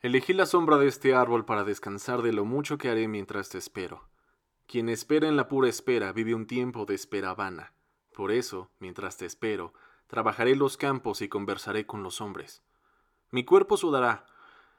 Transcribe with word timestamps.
Elegí 0.00 0.32
la 0.32 0.46
sombra 0.46 0.76
de 0.76 0.86
este 0.86 1.12
árbol 1.12 1.44
para 1.44 1.64
descansar 1.64 2.22
de 2.22 2.32
lo 2.32 2.44
mucho 2.44 2.78
que 2.78 2.88
haré 2.88 3.08
mientras 3.08 3.48
te 3.48 3.58
espero. 3.58 4.08
Quien 4.68 4.88
espera 4.88 5.26
en 5.26 5.36
la 5.36 5.48
pura 5.48 5.68
espera 5.68 6.12
vive 6.12 6.36
un 6.36 6.46
tiempo 6.46 6.84
de 6.84 6.94
espera 6.94 7.34
vana. 7.34 7.72
Por 8.14 8.30
eso, 8.30 8.70
mientras 8.78 9.16
te 9.16 9.26
espero, 9.26 9.74
trabajaré 10.06 10.54
los 10.54 10.76
campos 10.76 11.20
y 11.20 11.28
conversaré 11.28 11.84
con 11.84 12.04
los 12.04 12.20
hombres. 12.20 12.62
Mi 13.32 13.44
cuerpo 13.44 13.76
sudará, 13.76 14.24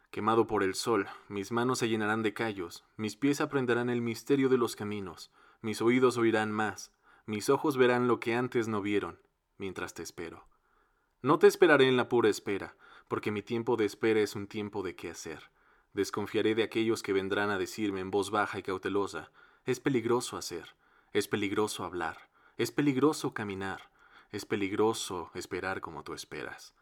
quemado 0.10 0.48
por 0.48 0.64
el 0.64 0.74
sol, 0.74 1.10
mis 1.28 1.52
manos 1.52 1.80
se 1.80 1.90
llenarán 1.90 2.24
de 2.24 2.34
callos, 2.34 2.86
mis 2.96 3.18
pies 3.18 3.42
aprenderán 3.42 3.90
el 3.90 4.02
misterio 4.02 4.48
de 4.48 4.58
los 4.58 4.78
caminos, 4.78 5.34
mis 5.62 5.82
oídos 5.82 6.18
oirán 6.18 6.54
más, 6.54 6.94
mis 7.26 7.50
ojos 7.50 7.76
verán 7.76 8.08
lo 8.08 8.22
que 8.22 8.36
antes 8.36 8.70
no 8.70 8.82
vieron, 8.82 9.20
mientras 9.58 9.94
te 9.94 10.02
espero. 10.02 10.48
No 11.22 11.40
te 11.40 11.48
esperaré 11.48 11.90
en 11.90 11.98
la 11.98 12.08
pura 12.08 12.30
espera, 12.30 12.78
porque 13.10 13.32
mi 13.32 13.42
tiempo 13.42 13.76
de 13.76 13.84
espera 13.84 14.22
es 14.22 14.36
un 14.36 14.48
tiempo 14.48 14.84
de 14.84 14.96
qué 14.96 15.10
hacer. 15.10 15.52
Desconfiaré 15.94 16.56
de 16.56 16.64
aquellos 16.64 17.04
que 17.04 17.12
vendrán 17.12 17.50
a 17.50 17.58
decirme 17.58 18.00
en 18.00 18.12
voz 18.12 18.30
baja 18.30 18.60
y 18.60 18.64
cautelosa, 18.64 19.32
es 19.66 19.80
peligroso 19.82 20.38
hacer, 20.38 20.76
es 21.12 21.28
peligroso 21.28 21.84
hablar, 21.84 22.30
es 22.58 22.72
peligroso 22.72 23.34
caminar, 23.34 23.90
es 24.32 24.46
peligroso 24.46 25.32
esperar 25.34 25.82
como 25.82 26.04
tú 26.04 26.14
esperas. 26.14 26.76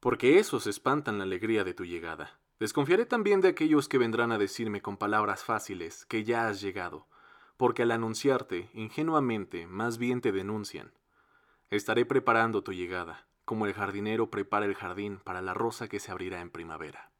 Porque 0.00 0.40
esos 0.40 0.66
espantan 0.66 1.18
la 1.18 1.24
alegría 1.24 1.62
de 1.62 1.72
tu 1.72 1.84
llegada. 1.84 2.40
Desconfiaré 2.58 3.06
también 3.06 3.40
de 3.40 3.48
aquellos 3.48 3.88
que 3.88 3.98
vendrán 3.98 4.32
a 4.32 4.38
decirme 4.38 4.82
con 4.82 4.96
palabras 4.96 5.44
fáciles 5.44 6.04
que 6.06 6.24
ya 6.24 6.48
has 6.48 6.60
llegado, 6.60 7.06
porque 7.56 7.82
al 7.84 7.92
anunciarte, 7.92 8.68
ingenuamente, 8.74 9.68
más 9.68 9.98
bien 9.98 10.20
te 10.20 10.32
denuncian. 10.32 10.92
Estaré 11.70 12.04
preparando 12.04 12.64
tu 12.64 12.72
llegada, 12.72 13.26
como 13.44 13.66
el 13.66 13.74
jardinero 13.74 14.30
prepara 14.30 14.66
el 14.66 14.74
jardín 14.74 15.18
para 15.18 15.42
la 15.42 15.54
rosa 15.54 15.88
que 15.88 16.00
se 16.00 16.10
abrirá 16.10 16.40
en 16.40 16.50
primavera. 16.50 17.10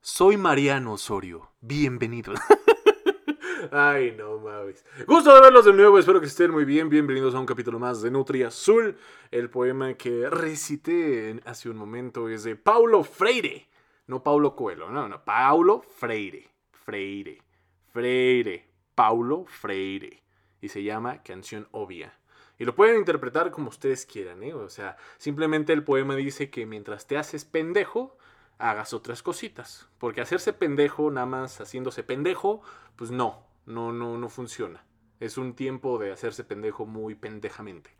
Soy 0.00 0.36
Mariano 0.36 0.92
Osorio. 0.92 1.50
Bienvenido. 1.60 2.34
Ay, 3.72 4.14
no 4.16 4.38
mames. 4.38 4.84
Gusto 5.06 5.34
de 5.34 5.40
verlos 5.40 5.64
de 5.64 5.72
nuevo, 5.72 5.98
espero 5.98 6.20
que 6.20 6.26
estén 6.26 6.50
muy 6.50 6.64
bien. 6.64 6.88
Bienvenidos 6.88 7.34
a 7.34 7.40
un 7.40 7.46
capítulo 7.46 7.78
más 7.78 8.02
de 8.02 8.10
Nutria 8.10 8.48
Azul. 8.48 8.96
El 9.30 9.50
poema 9.50 9.94
que 9.94 10.28
recité 10.30 11.40
hace 11.44 11.68
un 11.68 11.76
momento 11.76 12.28
es 12.28 12.44
de 12.44 12.56
Paulo 12.56 13.02
Freire. 13.02 13.68
No 14.06 14.22
Paulo 14.22 14.54
Coelho, 14.54 14.90
no, 14.90 15.08
no, 15.08 15.24
Paulo 15.24 15.82
Freire. 15.82 16.48
Freire. 16.70 17.42
Freire. 17.92 18.68
Paulo 18.94 19.44
Freire. 19.46 20.22
Y 20.60 20.68
se 20.68 20.82
llama 20.84 21.22
Canción 21.22 21.66
Obvia. 21.72 22.16
Y 22.58 22.64
lo 22.64 22.74
pueden 22.74 22.96
interpretar 22.96 23.50
como 23.50 23.68
ustedes 23.68 24.06
quieran, 24.06 24.42
¿eh? 24.42 24.54
O 24.54 24.68
sea, 24.70 24.96
simplemente 25.18 25.72
el 25.72 25.84
poema 25.84 26.14
dice 26.14 26.50
que 26.50 26.64
mientras 26.64 27.06
te 27.06 27.18
haces 27.18 27.44
pendejo, 27.44 28.16
hagas 28.58 28.92
otras 28.94 29.22
cositas. 29.22 29.88
Porque 29.98 30.20
hacerse 30.20 30.52
pendejo, 30.52 31.10
nada 31.10 31.26
más 31.26 31.60
haciéndose 31.60 32.02
pendejo, 32.02 32.62
pues 32.96 33.10
no, 33.10 33.46
no, 33.66 33.92
no, 33.92 34.16
no 34.16 34.28
funciona. 34.28 34.84
Es 35.20 35.38
un 35.38 35.54
tiempo 35.54 35.98
de 35.98 36.12
hacerse 36.12 36.44
pendejo 36.44 36.86
muy 36.86 37.14
pendejamente. 37.14 37.90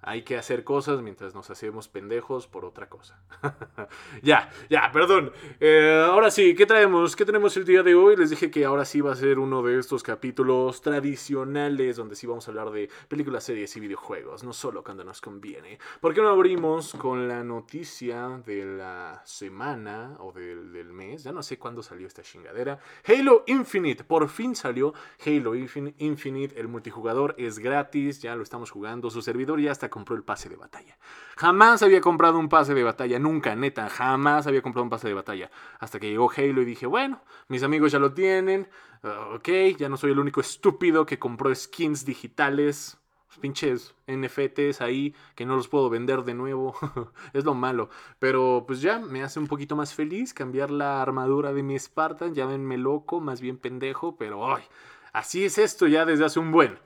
Hay 0.00 0.22
que 0.22 0.36
hacer 0.36 0.62
cosas 0.62 1.02
mientras 1.02 1.34
nos 1.34 1.50
hacemos 1.50 1.88
pendejos 1.88 2.46
por 2.46 2.64
otra 2.64 2.88
cosa. 2.88 3.20
ya, 4.22 4.48
ya, 4.70 4.90
perdón. 4.92 5.32
Eh, 5.58 6.04
ahora 6.06 6.30
sí, 6.30 6.54
¿qué 6.54 6.66
traemos? 6.66 7.16
¿Qué 7.16 7.24
tenemos 7.24 7.56
el 7.56 7.64
día 7.64 7.82
de 7.82 7.96
hoy? 7.96 8.16
Les 8.16 8.30
dije 8.30 8.48
que 8.48 8.64
ahora 8.64 8.84
sí 8.84 9.00
va 9.00 9.12
a 9.12 9.16
ser 9.16 9.40
uno 9.40 9.60
de 9.60 9.78
estos 9.78 10.04
capítulos 10.04 10.82
tradicionales 10.82 11.96
donde 11.96 12.14
sí 12.14 12.28
vamos 12.28 12.46
a 12.46 12.52
hablar 12.52 12.70
de 12.70 12.88
películas, 13.08 13.42
series 13.42 13.76
y 13.76 13.80
videojuegos, 13.80 14.44
no 14.44 14.52
solo 14.52 14.84
cuando 14.84 15.02
nos 15.02 15.20
conviene. 15.20 15.80
¿Por 16.00 16.14
qué 16.14 16.22
no 16.22 16.28
abrimos 16.28 16.94
con 16.94 17.26
la 17.26 17.42
noticia 17.42 18.40
de 18.46 18.64
la 18.64 19.20
semana 19.24 20.16
o 20.20 20.30
del, 20.30 20.72
del 20.72 20.92
mes? 20.92 21.24
Ya 21.24 21.32
no 21.32 21.42
sé 21.42 21.58
cuándo 21.58 21.82
salió 21.82 22.06
esta 22.06 22.22
chingadera. 22.22 22.78
Halo 23.04 23.42
Infinite, 23.48 24.04
por 24.04 24.28
fin 24.28 24.54
salió 24.54 24.94
Halo 25.26 25.56
Infinite. 25.56 26.58
El 26.58 26.68
multijugador 26.68 27.34
es 27.36 27.58
gratis, 27.58 28.22
ya 28.22 28.36
lo 28.36 28.44
estamos 28.44 28.70
jugando. 28.70 29.10
Su 29.10 29.22
servidor 29.22 29.60
ya 29.60 29.72
está 29.72 29.87
compró 29.90 30.16
el 30.16 30.24
pase 30.24 30.48
de 30.48 30.56
batalla. 30.56 30.98
Jamás 31.36 31.82
había 31.82 32.00
comprado 32.00 32.38
un 32.38 32.48
pase 32.48 32.74
de 32.74 32.82
batalla, 32.82 33.18
nunca, 33.18 33.54
neta, 33.54 33.88
jamás 33.88 34.46
había 34.46 34.62
comprado 34.62 34.84
un 34.84 34.90
pase 34.90 35.08
de 35.08 35.14
batalla. 35.14 35.50
Hasta 35.78 35.98
que 36.00 36.10
llegó 36.10 36.30
Halo 36.36 36.62
y 36.62 36.64
dije, 36.64 36.86
bueno, 36.86 37.22
mis 37.48 37.62
amigos 37.62 37.92
ya 37.92 37.98
lo 37.98 38.12
tienen, 38.12 38.68
uh, 39.04 39.36
ok, 39.36 39.48
ya 39.76 39.88
no 39.88 39.96
soy 39.96 40.12
el 40.12 40.18
único 40.18 40.40
estúpido 40.40 41.06
que 41.06 41.18
compró 41.18 41.54
skins 41.54 42.04
digitales, 42.04 42.98
pinches 43.38 43.94
NFTs 44.06 44.80
ahí 44.80 45.14
que 45.34 45.46
no 45.46 45.56
los 45.56 45.68
puedo 45.68 45.88
vender 45.90 46.24
de 46.24 46.34
nuevo. 46.34 46.74
es 47.32 47.44
lo 47.44 47.54
malo. 47.54 47.88
Pero 48.18 48.64
pues 48.66 48.80
ya 48.80 48.98
me 48.98 49.22
hace 49.22 49.38
un 49.38 49.46
poquito 49.46 49.76
más 49.76 49.94
feliz 49.94 50.34
cambiar 50.34 50.70
la 50.70 51.00
armadura 51.00 51.52
de 51.52 51.62
mi 51.62 51.78
Spartan. 51.78 52.34
Llámenme 52.34 52.76
loco, 52.76 53.20
más 53.20 53.40
bien 53.40 53.58
pendejo, 53.58 54.16
pero 54.16 54.54
ay, 54.54 54.64
así 55.12 55.44
es 55.44 55.58
esto 55.58 55.86
ya 55.86 56.04
desde 56.04 56.24
hace 56.24 56.40
un 56.40 56.52
buen. 56.52 56.78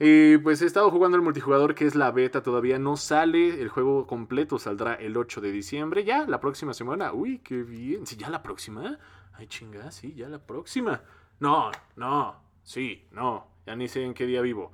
Y 0.00 0.38
pues 0.38 0.62
he 0.62 0.66
estado 0.66 0.90
jugando 0.90 1.16
el 1.16 1.22
multijugador 1.22 1.74
que 1.74 1.86
es 1.86 1.94
la 1.94 2.10
beta, 2.12 2.42
todavía 2.42 2.78
no 2.78 2.96
sale, 2.96 3.60
el 3.60 3.68
juego 3.68 4.06
completo 4.06 4.58
saldrá 4.58 4.94
el 4.94 5.16
8 5.16 5.40
de 5.40 5.50
diciembre, 5.50 6.04
ya 6.04 6.24
la 6.26 6.40
próxima 6.40 6.72
semana. 6.72 7.12
Uy, 7.12 7.38
qué 7.38 7.62
bien. 7.62 8.06
Sí, 8.06 8.16
ya 8.16 8.30
la 8.30 8.42
próxima. 8.42 8.98
Ay, 9.34 9.46
chinga, 9.46 9.90
sí, 9.90 10.14
ya 10.14 10.28
la 10.28 10.38
próxima. 10.38 11.02
No, 11.40 11.70
no, 11.96 12.36
sí, 12.62 13.06
no, 13.12 13.48
ya 13.66 13.76
ni 13.76 13.88
sé 13.88 14.04
en 14.04 14.14
qué 14.14 14.26
día 14.26 14.40
vivo. 14.40 14.72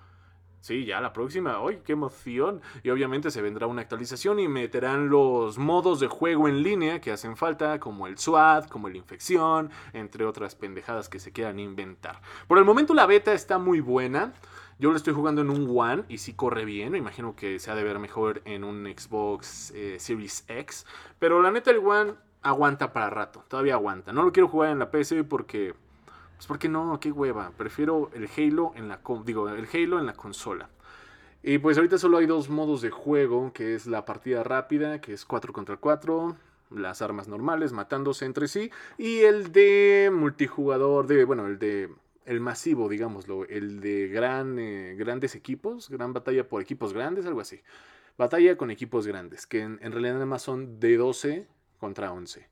Sí, 0.64 0.86
ya 0.86 0.98
la 1.02 1.12
próxima. 1.12 1.58
¡Ay, 1.58 1.82
qué 1.84 1.92
emoción! 1.92 2.62
Y 2.82 2.88
obviamente 2.88 3.30
se 3.30 3.42
vendrá 3.42 3.66
una 3.66 3.82
actualización 3.82 4.38
y 4.38 4.48
meterán 4.48 5.10
los 5.10 5.58
modos 5.58 6.00
de 6.00 6.06
juego 6.06 6.48
en 6.48 6.62
línea 6.62 7.02
que 7.02 7.12
hacen 7.12 7.36
falta, 7.36 7.78
como 7.78 8.06
el 8.06 8.16
SWAT, 8.16 8.70
como 8.70 8.88
el 8.88 8.96
infección, 8.96 9.70
entre 9.92 10.24
otras 10.24 10.54
pendejadas 10.54 11.10
que 11.10 11.20
se 11.20 11.32
quieran 11.32 11.58
inventar. 11.58 12.22
Por 12.48 12.56
el 12.56 12.64
momento 12.64 12.94
la 12.94 13.04
beta 13.04 13.34
está 13.34 13.58
muy 13.58 13.80
buena. 13.80 14.32
Yo 14.78 14.90
lo 14.90 14.96
estoy 14.96 15.14
jugando 15.14 15.40
en 15.40 15.50
un 15.50 15.68
One 15.70 16.04
y 16.08 16.18
sí 16.18 16.32
corre 16.32 16.64
bien. 16.64 16.92
Me 16.92 16.98
imagino 16.98 17.36
que 17.36 17.58
se 17.58 17.70
ha 17.70 17.74
de 17.74 17.84
ver 17.84 17.98
mejor 17.98 18.42
en 18.44 18.64
un 18.64 18.84
Xbox 18.86 19.72
eh, 19.74 19.96
Series 20.00 20.44
X. 20.48 20.84
Pero 21.18 21.40
la 21.42 21.50
neta, 21.50 21.70
el 21.70 21.78
One 21.78 22.14
aguanta 22.42 22.92
para 22.92 23.10
rato. 23.10 23.44
Todavía 23.48 23.74
aguanta. 23.74 24.12
No 24.12 24.24
lo 24.24 24.32
quiero 24.32 24.48
jugar 24.48 24.70
en 24.70 24.78
la 24.78 24.90
PC 24.90 25.24
porque. 25.24 25.74
Pues 26.36 26.46
porque 26.48 26.68
no, 26.68 26.98
qué 26.98 27.12
hueva. 27.12 27.52
Prefiero 27.56 28.10
el 28.14 28.28
Halo 28.36 28.72
en 28.74 28.88
la 28.88 29.00
digo, 29.24 29.48
el 29.48 29.68
Halo 29.72 30.00
en 30.00 30.06
la 30.06 30.14
consola. 30.14 30.68
Y 31.46 31.58
pues 31.58 31.76
ahorita 31.76 31.98
solo 31.98 32.16
hay 32.18 32.26
dos 32.26 32.48
modos 32.48 32.80
de 32.80 32.90
juego, 32.90 33.52
que 33.52 33.74
es 33.74 33.86
la 33.86 34.04
partida 34.06 34.42
rápida, 34.42 35.00
que 35.02 35.12
es 35.12 35.26
4 35.26 35.52
contra 35.52 35.76
4, 35.76 36.34
las 36.70 37.02
armas 37.02 37.28
normales 37.28 37.72
matándose 37.72 38.24
entre 38.24 38.48
sí, 38.48 38.70
y 38.96 39.20
el 39.20 39.52
de 39.52 40.10
multijugador, 40.10 41.06
de, 41.06 41.24
bueno, 41.24 41.46
el 41.46 41.58
de 41.58 41.90
el 42.24 42.40
masivo, 42.40 42.88
digámoslo, 42.88 43.44
el 43.46 43.80
de 43.80 44.08
gran, 44.08 44.58
eh, 44.58 44.94
grandes 44.96 45.34
equipos, 45.34 45.88
gran 45.88 46.12
batalla 46.12 46.48
por 46.48 46.62
equipos 46.62 46.92
grandes, 46.92 47.26
algo 47.26 47.40
así. 47.40 47.60
Batalla 48.16 48.56
con 48.56 48.70
equipos 48.70 49.06
grandes, 49.06 49.46
que 49.46 49.60
en, 49.60 49.78
en 49.82 49.92
realidad 49.92 50.14
nada 50.14 50.26
más 50.26 50.42
son 50.42 50.78
de 50.80 50.96
12 50.96 51.46
contra 51.78 52.12
11. 52.12 52.46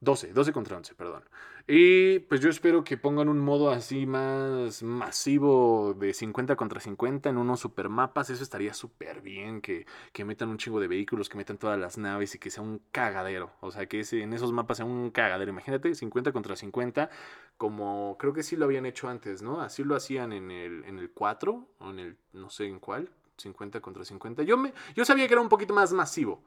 12, 0.00 0.32
12 0.32 0.52
contra 0.52 0.76
11, 0.76 0.94
perdón. 0.94 1.24
Y 1.70 2.20
pues 2.20 2.40
yo 2.40 2.48
espero 2.48 2.82
que 2.82 2.96
pongan 2.96 3.28
un 3.28 3.40
modo 3.40 3.70
así 3.70 4.06
más 4.06 4.82
masivo 4.82 5.92
de 5.92 6.14
50 6.14 6.56
contra 6.56 6.80
50 6.80 7.28
en 7.28 7.36
unos 7.36 7.60
supermapas. 7.60 8.30
Eso 8.30 8.42
estaría 8.42 8.72
súper 8.72 9.20
bien. 9.20 9.60
Que, 9.60 9.86
que, 10.12 10.24
metan 10.24 10.48
un 10.48 10.56
chingo 10.56 10.80
de 10.80 10.88
vehículos, 10.88 11.28
que 11.28 11.36
metan 11.36 11.58
todas 11.58 11.78
las 11.78 11.98
naves 11.98 12.34
y 12.34 12.38
que 12.38 12.50
sea 12.50 12.62
un 12.62 12.80
cagadero. 12.90 13.50
O 13.60 13.70
sea, 13.70 13.86
que 13.86 14.00
ese, 14.00 14.22
en 14.22 14.32
esos 14.32 14.50
mapas 14.50 14.78
sea 14.78 14.86
un 14.86 15.10
cagadero. 15.10 15.50
Imagínate 15.50 15.94
50 15.94 16.32
contra 16.32 16.56
50, 16.56 17.10
como 17.58 18.16
creo 18.18 18.32
que 18.32 18.42
sí 18.42 18.56
lo 18.56 18.64
habían 18.64 18.86
hecho 18.86 19.08
antes, 19.08 19.42
¿no? 19.42 19.60
Así 19.60 19.84
lo 19.84 19.94
hacían 19.94 20.32
en 20.32 20.50
el, 20.50 20.84
en 20.86 20.98
el 20.98 21.10
4 21.10 21.68
o 21.80 21.90
en 21.90 21.98
el 21.98 22.16
no 22.32 22.48
sé 22.48 22.66
en 22.66 22.78
cuál. 22.78 23.10
50 23.36 23.80
contra 23.80 24.04
50. 24.04 24.42
Yo, 24.42 24.56
me, 24.56 24.72
yo 24.94 25.04
sabía 25.04 25.26
que 25.26 25.34
era 25.34 25.40
un 25.40 25.48
poquito 25.48 25.74
más 25.74 25.92
masivo 25.92 26.42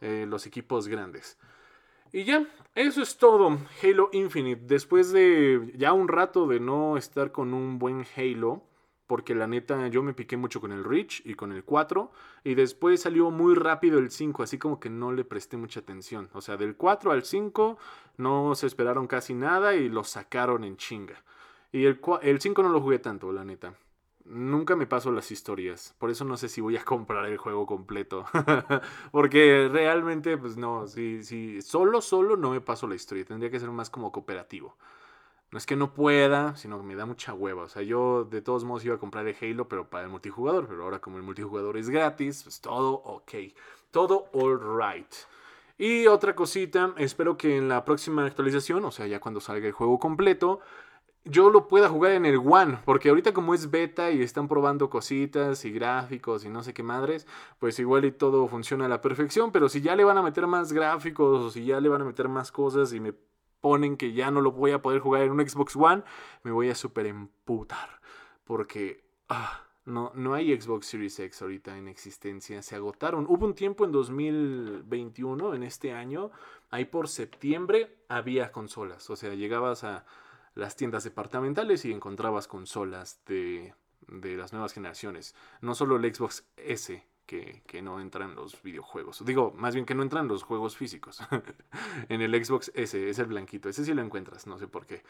eh, 0.00 0.26
los 0.28 0.46
equipos 0.46 0.86
grandes. 0.86 1.38
Y 2.16 2.24
ya, 2.24 2.46
eso 2.74 3.02
es 3.02 3.18
todo. 3.18 3.58
Halo 3.82 4.08
Infinite. 4.10 4.62
Después 4.64 5.12
de 5.12 5.70
ya 5.76 5.92
un 5.92 6.08
rato 6.08 6.46
de 6.46 6.60
no 6.60 6.96
estar 6.96 7.30
con 7.30 7.52
un 7.52 7.78
buen 7.78 8.06
Halo, 8.16 8.62
porque 9.06 9.34
la 9.34 9.46
neta 9.46 9.86
yo 9.88 10.02
me 10.02 10.14
piqué 10.14 10.38
mucho 10.38 10.62
con 10.62 10.72
el 10.72 10.82
Reach 10.82 11.20
y 11.26 11.34
con 11.34 11.52
el 11.52 11.62
4, 11.62 12.10
y 12.42 12.54
después 12.54 13.02
salió 13.02 13.30
muy 13.30 13.54
rápido 13.54 13.98
el 13.98 14.10
5, 14.10 14.42
así 14.42 14.56
como 14.56 14.80
que 14.80 14.88
no 14.88 15.12
le 15.12 15.26
presté 15.26 15.58
mucha 15.58 15.80
atención. 15.80 16.30
O 16.32 16.40
sea, 16.40 16.56
del 16.56 16.74
4 16.74 17.12
al 17.12 17.22
5 17.22 17.76
no 18.16 18.54
se 18.54 18.66
esperaron 18.66 19.06
casi 19.06 19.34
nada 19.34 19.74
y 19.74 19.90
lo 19.90 20.02
sacaron 20.02 20.64
en 20.64 20.78
chinga. 20.78 21.22
Y 21.70 21.84
el, 21.84 22.00
el 22.22 22.40
5 22.40 22.62
no 22.62 22.70
lo 22.70 22.80
jugué 22.80 22.98
tanto, 22.98 23.30
la 23.30 23.44
neta. 23.44 23.74
Nunca 24.28 24.74
me 24.74 24.86
paso 24.86 25.12
las 25.12 25.30
historias, 25.30 25.94
por 25.98 26.10
eso 26.10 26.24
no 26.24 26.36
sé 26.36 26.48
si 26.48 26.60
voy 26.60 26.76
a 26.76 26.84
comprar 26.84 27.26
el 27.26 27.36
juego 27.36 27.66
completo. 27.66 28.26
Porque 29.12 29.68
realmente, 29.70 30.36
pues 30.36 30.56
no, 30.56 30.86
si, 30.86 31.22
si 31.22 31.62
solo, 31.62 32.00
solo 32.00 32.36
no 32.36 32.50
me 32.50 32.60
paso 32.60 32.86
la 32.86 32.94
historia, 32.96 33.24
tendría 33.24 33.50
que 33.50 33.60
ser 33.60 33.70
más 33.70 33.90
como 33.90 34.12
cooperativo. 34.12 34.76
No 35.52 35.58
es 35.58 35.66
que 35.66 35.76
no 35.76 35.94
pueda, 35.94 36.56
sino 36.56 36.78
que 36.78 36.84
me 36.84 36.96
da 36.96 37.06
mucha 37.06 37.32
hueva. 37.32 37.62
O 37.62 37.68
sea, 37.68 37.82
yo 37.82 38.24
de 38.24 38.42
todos 38.42 38.64
modos 38.64 38.84
iba 38.84 38.96
a 38.96 38.98
comprar 38.98 39.26
el 39.26 39.36
Halo, 39.40 39.68
pero 39.68 39.88
para 39.88 40.04
el 40.04 40.10
multijugador. 40.10 40.66
Pero 40.66 40.82
ahora 40.82 40.98
como 41.00 41.18
el 41.18 41.22
multijugador 41.22 41.76
es 41.76 41.88
gratis, 41.88 42.42
pues 42.42 42.60
todo 42.60 42.94
ok. 42.94 43.32
Todo 43.92 44.26
all 44.32 44.58
right. 44.60 45.14
Y 45.78 46.06
otra 46.06 46.34
cosita, 46.34 46.94
espero 46.96 47.36
que 47.36 47.56
en 47.56 47.68
la 47.68 47.84
próxima 47.84 48.24
actualización, 48.24 48.84
o 48.84 48.90
sea, 48.90 49.06
ya 49.06 49.20
cuando 49.20 49.40
salga 49.40 49.66
el 49.66 49.72
juego 49.72 49.98
completo, 49.98 50.60
yo 51.26 51.50
lo 51.50 51.68
pueda 51.68 51.88
jugar 51.88 52.12
en 52.12 52.24
el 52.24 52.38
One, 52.38 52.78
porque 52.84 53.08
ahorita 53.08 53.34
como 53.34 53.52
es 53.52 53.70
beta 53.70 54.10
y 54.10 54.22
están 54.22 54.48
probando 54.48 54.88
cositas 54.88 55.64
y 55.64 55.72
gráficos 55.72 56.44
y 56.44 56.48
no 56.48 56.62
sé 56.62 56.72
qué 56.72 56.82
madres, 56.82 57.26
pues 57.58 57.78
igual 57.78 58.04
y 58.04 58.12
todo 58.12 58.46
funciona 58.48 58.86
a 58.86 58.88
la 58.88 59.00
perfección, 59.00 59.50
pero 59.50 59.68
si 59.68 59.80
ya 59.80 59.96
le 59.96 60.04
van 60.04 60.18
a 60.18 60.22
meter 60.22 60.46
más 60.46 60.72
gráficos 60.72 61.44
o 61.44 61.50
si 61.50 61.64
ya 61.64 61.80
le 61.80 61.88
van 61.88 62.02
a 62.02 62.04
meter 62.04 62.28
más 62.28 62.52
cosas 62.52 62.92
y 62.92 63.00
me 63.00 63.12
ponen 63.60 63.96
que 63.96 64.12
ya 64.12 64.30
no 64.30 64.40
lo 64.40 64.52
voy 64.52 64.70
a 64.70 64.80
poder 64.80 65.00
jugar 65.00 65.22
en 65.22 65.32
un 65.32 65.46
Xbox 65.46 65.74
One, 65.74 66.04
me 66.44 66.52
voy 66.52 66.70
a 66.70 66.74
super 66.74 67.06
emputar, 67.06 68.00
porque 68.44 69.04
ah, 69.28 69.64
no, 69.84 70.12
no 70.14 70.34
hay 70.34 70.58
Xbox 70.58 70.86
Series 70.86 71.18
X 71.18 71.42
ahorita 71.42 71.76
en 71.76 71.88
existencia, 71.88 72.62
se 72.62 72.76
agotaron. 72.76 73.26
Hubo 73.28 73.46
un 73.46 73.54
tiempo 73.54 73.84
en 73.84 73.92
2021, 73.92 75.54
en 75.54 75.62
este 75.64 75.92
año, 75.92 76.30
ahí 76.70 76.84
por 76.84 77.08
septiembre 77.08 77.96
había 78.08 78.52
consolas, 78.52 79.10
o 79.10 79.16
sea, 79.16 79.34
llegabas 79.34 79.82
a 79.82 80.04
las 80.56 80.74
tiendas 80.74 81.04
departamentales 81.04 81.84
y 81.84 81.92
encontrabas 81.92 82.48
consolas 82.48 83.20
de, 83.26 83.74
de 84.08 84.36
las 84.36 84.52
nuevas 84.52 84.72
generaciones. 84.72 85.34
No 85.60 85.74
solo 85.74 85.96
el 85.96 86.14
Xbox 86.14 86.44
S, 86.56 87.06
que, 87.26 87.62
que, 87.66 87.82
no 87.82 88.00
entran 88.00 88.34
los 88.34 88.62
videojuegos. 88.62 89.24
Digo, 89.24 89.52
más 89.56 89.74
bien 89.74 89.84
que 89.84 89.94
no 89.94 90.02
entran 90.02 90.28
los 90.28 90.42
juegos 90.42 90.76
físicos. 90.76 91.20
en 92.08 92.22
el 92.22 92.44
Xbox 92.44 92.72
S, 92.74 93.08
es 93.08 93.18
el 93.18 93.26
blanquito. 93.26 93.68
Ese 93.68 93.84
sí 93.84 93.92
lo 93.92 94.02
encuentras, 94.02 94.46
no 94.46 94.58
sé 94.58 94.66
por 94.66 94.86
qué. 94.86 95.02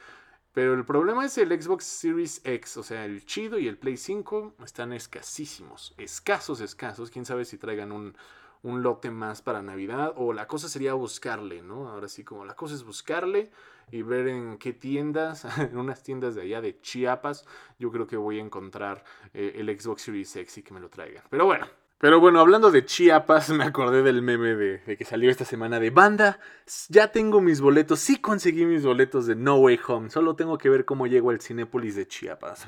Pero 0.53 0.75
el 0.75 0.85
problema 0.85 1.25
es 1.25 1.39
el 1.39 1.63
Xbox 1.63 1.85
Series 1.85 2.41
X, 2.43 2.79
o 2.79 2.83
sea, 2.83 3.05
el 3.05 3.25
chido 3.27 3.59
y 3.59 3.69
el 3.69 3.79
Play 3.79 3.97
5 3.97 4.55
están 4.65 4.93
escasísimos. 4.95 5.95
Escasos, 5.97 6.61
escasos. 6.61 7.11
Quién 7.11 7.25
sabe 7.25 7.45
si 7.45 7.57
traigan 7.57 7.93
un, 7.93 8.17
un 8.63 8.83
lote 8.83 9.11
más 9.11 9.43
para 9.43 9.63
Navidad. 9.63 10.15
O 10.17 10.33
la 10.33 10.49
cosa 10.49 10.69
sería 10.69 10.95
buscarle, 10.95 11.63
¿no? 11.63 11.89
Ahora 11.89 12.09
sí, 12.09 12.25
como 12.25 12.45
la 12.45 12.57
cosa 12.57 12.75
es 12.75 12.83
buscarle 12.83 13.53
y 13.91 14.03
ver 14.03 14.29
en 14.29 14.59
qué 14.59 14.73
tiendas, 14.73 15.45
en 15.59 15.77
unas 15.77 16.03
tiendas 16.03 16.35
de 16.35 16.43
allá 16.43 16.61
de 16.61 16.81
Chiapas, 16.81 17.45
yo 17.79 17.91
creo 17.91 18.07
que 18.07 18.17
voy 18.17 18.39
a 18.39 18.43
encontrar 18.43 19.05
eh, 19.33 19.55
el 19.57 19.81
Xbox 19.81 20.03
Series 20.03 20.35
X 20.37 20.59
y 20.59 20.63
que 20.63 20.75
me 20.75 20.81
lo 20.81 20.89
traigan. 20.89 21.25
Pero 21.31 21.47
bueno, 21.47 21.67
pero 21.99 22.21
bueno, 22.21 22.41
hablando 22.41 22.71
de 22.71 22.85
Chiapas, 22.85 23.49
me 23.51 23.65
acordé 23.65 24.03
del 24.03 24.21
meme 24.21 24.55
de, 24.55 24.97
que 24.99 25.05
salió 25.07 25.31
esta 25.31 25.47
semana 25.47 25.81
de 25.81 25.89
banda. 25.89 26.39
Ya 26.89 27.11
tengo 27.11 27.41
mis 27.41 27.63
boletos, 27.63 28.01
sí 28.01 28.21
conseguí 28.21 28.67
mis 28.67 28.85
boletos 28.85 29.27
de 29.27 29.35
No 29.35 29.57
Way 29.57 29.81
Home. 29.87 30.11
Solo 30.11 30.37
tengo 30.37 30.59
que 30.59 30.69
ver 30.69 30.85
cómo 30.85 31.07
llego 31.07 31.31
al 31.31 31.41
Cinépolis 31.41 31.97
de 31.97 32.07
Chiapas. 32.07 32.67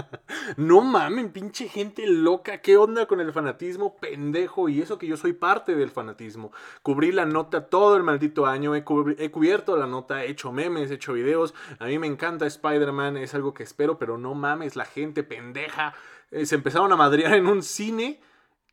no 0.56 0.80
mamen, 0.80 1.30
pinche 1.30 1.68
gente 1.68 2.06
loca. 2.06 2.62
¿Qué 2.62 2.78
onda 2.78 3.04
con 3.04 3.20
el 3.20 3.32
fanatismo 3.32 3.96
pendejo? 3.96 4.70
Y 4.70 4.80
eso 4.80 4.96
que 4.96 5.06
yo 5.06 5.18
soy 5.18 5.34
parte 5.34 5.74
del 5.74 5.90
fanatismo. 5.90 6.50
Cubrí 6.82 7.12
la 7.12 7.26
nota 7.26 7.66
todo 7.66 7.98
el 7.98 8.02
maldito 8.02 8.46
año. 8.46 8.74
He, 8.74 8.82
cubierto 8.82 9.76
la 9.76 9.88
nota, 9.88 10.24
he 10.24 10.30
hecho 10.30 10.52
memes, 10.52 10.90
he 10.90 10.94
hecho 10.94 11.12
videos. 11.12 11.54
A 11.80 11.84
mí 11.84 11.98
me 11.98 12.06
encanta 12.06 12.46
Spider-Man, 12.46 13.18
es 13.18 13.34
algo 13.34 13.52
que 13.52 13.62
espero, 13.62 13.98
pero 13.98 14.16
no 14.16 14.34
mames, 14.34 14.74
la 14.74 14.86
gente 14.86 15.22
pendeja. 15.22 15.92
Eh, 16.30 16.46
se 16.46 16.54
empezaron 16.54 16.90
a 16.92 16.96
madrear 16.96 17.34
en 17.34 17.46
un 17.46 17.62
cine 17.62 18.20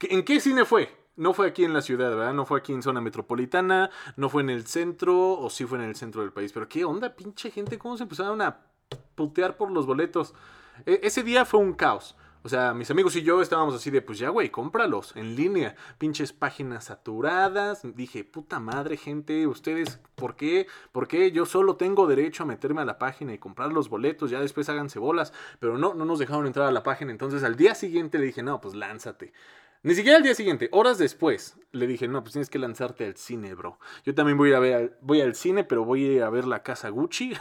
¿En 0.01 0.23
qué 0.23 0.39
cine 0.39 0.65
fue? 0.65 0.95
No 1.15 1.33
fue 1.33 1.47
aquí 1.47 1.63
en 1.63 1.73
la 1.73 1.81
ciudad, 1.81 2.11
¿verdad? 2.11 2.33
No 2.33 2.45
fue 2.45 2.59
aquí 2.59 2.73
en 2.73 2.83
zona 2.83 3.01
metropolitana, 3.01 3.89
no 4.17 4.29
fue 4.29 4.43
en 4.43 4.51
el 4.51 4.67
centro, 4.67 5.31
o 5.31 5.49
sí 5.49 5.65
fue 5.65 5.79
en 5.79 5.85
el 5.85 5.95
centro 5.95 6.21
del 6.21 6.31
país. 6.31 6.51
Pero 6.53 6.69
qué 6.69 6.85
onda, 6.85 7.15
pinche 7.15 7.49
gente, 7.49 7.79
cómo 7.79 7.97
se 7.97 8.03
empezaron 8.03 8.41
a 8.41 8.59
putear 9.15 9.57
por 9.57 9.71
los 9.71 9.87
boletos. 9.87 10.35
E, 10.85 10.99
ese 11.01 11.23
día 11.23 11.43
fue 11.43 11.59
un 11.59 11.73
caos. 11.73 12.15
O 12.43 12.49
sea, 12.49 12.73
mis 12.75 12.89
amigos 12.91 13.15
y 13.15 13.23
yo 13.23 13.41
estábamos 13.41 13.73
así 13.73 13.89
de, 13.89 14.01
pues 14.01 14.19
ya, 14.19 14.29
güey, 14.29 14.51
cómpralos 14.51 15.15
en 15.15 15.35
línea. 15.35 15.75
Pinches 15.97 16.31
páginas 16.31 16.85
saturadas. 16.85 17.81
Dije, 17.95 18.23
puta 18.23 18.59
madre, 18.59 18.95
gente, 18.95 19.47
ustedes, 19.47 19.99
¿por 20.15 20.35
qué? 20.35 20.67
¿Por 20.91 21.07
qué 21.07 21.31
yo 21.31 21.47
solo 21.47 21.75
tengo 21.77 22.05
derecho 22.05 22.43
a 22.43 22.45
meterme 22.45 22.81
a 22.81 22.85
la 22.85 22.99
página 22.99 23.33
y 23.33 23.39
comprar 23.39 23.73
los 23.73 23.89
boletos? 23.89 24.29
Ya 24.29 24.39
después 24.39 24.69
háganse 24.69 24.99
bolas. 24.99 25.33
Pero 25.59 25.79
no, 25.79 25.95
no 25.95 26.05
nos 26.05 26.19
dejaron 26.19 26.45
entrar 26.45 26.67
a 26.67 26.71
la 26.71 26.83
página. 26.83 27.11
Entonces 27.11 27.43
al 27.43 27.55
día 27.57 27.73
siguiente 27.73 28.19
le 28.19 28.25
dije, 28.27 28.43
no, 28.43 28.61
pues 28.61 28.75
lánzate. 28.75 29.33
Ni 29.83 29.95
siquiera 29.95 30.17
al 30.17 30.23
día 30.23 30.35
siguiente, 30.35 30.69
horas 30.71 30.97
después, 30.97 31.57
le 31.71 31.87
dije, 31.87 32.07
no, 32.07 32.21
pues 32.21 32.33
tienes 32.33 32.49
que 32.49 32.59
lanzarte 32.59 33.05
al 33.05 33.15
cine, 33.15 33.53
bro. 33.53 33.79
Yo 34.03 34.13
también 34.15 34.37
voy 34.37 34.53
a, 34.53 34.59
ver, 34.59 34.97
voy 35.01 35.21
al 35.21 35.35
cine, 35.35 35.63
pero 35.63 35.85
voy 35.85 36.19
a 36.19 36.27
a 36.27 36.29
ver 36.29 36.45
la 36.45 36.63
casa 36.63 36.89
Gucci. 36.89 37.33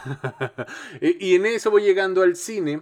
y, 1.01 1.35
en 1.35 1.45
eso 1.45 1.71
voy 1.71 1.83
llegando 1.83 2.21
al 2.21 2.35
cine 2.35 2.81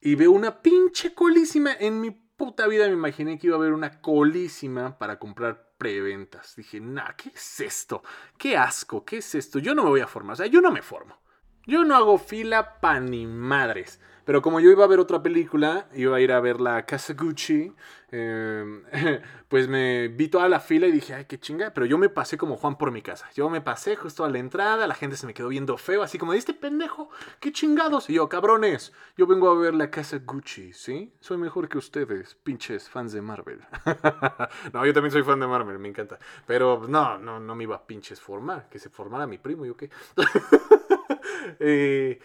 y 0.00 0.14
veo 0.14 0.32
una 0.32 0.60
pinche 0.60 1.14
colísima. 1.14 1.72
En 1.78 2.00
mi 2.00 2.10
puta 2.10 2.66
vida 2.66 2.86
me 2.86 2.94
imaginé 2.94 3.38
que 3.38 3.46
iba 3.46 3.56
a 3.56 3.60
haber 3.60 3.72
una 3.72 4.00
colísima 4.00 4.98
para 4.98 5.18
comprar 5.18 5.74
preventas. 5.78 6.56
Dije, 6.56 6.80
nah, 6.80 7.12
¿qué 7.16 7.30
es 7.30 7.60
esto? 7.60 8.02
¿Qué 8.36 8.56
asco? 8.56 9.04
¿Qué 9.04 9.18
es 9.18 9.34
esto? 9.34 9.58
Yo 9.58 9.74
no 9.74 9.84
me 9.84 9.90
voy 9.90 10.00
a 10.00 10.06
formar, 10.06 10.34
o 10.34 10.36
sea, 10.36 10.46
yo 10.46 10.60
no 10.60 10.70
me 10.70 10.82
formo. 10.82 11.18
Yo 11.64 11.84
no 11.84 11.96
hago 11.96 12.18
fila 12.18 12.80
pa' 12.80 13.00
ni 13.00 13.26
madres. 13.26 14.00
Pero 14.26 14.42
como 14.42 14.58
yo 14.58 14.72
iba 14.72 14.82
a 14.82 14.88
ver 14.88 14.98
otra 14.98 15.22
película, 15.22 15.86
iba 15.94 16.16
a 16.16 16.20
ir 16.20 16.32
a 16.32 16.40
ver 16.40 16.60
la 16.60 16.84
Casa 16.84 17.14
Gucci, 17.14 17.72
em, 18.10 18.82
pues 19.48 19.68
me 19.68 20.08
vi 20.08 20.26
toda 20.26 20.48
la 20.48 20.58
fila 20.58 20.88
y 20.88 20.90
dije, 20.90 21.14
ay, 21.14 21.26
qué 21.26 21.38
chinga. 21.38 21.72
Pero 21.72 21.86
yo 21.86 21.96
me 21.96 22.08
pasé 22.08 22.36
como 22.36 22.56
Juan 22.56 22.76
por 22.76 22.90
mi 22.90 23.02
casa. 23.02 23.30
Yo 23.36 23.48
me 23.48 23.60
pasé 23.60 23.94
justo 23.94 24.24
a 24.24 24.28
la 24.28 24.38
entrada, 24.38 24.88
la 24.88 24.96
gente 24.96 25.16
se 25.16 25.28
me 25.28 25.32
quedó 25.32 25.46
viendo 25.46 25.76
feo, 25.78 26.02
así 26.02 26.18
como, 26.18 26.32
este 26.32 26.54
pendejo, 26.54 27.08
qué 27.38 27.52
chingados. 27.52 28.10
Y 28.10 28.14
yo, 28.14 28.28
cabrones, 28.28 28.92
yo 29.16 29.28
vengo 29.28 29.48
a 29.48 29.54
ver 29.54 29.74
la 29.74 29.92
Casa 29.92 30.18
Gucci, 30.18 30.72
¿sí? 30.72 31.12
Soy 31.20 31.38
mejor 31.38 31.68
que 31.68 31.78
ustedes, 31.78 32.34
pinches 32.34 32.90
fans 32.90 33.12
de 33.12 33.22
Marvel. 33.22 33.60
no, 34.72 34.84
yo 34.84 34.92
también 34.92 35.12
soy 35.12 35.22
fan 35.22 35.38
de 35.38 35.46
Marvel, 35.46 35.78
me 35.78 35.88
encanta. 35.88 36.18
Pero 36.48 36.84
no, 36.88 37.16
no, 37.16 37.38
no 37.38 37.54
me 37.54 37.62
iba 37.62 37.76
a 37.76 37.86
pinches 37.86 38.20
formar, 38.20 38.68
que 38.68 38.80
se 38.80 38.90
formara 38.90 39.28
mi 39.28 39.38
primo, 39.38 39.64
¿yo 39.64 39.76
qué? 39.76 39.88
eh, 41.60 42.18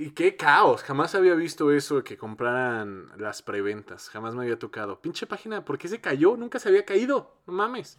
y 0.00 0.10
qué 0.10 0.36
caos, 0.36 0.84
jamás 0.84 1.16
había 1.16 1.34
visto 1.34 1.72
eso 1.72 2.04
que 2.04 2.16
compraran 2.16 3.10
las 3.16 3.42
preventas, 3.42 4.08
jamás 4.10 4.32
me 4.32 4.42
había 4.42 4.56
tocado. 4.56 5.00
Pinche 5.00 5.26
página, 5.26 5.64
¿por 5.64 5.76
qué 5.76 5.88
se 5.88 6.00
cayó? 6.00 6.36
Nunca 6.36 6.60
se 6.60 6.68
había 6.68 6.84
caído, 6.84 7.34
no 7.48 7.52
mames. 7.52 7.98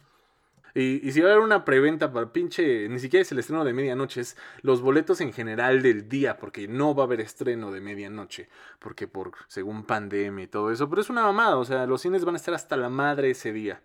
Y, 0.74 1.06
y 1.06 1.12
si 1.12 1.20
va 1.20 1.28
a 1.28 1.32
haber 1.32 1.44
una 1.44 1.62
preventa 1.62 2.10
para 2.10 2.32
pinche, 2.32 2.88
ni 2.88 2.98
siquiera 3.00 3.20
es 3.20 3.32
el 3.32 3.38
estreno 3.40 3.66
de 3.66 3.74
medianoche, 3.74 4.22
es 4.22 4.38
los 4.62 4.80
boletos 4.80 5.20
en 5.20 5.34
general 5.34 5.82
del 5.82 6.08
día, 6.08 6.38
porque 6.38 6.68
no 6.68 6.94
va 6.94 7.02
a 7.02 7.06
haber 7.06 7.20
estreno 7.20 7.70
de 7.70 7.82
medianoche, 7.82 8.48
porque 8.78 9.06
por, 9.06 9.32
según 9.46 9.84
pandemia 9.84 10.44
y 10.44 10.48
todo 10.48 10.70
eso, 10.70 10.88
pero 10.88 11.02
es 11.02 11.10
una 11.10 11.24
mamada, 11.24 11.58
o 11.58 11.66
sea, 11.66 11.84
los 11.84 12.00
cines 12.00 12.24
van 12.24 12.34
a 12.34 12.38
estar 12.38 12.54
hasta 12.54 12.78
la 12.78 12.88
madre 12.88 13.32
ese 13.32 13.52
día, 13.52 13.82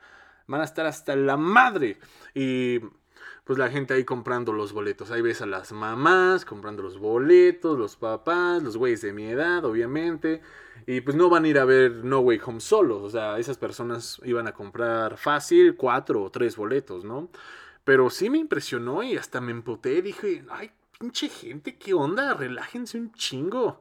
van 0.48 0.62
a 0.62 0.64
estar 0.64 0.86
hasta 0.86 1.18
la 1.18 1.36
madre. 1.36 1.98
Y 2.34 2.80
pues 3.46 3.60
la 3.60 3.70
gente 3.70 3.94
ahí 3.94 4.04
comprando 4.04 4.52
los 4.52 4.74
boletos. 4.74 5.12
Ahí 5.12 5.22
ves 5.22 5.42
a 5.42 5.46
las 5.46 5.72
mamás 5.72 6.46
comprando 6.46 6.82
los 6.82 6.98
boletos, 6.98 7.78
los 7.78 7.96
papás, 7.96 8.62
los 8.64 8.76
güeyes 8.76 9.02
de 9.02 9.14
mi 9.14 9.28
edad, 9.28 9.64
obviamente. 9.64 10.42
Y 10.88 11.02
pues 11.02 11.16
no 11.16 11.30
van 11.30 11.46
a 11.46 11.48
ir 11.48 11.60
a 11.60 11.66
ver 11.66 12.04
No 12.04 12.20
Way 12.20 12.42
Home 12.44 12.60
solos. 12.60 13.04
O 13.04 13.10
sea, 13.10 13.38
esas 13.38 13.58
personas 13.58 14.20
iban 14.24 14.48
a 14.48 14.54
comprar 14.54 15.18
fácil 15.18 15.76
cuatro 15.76 16.24
o 16.24 16.32
tres 16.32 16.58
boletos, 16.58 17.06
¿no? 17.06 17.30
Pero 17.84 18.10
sí 18.10 18.32
me 18.32 18.40
impresionó 18.40 19.04
y 19.04 19.16
hasta 19.16 19.40
me 19.42 19.52
emputé. 19.52 20.02
Dije, 20.02 20.44
ay, 20.50 20.72
pinche 21.00 21.30
gente, 21.30 21.78
¿qué 21.78 21.94
onda? 21.94 22.34
Relájense 22.34 22.98
un 22.98 23.14
chingo. 23.14 23.80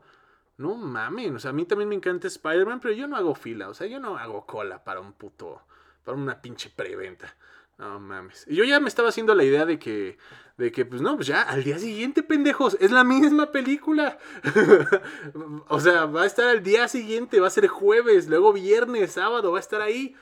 No 0.59 0.77
mamen, 0.77 1.35
o 1.37 1.39
sea, 1.39 1.51
a 1.51 1.55
mí 1.55 1.65
también 1.65 1.89
me 1.89 1.97
encanta 1.97 2.29
Spider-Man, 2.29 2.81
pero 2.81 2.95
yo 2.95 3.09
no 3.09 3.17
hago 3.17 3.35
fila, 3.35 3.69
o 3.69 3.75
sea, 3.75 3.89
yo 3.89 3.99
no 3.99 4.17
hago 4.17 4.47
cola 4.47 4.85
para 4.85 5.01
un 5.01 5.13
puto, 5.13 5.63
para 6.05 6.17
una 6.17 6.41
pinche 6.41 6.71
preventa. 6.71 7.35
No 7.79 7.99
mames. 7.99 8.47
Y 8.49 8.55
yo 8.55 8.65
ya 8.65 8.79
me 8.79 8.89
estaba 8.89 9.09
haciendo 9.09 9.35
la 9.35 9.45
idea 9.45 9.67
de 9.67 9.79
que, 9.79 10.17
de 10.57 10.71
que, 10.71 10.85
pues 10.85 11.03
no, 11.03 11.17
pues 11.17 11.27
ya 11.27 11.43
al 11.43 11.65
día 11.65 11.79
siguiente, 11.79 12.23
pendejos, 12.23 12.77
es 12.81 12.93
la 12.93 13.03
misma 13.03 13.51
película. 13.51 14.19
o 15.69 15.81
sea, 15.81 16.07
va 16.07 16.23
a 16.23 16.27
estar 16.27 16.49
al 16.49 16.63
día 16.63 16.87
siguiente, 16.87 17.41
va 17.41 17.49
a 17.49 17.51
ser 17.51 17.67
jueves, 17.67 18.29
luego 18.29 18.53
viernes, 18.53 19.13
sábado, 19.13 19.51
va 19.51 19.59
a 19.59 19.61
estar 19.61 19.81
ahí. 19.83 20.15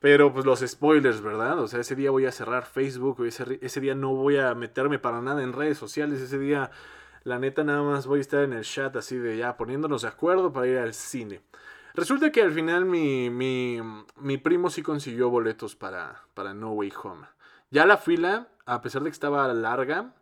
Pero 0.00 0.32
pues 0.32 0.44
los 0.44 0.60
spoilers, 0.60 1.22
¿verdad? 1.22 1.60
O 1.60 1.68
sea, 1.68 1.80
ese 1.80 1.94
día 1.94 2.10
voy 2.10 2.26
a 2.26 2.32
cerrar 2.32 2.66
Facebook, 2.66 3.24
ese, 3.24 3.58
ese 3.62 3.80
día 3.80 3.94
no 3.94 4.14
voy 4.14 4.36
a 4.36 4.54
meterme 4.54 4.98
para 4.98 5.22
nada 5.22 5.42
en 5.42 5.52
redes 5.52 5.78
sociales, 5.78 6.20
ese 6.20 6.38
día, 6.40 6.72
la 7.22 7.38
neta, 7.38 7.62
nada 7.62 7.82
más 7.82 8.06
voy 8.06 8.18
a 8.18 8.22
estar 8.22 8.42
en 8.42 8.52
el 8.52 8.64
chat 8.64 8.94
así 8.96 9.16
de 9.16 9.38
ya 9.38 9.56
poniéndonos 9.56 10.02
de 10.02 10.08
acuerdo 10.08 10.52
para 10.52 10.66
ir 10.66 10.78
al 10.78 10.92
cine. 10.92 11.40
Resulta 11.94 12.32
que 12.32 12.42
al 12.42 12.52
final 12.52 12.84
mi, 12.84 13.28
mi, 13.28 13.80
mi 14.16 14.38
primo 14.38 14.70
sí 14.70 14.82
consiguió 14.82 15.28
boletos 15.28 15.76
para, 15.76 16.22
para 16.34 16.54
No 16.54 16.72
Way 16.72 16.92
Home. 17.02 17.26
Ya 17.70 17.86
la 17.86 17.96
fila, 17.96 18.48
a 18.66 18.80
pesar 18.80 19.02
de 19.02 19.10
que 19.10 19.14
estaba 19.14 19.52
larga, 19.52 20.14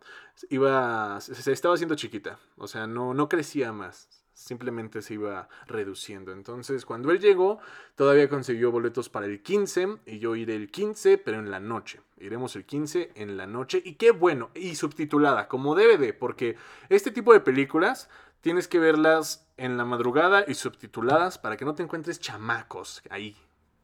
iba, 0.49 1.19
se, 1.21 1.51
estaba 1.51 1.75
haciendo 1.75 1.95
chiquita. 1.95 2.39
O 2.57 2.67
sea, 2.67 2.87
no, 2.87 3.13
no 3.13 3.29
crecía 3.29 3.71
más. 3.71 4.07
Simplemente 4.33 5.01
se 5.01 5.13
iba 5.15 5.49
reduciendo. 5.67 6.31
Entonces, 6.31 6.85
cuando 6.85 7.11
él 7.11 7.19
llegó, 7.19 7.59
todavía 7.95 8.29
consiguió 8.29 8.71
boletos 8.71 9.09
para 9.09 9.25
el 9.25 9.41
15. 9.41 9.99
Y 10.05 10.19
yo 10.19 10.35
iré 10.35 10.55
el 10.55 10.71
15, 10.71 11.17
pero 11.19 11.39
en 11.39 11.51
la 11.51 11.59
noche. 11.59 12.01
Iremos 12.17 12.55
el 12.55 12.65
15 12.65 13.11
en 13.15 13.37
la 13.37 13.45
noche. 13.45 13.81
Y 13.83 13.95
qué 13.95 14.11
bueno. 14.11 14.49
Y 14.55 14.75
subtitulada, 14.75 15.47
como 15.47 15.75
de. 15.75 16.13
Porque 16.13 16.55
este 16.89 17.11
tipo 17.11 17.33
de 17.33 17.41
películas 17.41 18.09
tienes 18.41 18.67
que 18.67 18.79
verlas 18.79 19.47
en 19.57 19.77
la 19.77 19.85
madrugada 19.85 20.43
y 20.47 20.55
subtituladas 20.55 21.37
para 21.37 21.57
que 21.57 21.65
no 21.65 21.75
te 21.75 21.83
encuentres 21.83 22.19
chamacos 22.19 23.01
ahí 23.09 23.37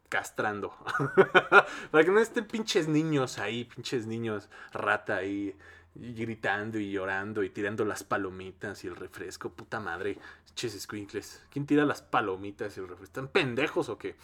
castrando. 0.10 0.74
Para 1.92 2.04
que 2.06 2.12
no 2.12 2.20
estén 2.20 2.46
pinches 2.46 2.88
niños 2.88 3.40
ahí, 3.40 3.66
pinches 3.66 4.08
niños 4.08 4.50
rata 4.72 5.18
ahí 5.18 5.54
y 6.00 6.14
gritando 6.14 6.80
y 6.80 6.92
llorando 6.92 7.44
y 7.44 7.50
tirando 7.50 7.86
las 7.86 8.04
palomitas 8.04 8.84
y 8.84 8.88
el 8.88 8.96
refresco, 8.96 9.50
puta 9.50 9.80
madre, 9.80 10.18
pinches 10.58 10.82
squinkles. 10.82 11.46
¿Quién 11.52 11.66
tira 11.66 11.86
las 11.86 12.02
palomitas 12.02 12.76
y 12.76 12.80
el 12.80 12.88
refresco? 12.88 13.04
¿Están 13.04 13.28
pendejos 13.28 13.90
o 13.90 13.98
qué? 13.98 14.16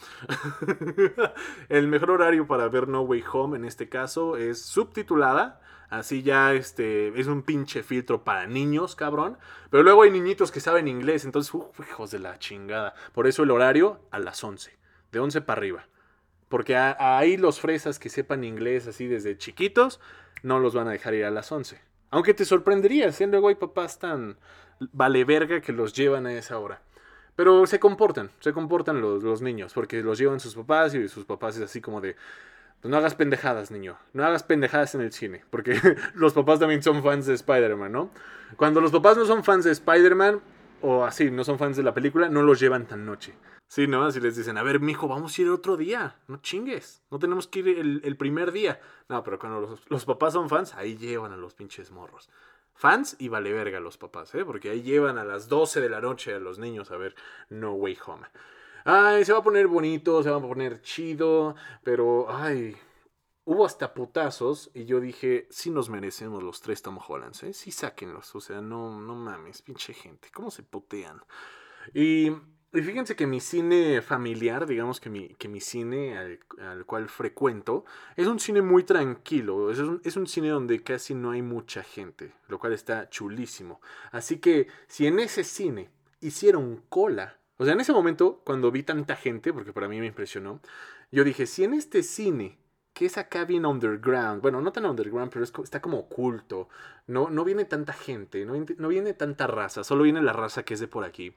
el 1.69 1.87
mejor 1.87 2.11
horario 2.11 2.47
para 2.47 2.67
ver 2.69 2.87
No 2.87 3.01
Way 3.01 3.23
Home 3.31 3.57
en 3.57 3.65
este 3.65 3.87
caso 3.87 4.35
es 4.35 4.61
subtitulada. 4.61 5.61
Así 5.89 6.23
ya 6.23 6.53
este 6.53 7.19
es 7.19 7.27
un 7.27 7.43
pinche 7.43 7.83
filtro 7.83 8.23
para 8.23 8.47
niños, 8.47 8.95
cabrón. 8.95 9.37
Pero 9.69 9.83
luego 9.83 10.01
hay 10.01 10.09
niñitos 10.09 10.51
que 10.51 10.59
saben 10.59 10.87
inglés, 10.87 11.23
entonces, 11.23 11.53
hijos 11.87 12.09
de 12.09 12.17
la 12.17 12.39
chingada. 12.39 12.95
Por 13.13 13.27
eso 13.27 13.43
el 13.43 13.51
horario 13.51 13.99
a 14.09 14.17
las 14.17 14.43
11, 14.43 14.75
de 15.11 15.19
11 15.19 15.41
para 15.41 15.59
arriba. 15.59 15.85
Porque 16.53 16.77
ahí 16.77 17.35
los 17.35 17.59
fresas 17.59 17.97
que 17.97 18.09
sepan 18.09 18.43
inglés 18.43 18.85
así 18.85 19.07
desde 19.07 19.35
chiquitos 19.39 19.99
no 20.43 20.59
los 20.59 20.75
van 20.75 20.87
a 20.87 20.91
dejar 20.91 21.15
ir 21.15 21.25
a 21.25 21.31
las 21.31 21.51
11. 21.51 21.81
Aunque 22.11 22.35
te 22.35 22.45
sorprendería, 22.45 23.11
siendo 23.11 23.37
luego 23.37 23.47
hay 23.47 23.55
papás 23.55 23.97
tan 23.97 24.37
vale 24.91 25.25
verga 25.25 25.61
que 25.61 25.73
los 25.73 25.93
llevan 25.93 26.27
a 26.27 26.33
esa 26.33 26.59
hora. 26.59 26.79
Pero 27.35 27.65
se 27.65 27.79
comportan, 27.79 28.29
se 28.39 28.53
comportan 28.53 29.01
los, 29.01 29.41
niños, 29.41 29.73
porque 29.73 30.03
los 30.03 30.19
llevan 30.19 30.39
sus 30.39 30.53
papás 30.53 30.93
y 30.93 31.07
sus 31.07 31.25
papás 31.25 31.57
es 31.57 31.63
así 31.63 31.81
como 31.81 32.01
de, 32.01 32.15
pues 32.81 32.91
no 32.91 32.97
hagas 32.97 33.15
pendejadas, 33.15 33.71
niño, 33.71 33.97
no 34.13 34.23
hagas 34.23 34.43
pendejadas 34.43 34.93
en 34.93 35.01
el 35.01 35.11
cine, 35.11 35.43
porque 35.49 35.79
los 36.13 36.33
papás 36.33 36.59
también 36.59 36.83
son 36.83 37.01
fans 37.01 37.25
de 37.25 37.33
Spider-Man, 37.33 37.91
¿no? 37.91 38.11
Cuando 38.57 38.79
los 38.79 38.91
papás 38.91 39.17
no 39.17 39.25
son 39.25 39.43
fans 39.43 39.65
de 39.65 39.71
Spider-Man, 39.71 40.39
o 40.83 41.05
así, 41.05 41.31
no 41.31 41.45
son 41.45 41.57
fans 41.57 41.77
de 41.77 41.83
la 41.83 41.93
película, 41.93 42.27
no 42.27 42.41
los 42.43 42.59
llevan 42.59 42.85
tan 42.85 43.05
noche. 43.05 43.33
Sí, 43.69 43.87
¿no? 43.87 44.03
Así 44.05 44.19
les 44.19 44.35
dicen, 44.35 44.57
a 44.57 44.63
ver, 44.63 44.81
mijo, 44.81 45.07
vamos 45.07 45.37
a 45.37 45.41
ir 45.41 45.49
otro 45.49 45.77
día. 45.77 46.17
No 46.27 46.37
chingues. 46.37 47.01
No 47.09 47.19
tenemos 47.19 47.47
que 47.47 47.59
ir 47.59 48.01
el, 48.03 48.17
primer 48.17 48.51
día. 48.51 48.81
No, 49.07 49.23
pero 49.23 49.39
cuando 49.39 49.79
los, 49.87 50.05
papás 50.05 50.33
son 50.33 50.49
fans, 50.49 50.75
ahí 50.75 50.97
llevan 50.97 51.31
a 51.31 51.37
los 51.37 51.53
pinches 51.53 51.89
morros. 51.89 52.29
Fans 52.75 53.15
y 53.17 53.29
vale 53.29 53.53
verga 53.53 53.79
los 53.79 53.97
papás, 53.97 54.35
¿eh? 54.35 54.43
Porque 54.43 54.71
ahí 54.71 54.81
llevan 54.81 55.17
a 55.17 55.23
las 55.23 55.47
12 55.47 55.79
de 55.79 55.89
la 55.89 56.01
noche 56.01 56.33
a 56.33 56.39
los 56.39 56.59
niños 56.59 56.91
a 56.91 56.97
ver 56.97 57.15
No 57.49 57.73
Way 57.73 57.97
Home. 58.05 58.27
Ay, 58.83 59.23
se 59.23 59.31
va 59.31 59.39
a 59.39 59.43
poner 59.43 59.67
bonito, 59.67 60.21
se 60.21 60.29
va 60.29 60.37
a 60.37 60.41
poner 60.41 60.81
chido, 60.81 61.55
pero, 61.83 62.27
ay, 62.29 62.75
hubo 63.45 63.65
hasta 63.65 63.93
putazos 63.93 64.71
y 64.73 64.85
yo 64.85 64.99
dije, 64.99 65.47
sí 65.49 65.69
nos 65.69 65.89
merecemos 65.89 66.43
los 66.43 66.61
tres 66.61 66.81
Tom 66.81 66.97
Hollands, 67.05 67.43
¿eh? 67.43 67.53
Sí 67.53 67.71
sáquenlos, 67.71 68.33
o 68.35 68.41
sea, 68.41 68.61
no, 68.61 68.99
no 69.01 69.15
mames, 69.15 69.61
pinche 69.61 69.93
gente, 69.93 70.29
¿cómo 70.33 70.49
se 70.49 70.63
putean? 70.63 71.21
Y, 71.93 72.29
y 72.29 72.81
fíjense 72.81 73.15
que 73.15 73.27
mi 73.27 73.41
cine 73.41 74.01
familiar, 74.01 74.65
digamos 74.65 74.99
que 75.01 75.09
mi, 75.09 75.29
que 75.35 75.49
mi 75.49 75.59
cine 75.59 76.17
al, 76.17 76.85
cual 76.85 77.09
frecuento, 77.09 77.83
es 78.15 78.27
un 78.27 78.39
cine 78.39 78.61
muy 78.61 78.83
tranquilo, 78.83 79.71
es 79.71 79.79
un, 79.79 80.01
es 80.03 80.15
un 80.15 80.27
cine 80.27 80.49
donde 80.49 80.81
casi 80.81 81.13
no 81.13 81.31
hay 81.31 81.41
mucha 81.41 81.83
gente, 81.83 82.33
lo 82.47 82.59
cual 82.59 82.73
está 82.73 83.09
chulísimo. 83.09 83.81
Así 84.11 84.37
que 84.37 84.67
si 84.87 85.05
en 85.05 85.19
ese 85.19 85.43
cine 85.43 85.89
hicieron 86.21 86.83
cola, 86.87 87.37
o 87.57 87.65
sea, 87.65 87.73
en 87.73 87.81
ese 87.81 87.93
momento, 87.93 88.41
cuando 88.45 88.71
vi 88.71 88.83
tanta 88.83 89.15
gente, 89.15 89.53
porque 89.53 89.73
para 89.73 89.87
mí 89.87 89.99
me 89.99 90.07
impresionó, 90.07 90.61
yo 91.11 91.23
dije, 91.23 91.45
si 91.45 91.63
en 91.63 91.75
este 91.75 92.01
cine 92.01 92.62
que 92.93 93.07
es 93.07 93.17
acá 93.17 93.45
bien 93.45 93.65
underground. 93.65 94.41
Bueno, 94.41 94.61
no 94.61 94.71
tan 94.71 94.85
underground, 94.85 95.31
pero 95.31 95.43
está 95.43 95.81
como 95.81 95.99
oculto. 95.99 96.69
No, 97.07 97.29
no 97.29 97.43
viene 97.43 97.65
tanta 97.65 97.93
gente, 97.93 98.45
no, 98.45 98.53
no, 98.77 98.87
viene 98.87 99.13
tanta 99.13 99.47
raza, 99.47 99.83
solo 99.83 100.03
viene 100.03 100.21
la 100.21 100.33
raza 100.33 100.63
que 100.63 100.75
es 100.75 100.79
de 100.79 100.87
por 100.87 101.03
aquí. 101.03 101.35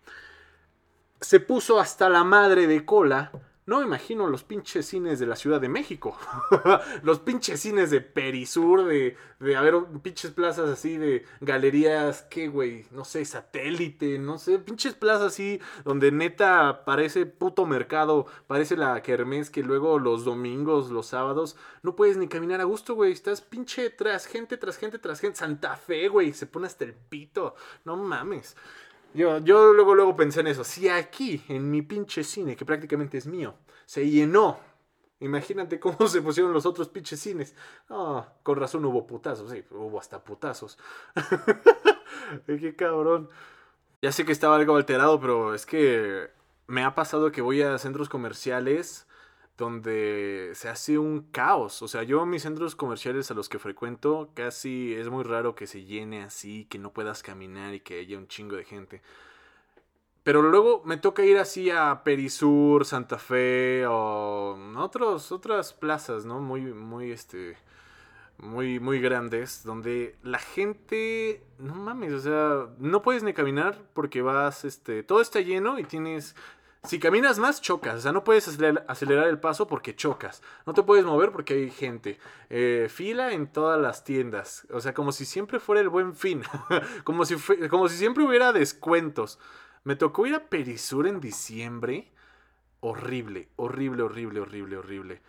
Se 1.20 1.40
puso 1.40 1.80
hasta 1.80 2.08
la 2.08 2.24
madre 2.24 2.66
de 2.66 2.84
cola 2.84 3.32
no 3.66 3.80
me 3.80 3.86
imagino 3.86 4.28
los 4.28 4.44
pinches 4.44 4.86
cines 4.86 5.18
de 5.18 5.26
la 5.26 5.34
Ciudad 5.34 5.60
de 5.60 5.68
México. 5.68 6.16
los 7.02 7.18
pinches 7.18 7.60
cines 7.60 7.90
de 7.90 8.00
Perisur, 8.00 8.84
de, 8.84 9.16
de 9.40 9.56
haber 9.56 9.74
pinches 10.02 10.30
plazas 10.30 10.68
así, 10.68 10.96
de 10.96 11.24
galerías, 11.40 12.22
¿qué, 12.30 12.46
güey? 12.46 12.86
No 12.92 13.04
sé, 13.04 13.24
satélite, 13.24 14.20
no 14.20 14.38
sé, 14.38 14.60
pinches 14.60 14.94
plazas 14.94 15.32
así, 15.32 15.60
donde 15.84 16.12
neta 16.12 16.84
parece 16.84 17.26
puto 17.26 17.66
mercado, 17.66 18.26
parece 18.46 18.76
la 18.76 19.02
kermés 19.02 19.50
que 19.50 19.64
luego 19.64 19.98
los 19.98 20.24
domingos, 20.24 20.90
los 20.90 21.08
sábados, 21.08 21.56
no 21.82 21.96
puedes 21.96 22.16
ni 22.16 22.28
caminar 22.28 22.60
a 22.60 22.64
gusto, 22.64 22.94
güey. 22.94 23.10
Estás 23.12 23.40
pinche 23.40 23.90
tras 23.90 24.26
gente, 24.26 24.56
tras 24.56 24.76
gente, 24.76 24.98
tras 25.00 25.20
gente. 25.20 25.38
Santa 25.38 25.76
Fe, 25.76 26.08
güey, 26.08 26.32
se 26.32 26.46
pone 26.46 26.66
hasta 26.66 26.84
el 26.84 26.94
pito. 26.94 27.56
No 27.84 27.96
mames. 27.96 28.56
Yo, 29.14 29.38
yo 29.38 29.72
luego, 29.72 29.94
luego 29.94 30.16
pensé 30.16 30.40
en 30.40 30.48
eso. 30.48 30.64
Si 30.64 30.88
aquí, 30.88 31.42
en 31.48 31.70
mi 31.70 31.82
pinche 31.82 32.22
cine, 32.22 32.56
que 32.56 32.64
prácticamente 32.64 33.18
es 33.18 33.26
mío, 33.26 33.54
se 33.86 34.08
llenó. 34.08 34.58
Imagínate 35.20 35.80
cómo 35.80 35.96
se 36.08 36.22
pusieron 36.22 36.52
los 36.52 36.66
otros 36.66 36.88
pinches 36.88 37.20
cines. 37.20 37.54
Ah, 37.88 38.28
con 38.42 38.58
razón 38.58 38.84
hubo 38.84 39.06
putazos, 39.06 39.50
sí, 39.50 39.64
hubo 39.70 39.98
hasta 39.98 40.22
putazos. 40.22 40.78
Qué 42.46 42.76
cabrón. 42.76 43.30
Ya 44.02 44.12
sé 44.12 44.24
que 44.24 44.32
estaba 44.32 44.56
algo 44.56 44.76
alterado, 44.76 45.20
pero 45.20 45.54
es 45.54 45.64
que 45.66 46.30
me 46.66 46.84
ha 46.84 46.94
pasado 46.94 47.32
que 47.32 47.40
voy 47.40 47.62
a 47.62 47.78
centros 47.78 48.08
comerciales 48.08 49.05
donde 49.56 50.52
se 50.54 50.68
hace 50.68 50.98
un 50.98 51.22
caos. 51.32 51.82
O 51.82 51.88
sea, 51.88 52.02
yo 52.02 52.24
mis 52.26 52.42
centros 52.42 52.76
comerciales 52.76 53.30
a 53.30 53.34
los 53.34 53.48
que 53.48 53.58
frecuento 53.58 54.30
casi 54.34 54.94
es 54.94 55.08
muy 55.08 55.24
raro 55.24 55.54
que 55.54 55.66
se 55.66 55.84
llene 55.84 56.22
así, 56.22 56.66
que 56.66 56.78
no 56.78 56.92
puedas 56.92 57.22
caminar 57.22 57.74
y 57.74 57.80
que 57.80 58.00
haya 58.00 58.18
un 58.18 58.28
chingo 58.28 58.56
de 58.56 58.64
gente. 58.64 59.02
Pero 60.22 60.42
luego 60.42 60.82
me 60.84 60.96
toca 60.96 61.24
ir 61.24 61.38
así 61.38 61.70
a 61.70 62.02
Perisur, 62.02 62.84
Santa 62.84 63.16
Fe 63.16 63.86
o 63.86 64.58
otros, 64.76 65.30
otras 65.30 65.72
plazas, 65.72 66.24
¿no? 66.24 66.40
Muy, 66.40 66.62
muy, 66.62 67.12
este, 67.12 67.56
muy, 68.38 68.80
muy 68.80 69.00
grandes, 69.00 69.62
donde 69.62 70.16
la 70.22 70.40
gente, 70.40 71.44
no 71.58 71.76
mames, 71.76 72.12
o 72.12 72.20
sea, 72.20 72.66
no 72.78 73.02
puedes 73.02 73.22
ni 73.22 73.32
caminar 73.34 73.78
porque 73.94 74.20
vas, 74.20 74.64
este, 74.64 75.02
todo 75.04 75.20
está 75.20 75.40
lleno 75.40 75.78
y 75.78 75.84
tienes 75.84 76.34
si 76.86 76.98
caminas 76.98 77.38
más, 77.38 77.60
chocas. 77.60 77.96
O 77.96 78.00
sea, 78.00 78.12
no 78.12 78.24
puedes 78.24 78.48
acelerar, 78.48 79.28
el 79.28 79.38
paso 79.38 79.66
porque 79.66 79.96
chocas. 79.96 80.42
No 80.66 80.74
te 80.74 80.82
puedes 80.82 81.04
mover 81.04 81.32
porque 81.32 81.54
hay 81.54 81.70
gente. 81.70 82.18
Eh, 82.48 82.88
fila 82.90 83.32
en 83.32 83.46
todas 83.46 83.80
las 83.80 84.04
tiendas. 84.04 84.66
O 84.70 84.80
sea, 84.80 84.94
como 84.94 85.12
si 85.12 85.24
siempre 85.24 85.60
fuera 85.60 85.80
el 85.80 85.88
buen 85.88 86.14
fin. 86.14 86.42
como, 87.04 87.24
si 87.24 87.36
como 87.68 87.88
si 87.88 87.96
siempre 87.96 88.24
hubiera 88.24 88.52
descuentos. 88.52 89.38
Me 89.84 89.96
tocó 89.96 90.26
ir 90.26 90.34
a 90.34 90.46
Perisur 90.46 91.06
en 91.06 91.20
diciembre. 91.20 92.10
Horrible, 92.80 93.48
horrible, 93.56 94.02
horrible, 94.02 94.40
horrible, 94.40 94.76
horrible. 94.76 95.22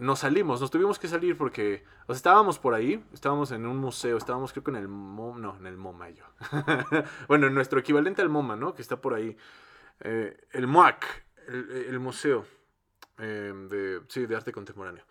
Nos 0.00 0.20
salimos, 0.20 0.60
nos 0.60 0.70
tuvimos 0.70 0.98
que 0.98 1.08
salir 1.08 1.36
porque, 1.36 1.84
o 2.02 2.12
sea, 2.12 2.16
estábamos 2.16 2.58
por 2.58 2.74
ahí, 2.74 3.02
estábamos 3.14 3.52
en 3.52 3.66
un 3.66 3.78
museo, 3.78 4.18
estábamos 4.18 4.52
creo 4.52 4.62
que 4.62 4.70
en 4.70 4.76
el 4.76 4.88
MoMA, 4.88 5.38
no, 5.38 5.56
en 5.56 5.66
el 5.66 5.76
MoMA 5.78 6.10
yo. 6.10 6.24
bueno, 7.28 7.46
en 7.46 7.54
nuestro 7.54 7.80
equivalente 7.80 8.20
al 8.20 8.28
MoMA, 8.28 8.54
¿no? 8.54 8.74
Que 8.74 8.82
está 8.82 9.00
por 9.00 9.14
ahí. 9.14 9.36
Eh, 10.00 10.36
el 10.52 10.66
MOAC, 10.66 11.04
el, 11.48 11.98
museo 11.98 12.46
eh, 13.18 13.52
de, 14.14 14.36
arte 14.36 14.52
contemporáneo. 14.52 15.04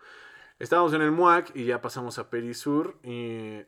Estábamos 0.58 0.92
en 0.94 1.02
el 1.02 1.12
MOAC 1.12 1.54
y 1.54 1.64
ya 1.66 1.80
pasamos 1.80 2.18
a 2.18 2.30
Perisur 2.30 2.96
y 3.02 3.60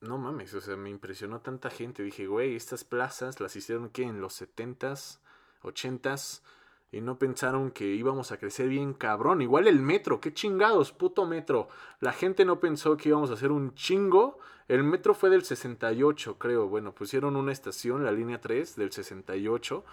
no 0.00 0.18
mames, 0.18 0.54
o 0.54 0.60
sea, 0.60 0.76
me 0.76 0.90
impresionó 0.90 1.40
tanta 1.40 1.70
gente. 1.70 2.02
Dije, 2.02 2.26
güey, 2.26 2.56
estas 2.56 2.84
plazas 2.84 3.40
las 3.40 3.54
hicieron 3.54 3.90
que 3.90 4.02
en 4.02 4.20
los 4.20 4.40
70s, 4.40 5.18
80s 5.62 6.42
y 6.90 7.00
no 7.00 7.18
pensaron 7.18 7.70
que 7.70 7.86
íbamos 7.86 8.32
a 8.32 8.38
crecer 8.38 8.68
bien 8.68 8.92
cabrón. 8.92 9.40
Igual 9.40 9.68
el 9.68 9.80
metro, 9.80 10.20
qué 10.20 10.34
chingados, 10.34 10.92
puto 10.92 11.26
metro. 11.26 11.68
La 12.00 12.12
gente 12.12 12.44
no 12.44 12.60
pensó 12.60 12.96
que 12.96 13.08
íbamos 13.08 13.30
a 13.30 13.34
hacer 13.34 13.50
un 13.50 13.74
chingo. 13.74 14.38
El 14.68 14.84
metro 14.84 15.14
fue 15.14 15.30
del 15.30 15.44
68, 15.44 16.38
creo. 16.38 16.68
Bueno, 16.68 16.94
pusieron 16.94 17.36
una 17.36 17.52
estación, 17.52 18.04
la 18.04 18.12
línea 18.12 18.40
3 18.40 18.76
del 18.76 18.92
68 18.92 19.84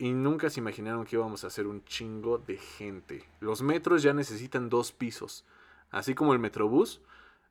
y 0.00 0.14
nunca 0.14 0.48
se 0.48 0.60
imaginaron 0.60 1.04
que 1.04 1.16
íbamos 1.16 1.44
a 1.44 1.48
hacer 1.48 1.66
un 1.66 1.84
chingo 1.84 2.38
de 2.38 2.56
gente. 2.56 3.22
Los 3.38 3.60
metros 3.60 4.02
ya 4.02 4.14
necesitan 4.14 4.70
dos 4.70 4.92
pisos. 4.92 5.44
Así 5.90 6.14
como 6.14 6.32
el 6.32 6.38
metrobús, 6.38 7.02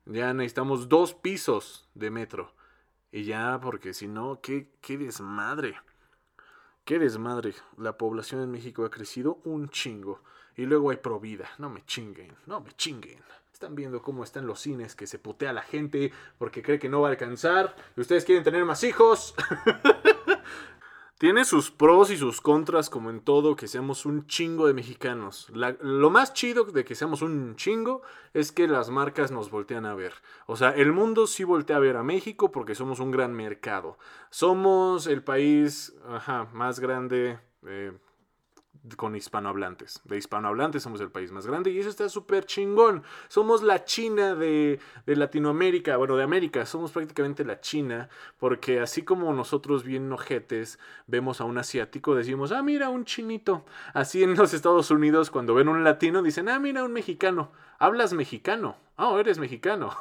ya 0.07 0.33
necesitamos 0.33 0.89
dos 0.89 1.13
pisos 1.13 1.87
de 1.93 2.09
metro. 2.09 2.51
Y 3.11 3.25
ya, 3.25 3.59
porque 3.61 3.93
si 3.93 4.07
no, 4.07 4.41
¿qué, 4.41 4.67
qué 4.81 4.97
desmadre. 4.97 5.75
Qué 6.85 6.97
desmadre. 6.97 7.53
La 7.77 7.99
población 7.99 8.41
en 8.41 8.49
México 8.49 8.83
ha 8.83 8.89
crecido 8.89 9.39
un 9.43 9.69
chingo. 9.69 10.23
Y 10.57 10.65
luego 10.65 10.89
hay 10.89 10.97
Provida. 10.97 11.51
No 11.59 11.69
me 11.69 11.85
chinguen, 11.85 12.35
no 12.47 12.61
me 12.61 12.71
chinguen. 12.71 13.19
Están 13.53 13.75
viendo 13.75 14.01
cómo 14.01 14.23
están 14.23 14.47
los 14.47 14.59
cines, 14.59 14.95
que 14.95 15.05
se 15.05 15.19
putea 15.19 15.53
la 15.53 15.61
gente 15.61 16.11
porque 16.39 16.63
cree 16.63 16.79
que 16.79 16.89
no 16.89 17.01
va 17.01 17.09
a 17.09 17.11
alcanzar. 17.11 17.75
Y 17.95 18.01
ustedes 18.01 18.25
quieren 18.25 18.43
tener 18.43 18.65
más 18.65 18.83
hijos. 18.83 19.35
Tiene 21.19 21.43
sus 21.43 21.69
pros 21.69 22.11
y 22.11 22.17
sus 22.17 22.39
contras, 22.39 22.89
como 22.89 23.09
en 23.09 23.19
todo, 23.19 23.57
que 23.57 23.67
seamos 23.67 24.05
un 24.05 24.25
chingo 24.25 24.67
de 24.67 24.73
mexicanos. 24.73 25.49
lo 25.51 26.09
más 26.09 26.33
chido 26.33 26.63
de 26.63 26.85
que 26.85 26.95
seamos 26.95 27.21
un 27.21 27.57
chingo 27.57 28.03
es 28.33 28.53
que 28.53 28.69
las 28.69 28.89
marcas 28.89 29.29
nos 29.29 29.51
voltean 29.51 29.85
a 29.85 29.95
ver. 29.95 30.13
O 30.47 30.55
sea, 30.55 30.69
el 30.69 30.93
mundo 30.93 31.27
sí 31.27 31.43
voltea 31.43 31.75
a 31.75 31.79
ver 31.79 31.97
a 31.97 32.03
México 32.03 32.53
porque 32.53 32.73
somos 32.73 33.01
un 33.01 33.11
gran 33.11 33.33
mercado. 33.33 33.97
Somos 34.29 35.07
el 35.07 35.21
país 35.21 35.93
más 36.53 36.79
grande, 36.79 37.37
eh, 37.67 37.91
con 38.95 39.15
hispanohablantes. 39.15 40.01
De 40.05 40.17
hispanohablantes 40.17 40.83
somos 40.83 41.01
el 41.01 41.11
país 41.11 41.31
más 41.31 41.45
grande 41.45 41.71
y 41.71 41.79
eso 41.79 41.89
está 41.89 42.07
súper 42.09 42.45
chingón. 42.45 43.03
Somos 43.27 43.61
la 43.61 43.83
China 43.85 44.35
de, 44.35 44.79
de, 45.05 45.15
Latinoamérica, 45.15 45.97
bueno, 45.97 46.15
de 46.15 46.23
América. 46.23 46.65
Somos 46.65 46.91
prácticamente 46.91 47.43
la 47.43 47.59
China 47.59 48.09
porque 48.39 48.79
así 48.79 49.03
como 49.03 49.33
nosotros 49.33 49.83
bien 49.83 50.11
ojetes 50.11 50.79
vemos 51.07 51.41
a 51.41 51.45
un 51.45 51.57
asiático, 51.57 52.15
decimos, 52.15 52.51
ah, 52.51 52.63
mira, 52.63 52.89
un 52.89 53.05
chinito. 53.05 53.65
Así 53.93 54.23
en 54.23 54.35
los 54.35 54.53
Estados 54.53 54.91
Unidos 54.91 55.29
cuando 55.31 55.53
ven 55.53 55.67
un 55.67 55.83
latino 55.83 56.21
dicen, 56.21 56.49
ah, 56.49 56.59
mira, 56.59 56.83
un 56.83 56.93
mexicano. 56.93 57.51
Hablas 57.79 58.13
mexicano. 58.13 58.75
Ah, 58.97 59.07
oh, 59.07 59.19
eres 59.19 59.39
mexicano. 59.39 59.95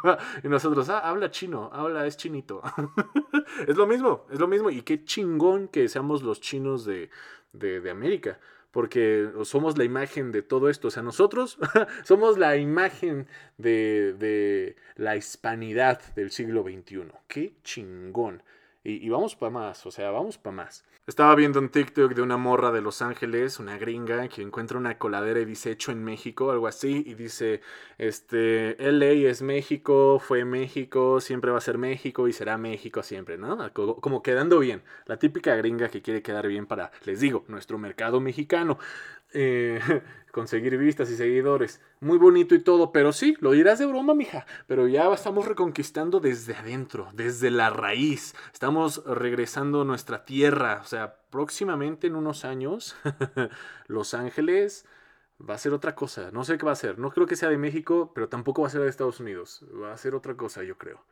y 0.42 0.48
nosotros, 0.48 0.88
ah, 0.88 1.00
habla 1.00 1.30
chino, 1.30 1.68
habla, 1.70 2.06
es 2.06 2.16
chinito. 2.16 2.62
es 3.68 3.76
lo 3.76 3.86
mismo, 3.86 4.24
es 4.30 4.40
lo 4.40 4.48
mismo. 4.48 4.70
Y 4.70 4.80
qué 4.80 5.04
chingón 5.04 5.68
que 5.68 5.86
seamos 5.90 6.22
los 6.22 6.40
chinos 6.40 6.86
de, 6.86 7.10
de, 7.52 7.90
América, 7.90 8.38
porque 8.70 9.30
somos 9.44 9.78
la 9.78 9.84
imagen 9.84 10.32
de 10.32 10.42
todo 10.42 10.68
esto. 10.68 10.88
O 10.88 10.90
sea, 10.90 11.02
nosotros 11.02 11.58
somos 12.04 12.38
la 12.38 12.56
imagen 12.56 13.26
de, 13.56 14.14
de 14.14 14.76
la 14.96 15.16
hispanidad 15.16 16.00
del 16.14 16.30
siglo 16.30 16.62
XXI. 16.62 17.04
Qué 17.26 17.54
chingón. 17.64 18.42
Y, 18.84 19.08
vamos 19.08 19.34
para 19.34 19.50
más, 19.50 19.84
o 19.86 19.90
sea, 19.90 20.10
vamos 20.10 20.38
para 20.38 20.56
más. 20.56 20.84
Estaba 21.06 21.34
viendo 21.34 21.58
un 21.58 21.68
TikTok 21.68 22.14
de 22.14 22.22
una 22.22 22.36
morra 22.36 22.70
de 22.70 22.80
Los 22.80 23.02
Ángeles, 23.02 23.58
una 23.58 23.76
gringa, 23.76 24.28
que 24.28 24.40
encuentra 24.40 24.78
una 24.78 24.98
coladera 24.98 25.40
y 25.40 25.44
dice 25.44 25.76
en 25.88 26.04
México, 26.04 26.50
algo 26.50 26.68
así, 26.68 27.02
y 27.06 27.14
dice, 27.14 27.60
este, 27.98 28.76
LA 28.78 29.28
es 29.28 29.42
México, 29.42 30.18
fue 30.20 30.44
México, 30.44 31.20
siempre 31.20 31.50
va 31.50 31.58
a 31.58 31.62
ser 31.62 31.76
México 31.76 32.28
y 32.28 32.32
será 32.32 32.56
México 32.56 33.02
siempre, 33.02 33.36
¿no? 33.36 33.72
Como 33.72 34.22
quedando 34.22 34.58
bien. 34.58 34.82
La 35.06 35.18
típica 35.18 35.56
gringa 35.56 35.88
que 35.88 36.00
quiere 36.02 36.22
quedar 36.22 36.46
bien 36.46 36.66
para, 36.66 36.92
les 37.04 37.20
digo, 37.20 37.44
nuestro 37.48 37.78
mercado 37.78 38.20
mexicano. 38.20 38.78
Eh, 39.32 39.80
conseguir 40.32 40.76
vistas 40.78 41.10
y 41.10 41.16
seguidores. 41.16 41.80
Muy 42.00 42.18
bonito 42.18 42.54
y 42.54 42.60
todo, 42.60 42.92
pero 42.92 43.12
sí, 43.12 43.36
lo 43.40 43.52
dirás 43.52 43.78
de 43.78 43.86
broma, 43.86 44.14
mija. 44.14 44.46
Pero 44.66 44.86
ya 44.86 45.12
estamos 45.12 45.46
reconquistando 45.46 46.20
desde 46.20 46.54
adentro, 46.54 47.08
desde 47.12 47.50
la 47.50 47.70
raíz. 47.70 48.34
Estamos 48.52 49.04
regresando 49.04 49.82
a 49.82 49.84
nuestra 49.84 50.24
tierra. 50.24 50.80
O 50.82 50.86
sea, 50.86 51.16
próximamente 51.30 52.06
en 52.06 52.16
unos 52.16 52.44
años, 52.44 52.96
Los 53.86 54.14
Ángeles 54.14 54.86
va 55.38 55.54
a 55.54 55.58
ser 55.58 55.72
otra 55.72 55.94
cosa. 55.94 56.30
No 56.30 56.44
sé 56.44 56.58
qué 56.58 56.66
va 56.66 56.72
a 56.72 56.76
ser. 56.76 56.98
No 56.98 57.10
creo 57.10 57.26
que 57.26 57.36
sea 57.36 57.48
de 57.48 57.58
México, 57.58 58.12
pero 58.14 58.28
tampoco 58.28 58.62
va 58.62 58.68
a 58.68 58.70
ser 58.70 58.82
de 58.82 58.88
Estados 58.88 59.20
Unidos. 59.20 59.64
Va 59.82 59.92
a 59.92 59.98
ser 59.98 60.14
otra 60.14 60.36
cosa, 60.36 60.62
yo 60.62 60.78
creo. 60.78 61.04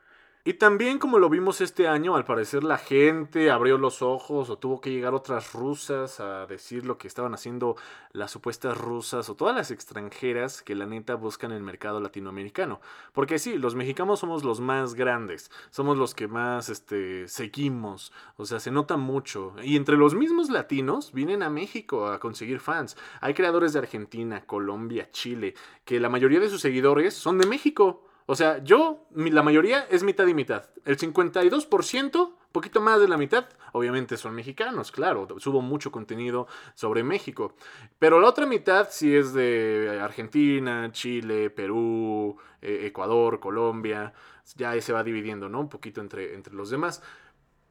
Y 0.48 0.54
también 0.54 1.00
como 1.00 1.18
lo 1.18 1.28
vimos 1.28 1.60
este 1.60 1.88
año, 1.88 2.14
al 2.14 2.24
parecer 2.24 2.62
la 2.62 2.78
gente 2.78 3.50
abrió 3.50 3.78
los 3.78 4.00
ojos 4.00 4.48
o 4.48 4.58
tuvo 4.58 4.80
que 4.80 4.92
llegar 4.92 5.12
otras 5.12 5.52
rusas 5.54 6.20
a 6.20 6.46
decir 6.46 6.86
lo 6.86 6.98
que 6.98 7.08
estaban 7.08 7.34
haciendo 7.34 7.74
las 8.12 8.30
supuestas 8.30 8.78
rusas 8.78 9.28
o 9.28 9.34
todas 9.34 9.56
las 9.56 9.72
extranjeras 9.72 10.62
que 10.62 10.76
la 10.76 10.86
neta 10.86 11.16
buscan 11.16 11.50
el 11.50 11.64
mercado 11.64 11.98
latinoamericano. 11.98 12.80
Porque 13.12 13.40
sí, 13.40 13.58
los 13.58 13.74
mexicanos 13.74 14.20
somos 14.20 14.44
los 14.44 14.60
más 14.60 14.94
grandes, 14.94 15.50
somos 15.70 15.98
los 15.98 16.14
que 16.14 16.28
más 16.28 16.68
este, 16.68 17.26
seguimos, 17.26 18.12
o 18.36 18.46
sea, 18.46 18.60
se 18.60 18.70
nota 18.70 18.96
mucho. 18.96 19.52
Y 19.64 19.74
entre 19.74 19.96
los 19.96 20.14
mismos 20.14 20.48
latinos 20.48 21.10
vienen 21.10 21.42
a 21.42 21.50
México 21.50 22.06
a 22.06 22.20
conseguir 22.20 22.60
fans. 22.60 22.96
Hay 23.20 23.34
creadores 23.34 23.72
de 23.72 23.80
Argentina, 23.80 24.46
Colombia, 24.46 25.10
Chile, 25.10 25.54
que 25.84 25.98
la 25.98 26.08
mayoría 26.08 26.38
de 26.38 26.50
sus 26.50 26.60
seguidores 26.60 27.14
son 27.14 27.38
de 27.38 27.48
México. 27.48 28.04
O 28.28 28.34
sea, 28.34 28.62
yo, 28.64 29.06
la 29.14 29.44
mayoría 29.44 29.86
es 29.88 30.02
mitad 30.02 30.26
y 30.26 30.34
mitad. 30.34 30.64
El 30.84 30.98
52%, 30.98 32.34
poquito 32.50 32.80
más 32.80 33.00
de 33.00 33.06
la 33.06 33.16
mitad, 33.16 33.46
obviamente 33.72 34.16
son 34.16 34.34
mexicanos, 34.34 34.90
claro. 34.90 35.28
Subo 35.38 35.62
mucho 35.62 35.92
contenido 35.92 36.48
sobre 36.74 37.04
México. 37.04 37.54
Pero 38.00 38.20
la 38.20 38.28
otra 38.28 38.44
mitad 38.44 38.88
sí 38.90 39.14
es 39.14 39.32
de 39.32 40.00
Argentina, 40.02 40.90
Chile, 40.90 41.50
Perú, 41.50 42.36
eh, 42.60 42.86
Ecuador, 42.86 43.38
Colombia. 43.38 44.12
Ya 44.56 44.80
se 44.80 44.92
va 44.92 45.04
dividiendo, 45.04 45.48
¿no? 45.48 45.60
Un 45.60 45.68
poquito 45.68 46.00
entre, 46.00 46.34
entre 46.34 46.52
los 46.52 46.68
demás. 46.68 47.02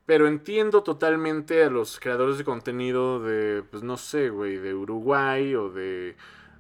Pero 0.06 0.26
entiendo 0.26 0.84
totalmente 0.84 1.64
a 1.66 1.70
los 1.70 2.00
creadores 2.00 2.38
de 2.38 2.46
contenido 2.46 3.20
de, 3.20 3.62
pues 3.64 3.84
no 3.84 3.98
sé, 3.98 4.30
güey, 4.30 4.56
de 4.56 4.74
Uruguay 4.74 5.54
o 5.56 5.70
de, 5.70 6.16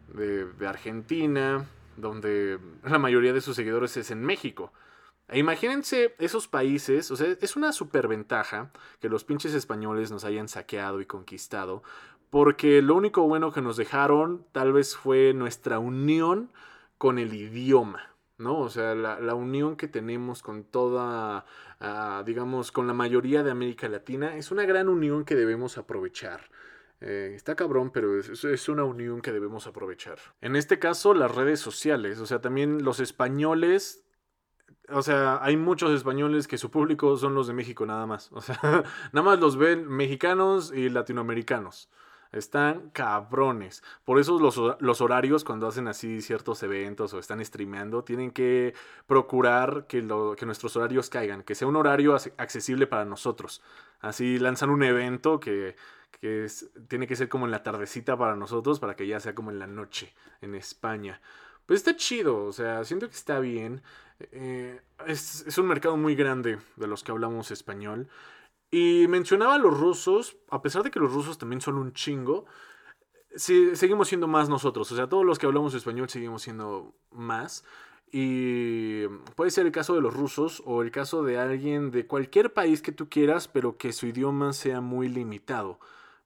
de 0.09 0.67
Argentina 0.67 1.65
donde 1.97 2.59
la 2.83 2.99
mayoría 2.99 3.33
de 3.33 3.41
sus 3.41 3.55
seguidores 3.55 3.95
es 3.97 4.11
en 4.11 4.23
México. 4.23 4.71
E 5.27 5.39
imagínense 5.39 6.15
esos 6.19 6.47
países, 6.47 7.09
o 7.09 7.15
sea, 7.15 7.35
es 7.41 7.55
una 7.55 7.71
superventaja 7.71 8.71
que 8.99 9.09
los 9.09 9.23
pinches 9.23 9.53
españoles 9.55 10.11
nos 10.11 10.23
hayan 10.23 10.47
saqueado 10.47 11.01
y 11.01 11.05
conquistado, 11.05 11.81
porque 12.29 12.81
lo 12.81 12.95
único 12.95 13.23
bueno 13.23 13.51
que 13.51 13.61
nos 13.61 13.77
dejaron 13.77 14.45
tal 14.51 14.71
vez 14.73 14.95
fue 14.95 15.33
nuestra 15.33 15.79
unión 15.79 16.51
con 16.97 17.17
el 17.17 17.33
idioma, 17.33 18.11
¿no? 18.37 18.59
O 18.59 18.69
sea, 18.69 18.93
la, 18.93 19.35
unión 19.35 19.77
que 19.77 19.87
tenemos 19.87 20.43
con 20.43 20.63
toda, 20.63 21.45
ah, 21.79 22.23
digamos, 22.25 22.71
con 22.71 22.87
la 22.87 22.93
mayoría 22.93 23.41
de 23.41 23.51
América 23.51 23.89
Latina 23.89 24.35
es 24.37 24.51
una 24.51 24.65
gran 24.65 24.89
unión 24.89 25.25
que 25.25 25.35
debemos 25.35 25.77
aprovechar. 25.77 26.49
Eh, 27.07 27.33
está 27.35 27.55
cabrón, 27.55 27.91
pero 27.91 28.19
es, 28.19 28.67
una 28.67 28.83
unión 28.83 29.21
que 29.21 29.31
debemos 29.31 29.67
aprovechar. 29.67 30.17
En 30.41 30.55
este 30.55 30.79
caso, 30.79 31.13
las 31.13 31.35
redes 31.35 31.59
sociales, 31.59 32.19
o 32.19 32.25
sea, 32.25 32.41
también 32.41 32.83
los 32.83 32.99
españoles 32.99 34.01
o 34.89 35.01
sea, 35.01 35.39
hay 35.43 35.57
muchos 35.57 35.91
españoles 35.91 36.47
que 36.47 36.57
su 36.59 36.69
público 36.69 37.17
son 37.17 37.33
los 37.33 37.47
de 37.47 37.53
México 37.53 37.85
nada 37.85 38.05
más. 38.05 38.31
O 38.31 38.41
sea, 38.41 38.59
nada 39.13 39.23
más 39.23 39.39
los 39.39 39.57
ven 39.57 39.87
mexicanos 39.87 40.71
y 40.73 40.89
latinoamericanos. 40.89 41.89
Están 42.31 42.89
cabrones. 42.89 43.83
Por 44.03 44.19
eso 44.19 44.39
los, 44.39 44.59
los, 44.79 45.01
horarios, 45.01 45.43
cuando 45.43 45.67
hacen 45.67 45.87
así 45.87 46.21
ciertos 46.21 46.61
eventos 46.63 47.13
o 47.13 47.19
están 47.19 47.43
streameando, 47.43 48.03
tienen 48.03 48.31
que 48.31 48.73
procurar 49.07 49.85
que, 49.87 50.01
lo, 50.01 50.35
que 50.35 50.45
nuestros 50.45 50.75
horarios 50.75 51.09
caigan, 51.09 51.43
que 51.43 51.55
sea 51.55 51.67
un 51.67 51.75
horario 51.75 52.15
accesible 52.37 52.87
para 52.87 53.05
nosotros. 53.05 53.61
Así 54.01 54.37
lanzan 54.37 54.69
un 54.69 54.83
evento 54.83 55.39
que 55.39 55.75
que 56.19 56.47
tiene 56.87 57.07
que 57.07 57.15
ser 57.15 57.29
como 57.29 57.45
en 57.45 57.51
la 57.51 57.63
tardecita 57.63 58.17
para 58.17 58.35
nosotros, 58.35 58.79
para 58.79 58.95
que 58.95 59.07
ya 59.07 59.19
sea 59.19 59.35
como 59.35 59.51
en 59.51 59.59
la 59.59 59.67
noche 59.67 60.13
en 60.41 60.55
España. 60.55 61.21
Pues 61.65 61.79
está 61.79 61.95
chido, 61.95 62.45
o 62.45 62.53
sea, 62.53 62.83
siento 62.83 63.07
que 63.07 63.15
está 63.15 63.39
bien. 63.39 63.81
Eh, 64.19 64.81
es, 65.07 65.57
un 65.57 65.67
mercado 65.67 65.97
muy 65.97 66.15
grande 66.15 66.59
de 66.75 66.87
los 66.87 67.03
que 67.03 67.11
hablamos 67.11 67.51
español. 67.51 68.07
Y 68.71 69.07
mencionaba 69.07 69.55
a 69.55 69.59
los 69.59 69.77
rusos, 69.77 70.37
a 70.49 70.61
pesar 70.61 70.83
de 70.83 70.91
que 70.91 70.99
los 70.99 71.13
rusos 71.13 71.37
también 71.37 71.61
son 71.61 71.77
un 71.77 71.93
chingo, 71.93 72.45
seguimos 73.35 74.07
siendo 74.07 74.27
más 74.27 74.49
nosotros. 74.49 74.91
O 74.91 74.95
sea, 74.95 75.07
todos 75.09 75.25
los 75.25 75.39
que 75.39 75.45
hablamos 75.45 75.73
español 75.73 76.09
seguimos 76.09 76.43
siendo 76.43 76.95
más. 77.11 77.63
Y 78.11 79.07
puede 79.35 79.51
ser 79.51 79.65
el 79.65 79.71
caso 79.71 79.95
de 79.95 80.01
los 80.01 80.13
rusos 80.13 80.61
o 80.65 80.81
el 80.81 80.91
caso 80.91 81.23
de 81.23 81.37
alguien 81.37 81.91
de 81.91 82.05
cualquier 82.07 82.53
país 82.53 82.81
que 82.81 82.91
tú 82.91 83.09
quieras, 83.09 83.47
pero 83.47 83.77
que 83.77 83.91
su 83.91 84.07
idioma 84.07 84.53
sea 84.53 84.81
muy 84.81 85.09
limitado. 85.09 85.79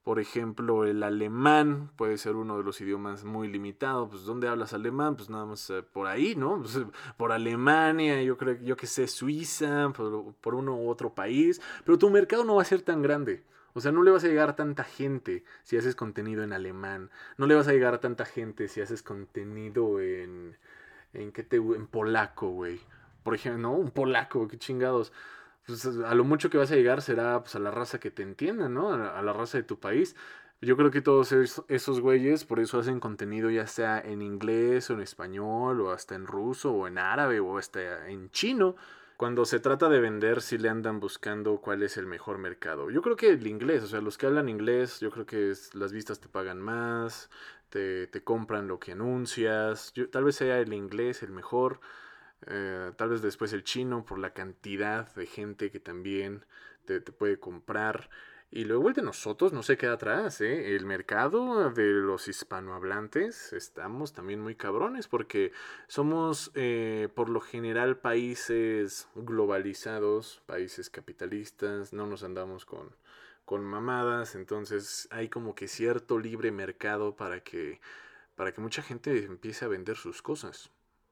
Por 0.10 0.20
ejemplo, 0.20 0.86
el 0.86 1.04
alemán 1.04 1.92
puede 1.96 2.18
ser 2.18 2.36
uno 2.36 2.58
de 2.58 2.64
los 2.64 2.82
idiomas 2.82 3.26
muy 3.26 3.48
limitados. 3.48 4.10
Pues, 4.10 4.24
¿dónde 4.24 4.48
hablas 4.48 4.74
alemán? 4.74 5.16
Pues 5.16 5.30
nada 5.30 5.46
más 5.46 5.70
eh, 5.70 5.84
por 5.84 6.08
ahí, 6.08 6.34
¿no? 6.36 6.58
Pues, 6.58 6.80
por 7.16 7.32
Alemania, 7.32 8.20
yo 8.24 8.36
creo, 8.36 8.58
yo 8.60 8.76
que 8.76 8.88
sé, 8.88 9.06
Suiza, 9.06 9.94
por, 9.94 10.56
uno 10.56 10.76
u 10.78 10.90
otro 10.90 11.14
país. 11.14 11.62
Pero 11.86 12.00
tu 12.00 12.10
mercado 12.10 12.44
no 12.44 12.56
va 12.56 12.64
a 12.64 12.66
ser 12.66 12.82
tan 12.82 13.04
grande. 13.04 13.44
O 13.74 13.82
sea, 13.82 13.92
no 13.92 14.02
le 14.02 14.10
vas 14.10 14.24
a 14.24 14.28
llegar 14.28 14.50
a 14.50 14.56
tanta 14.56 14.84
gente 14.84 15.44
si 15.62 15.78
haces 15.78 15.94
contenido 15.96 16.42
en 16.42 16.54
alemán. 16.54 17.12
No 17.38 17.46
le 17.46 17.54
vas 17.54 17.68
a 17.68 17.74
llegar 17.74 17.94
a 17.94 18.00
tanta 18.00 18.26
gente 18.26 18.68
si 18.68 18.82
haces 18.82 19.04
contenido 19.04 20.02
en. 20.02 20.58
¿En 21.14 21.32
qué 21.32 21.44
te.? 21.44 21.58
En 21.58 21.86
polaco, 21.86 22.50
güey. 22.50 22.80
Por 23.22 23.36
ejemplo, 23.36 23.62
¿no? 23.62 23.74
Un 23.74 23.92
polaco, 23.92 24.48
qué 24.48 24.58
chingados 24.58 25.14
pues, 25.70 25.86
a 25.86 26.16
lo 26.16 26.24
mucho 26.24 26.50
que 26.50 26.58
vas 26.58 26.72
a 26.72 26.76
llegar 26.76 27.04
será 27.04 27.42
pues, 27.42 27.56
a 27.56 27.60
la 27.60 27.70
raza 27.70 28.00
que 28.00 28.10
te 28.10 28.24
entienda, 28.24 28.70
¿no? 28.70 28.92
A, 28.92 29.22
la 29.22 29.34
raza 29.34 29.60
de 29.60 29.64
tu 29.64 29.80
país. 29.80 30.16
Yo 30.62 30.76
creo 30.76 30.90
que 30.90 31.02
todos 31.02 31.32
esos, 31.32 32.02
güeyes 32.02 32.44
por 32.44 32.60
eso 32.60 32.80
hacen 32.80 33.00
contenido 33.00 33.50
ya 33.52 33.68
sea 33.68 34.00
en 34.00 34.22
inglés 34.22 34.90
o 34.90 34.94
en 34.94 35.02
español 35.02 35.80
o 35.82 35.92
hasta 35.92 36.16
en 36.16 36.26
ruso 36.26 36.74
o 36.74 36.88
en 36.88 36.98
árabe 36.98 37.40
o 37.40 37.58
hasta 37.58 38.10
en 38.10 38.32
chino. 38.32 38.76
Cuando 39.16 39.46
se 39.46 39.60
trata 39.60 39.90
de 39.90 40.00
vender 40.00 40.42
sí 40.42 40.58
le 40.58 40.70
andan 40.70 41.00
buscando 41.00 41.58
cuál 41.62 41.84
es 41.84 41.98
el 41.98 42.08
mejor 42.08 42.40
mercado. 42.40 42.90
Yo 42.90 43.02
creo 43.02 43.16
que 43.16 43.30
el 43.30 43.46
inglés, 43.48 43.84
o 43.84 43.88
sea, 43.88 44.02
los 44.02 44.18
que 44.18 44.26
hablan 44.26 44.50
inglés, 44.50 45.00
yo 45.00 45.12
creo 45.12 45.26
que 45.26 45.54
las 45.74 45.94
vistas 45.94 46.20
te 46.20 46.30
pagan 46.30 46.60
más, 46.60 47.30
te, 47.70 48.08
te 48.08 48.24
compran 48.24 48.68
lo 48.68 48.80
que 48.80 48.94
anuncias. 48.94 49.94
tal 50.12 50.24
vez 50.24 50.36
sea 50.36 50.60
el 50.60 50.74
inglés 50.74 51.22
el 51.24 51.32
mejor. 51.32 51.80
Eh, 52.48 52.92
tal 52.96 53.10
vez 53.10 53.22
después 53.22 53.54
el 53.54 53.64
chino 53.64 54.06
por 54.06 54.20
la 54.20 54.34
cantidad 54.34 55.14
de 55.16 55.26
gente 55.26 55.72
que 55.72 55.80
también 55.80 56.46
te, 56.86 57.02
puede 57.02 57.40
comprar. 57.40 58.10
Y 58.52 58.66
luego 58.66 58.88
el 58.88 58.96
de 58.96 59.04
nosotros 59.04 59.54
no 59.54 59.62
se 59.62 59.78
queda 59.78 59.94
atrás, 59.94 60.42
¿eh? 60.42 60.76
El 60.76 60.86
mercado 60.86 61.70
de 61.70 61.86
los 61.86 62.28
hispanohablantes 62.28 63.54
estamos 63.54 64.14
también 64.14 64.40
muy 64.40 64.56
cabrones 64.56 65.08
porque 65.08 65.52
somos 65.88 66.52
eh, 66.56 67.10
por 67.14 67.30
lo 67.30 67.42
general 67.42 67.98
países 67.98 69.08
globalizados, 69.14 70.42
países 70.48 70.90
capitalistas, 70.90 71.94
no 71.94 72.08
nos 72.08 72.24
andamos 72.24 72.66
con, 72.66 72.96
con 73.46 73.64
mamadas, 73.64 74.34
entonces 74.34 75.08
hay 75.12 75.30
como 75.30 75.54
que 75.54 75.68
cierto 75.68 76.18
libre 76.18 76.52
mercado 76.52 77.16
para 77.16 77.42
que 77.42 77.80
para 78.36 78.54
que 78.54 78.62
mucha 78.62 78.82
gente 78.82 79.26
empiece 79.26 79.66
a 79.66 79.68
vender 79.68 79.98
sus 79.98 80.22
cosas. 80.22 80.72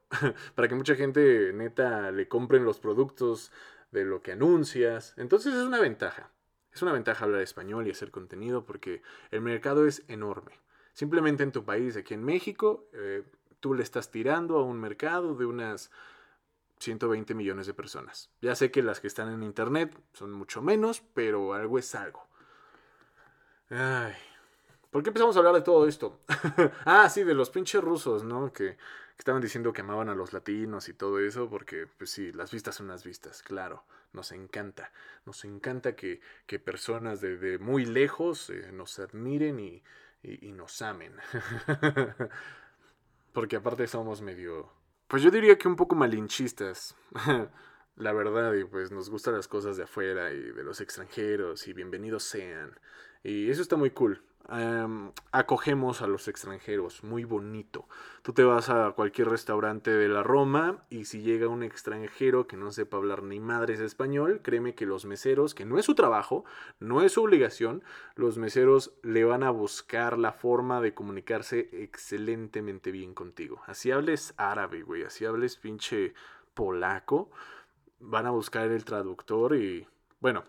para 0.55 0.67
que 0.67 0.75
mucha 0.75 0.95
gente 0.95 1.51
neta 1.53 2.11
le 2.11 2.27
compren 2.27 2.65
los 2.65 2.79
productos 2.79 3.51
de 3.91 4.05
lo 4.05 4.21
que 4.21 4.33
anuncias. 4.33 5.13
Entonces 5.17 5.53
es 5.53 5.63
una 5.63 5.79
ventaja. 5.79 6.31
Es 6.73 6.81
una 6.81 6.91
ventaja 6.91 7.25
hablar 7.25 7.41
español 7.41 7.87
y 7.87 7.91
hacer 7.91 8.11
contenido 8.11 8.63
porque 8.63 9.01
el 9.31 9.41
mercado 9.41 9.87
es 9.87 10.03
enorme. 10.07 10.59
Simplemente 10.93 11.43
en 11.43 11.51
tu 11.51 11.63
país, 11.63 11.95
aquí 11.97 12.13
en 12.13 12.23
México, 12.23 12.87
eh, 12.93 13.23
tú 13.59 13.73
le 13.73 13.83
estás 13.83 14.11
tirando 14.11 14.57
a 14.57 14.63
un 14.63 14.79
mercado 14.79 15.35
de 15.35 15.45
unas 15.45 15.91
120 16.79 17.33
millones 17.33 17.67
de 17.67 17.73
personas. 17.73 18.29
Ya 18.41 18.55
sé 18.55 18.71
que 18.71 18.83
las 18.83 18.99
que 18.99 19.07
están 19.07 19.31
en 19.31 19.43
Internet 19.43 19.97
son 20.13 20.31
mucho 20.31 20.61
menos, 20.61 21.01
pero 21.13 21.53
algo 21.53 21.79
es 21.79 21.93
algo. 21.95 22.27
¿Por 24.91 25.03
qué 25.03 25.09
empezamos 25.09 25.35
a 25.35 25.39
hablar 25.39 25.55
de 25.55 25.61
todo 25.61 25.87
esto? 25.87 26.21
ah, 26.85 27.09
sí, 27.09 27.23
de 27.23 27.33
los 27.33 27.49
pinches 27.49 27.83
rusos, 27.83 28.23
¿no? 28.23 28.53
Que, 28.53 28.77
estaban 29.17 29.41
diciendo 29.41 29.73
que 29.73 29.81
amaban 29.81 30.09
a 30.09 30.15
los 30.15 30.33
latinos 30.33 30.89
y 30.89 30.93
todo 30.93 31.19
eso, 31.19 31.49
porque, 31.49 31.87
pues 31.97 32.11
sí, 32.11 32.31
las 32.31 32.51
vistas 32.51 32.75
son 32.75 32.87
las 32.87 33.03
vistas, 33.03 33.41
claro. 33.41 33.83
Nos 34.13 34.31
encanta. 34.31 34.91
Nos 35.25 35.43
encanta 35.43 35.95
que, 35.95 36.21
que 36.45 36.59
personas 36.59 37.21
de, 37.21 37.57
muy 37.59 37.85
lejos 37.85 38.49
eh, 38.49 38.71
nos 38.71 38.99
admiren 38.99 39.59
y, 39.59 39.83
y, 40.23 40.47
y 40.47 40.51
nos 40.51 40.81
amen. 40.81 41.13
porque 43.33 43.57
aparte 43.57 43.87
somos 43.87 44.21
medio... 44.21 44.71
Pues 45.07 45.23
yo 45.23 45.31
diría 45.31 45.57
que 45.57 45.67
un 45.67 45.75
poco 45.75 45.95
malinchistas. 45.95 46.95
la 47.97 48.13
verdad, 48.13 48.53
y 48.53 48.63
pues 48.63 48.91
nos 48.91 49.09
gustan 49.09 49.35
las 49.35 49.47
cosas 49.47 49.77
de 49.77 49.83
afuera 49.83 50.31
y 50.31 50.39
de 50.39 50.63
los 50.63 50.81
extranjeros 50.81 51.67
y 51.67 51.73
bienvenidos 51.73 52.23
sean. 52.23 52.79
Y 53.23 53.49
eso 53.49 53.61
está 53.61 53.75
muy 53.75 53.91
cool. 53.91 54.21
Em, 54.49 55.11
acogemos 55.33 56.01
a 56.01 56.07
los 56.07 56.29
extranjeros, 56.29 57.03
muy 57.03 57.25
bonito. 57.25 57.85
Tú 58.21 58.31
te 58.31 58.45
vas 58.45 58.69
a 58.69 58.91
cualquier 58.91 59.27
restaurante 59.27 59.91
de 59.91 60.07
la 60.07 60.23
Roma 60.23 60.85
y 60.89 61.03
si 61.03 61.21
llega 61.21 61.49
un 61.49 61.63
extranjero 61.63 62.47
que 62.47 62.55
no 62.55 62.71
sepa 62.71 62.95
hablar 62.95 63.23
ni 63.23 63.41
madres 63.41 63.81
español, 63.81 64.39
créeme 64.41 64.73
que 64.73 64.85
los 64.85 65.03
meseros, 65.03 65.53
que 65.53 65.65
no 65.65 65.77
es 65.77 65.85
su 65.85 65.95
trabajo, 65.95 66.45
no 66.79 67.01
es 67.01 67.13
su 67.13 67.23
obligación, 67.23 67.83
los 68.15 68.37
meseros 68.37 68.93
le 69.03 69.25
van 69.25 69.43
a 69.43 69.49
buscar 69.49 70.17
la 70.17 70.31
forma 70.31 70.79
de 70.79 70.93
comunicarse 70.93 71.69
excelentemente 71.83 72.91
bien 72.91 73.13
contigo. 73.13 73.61
Así 73.65 73.91
hables 73.91 74.33
árabe, 74.37 74.81
güey, 74.81 75.03
así 75.03 75.25
hables 75.25 75.57
pinche 75.57 76.13
polaco, 76.53 77.31
van 77.99 78.25
a 78.27 78.31
buscar 78.31 78.71
el 78.71 78.85
traductor 78.85 79.57
y 79.57 79.85
bueno, 80.21 80.45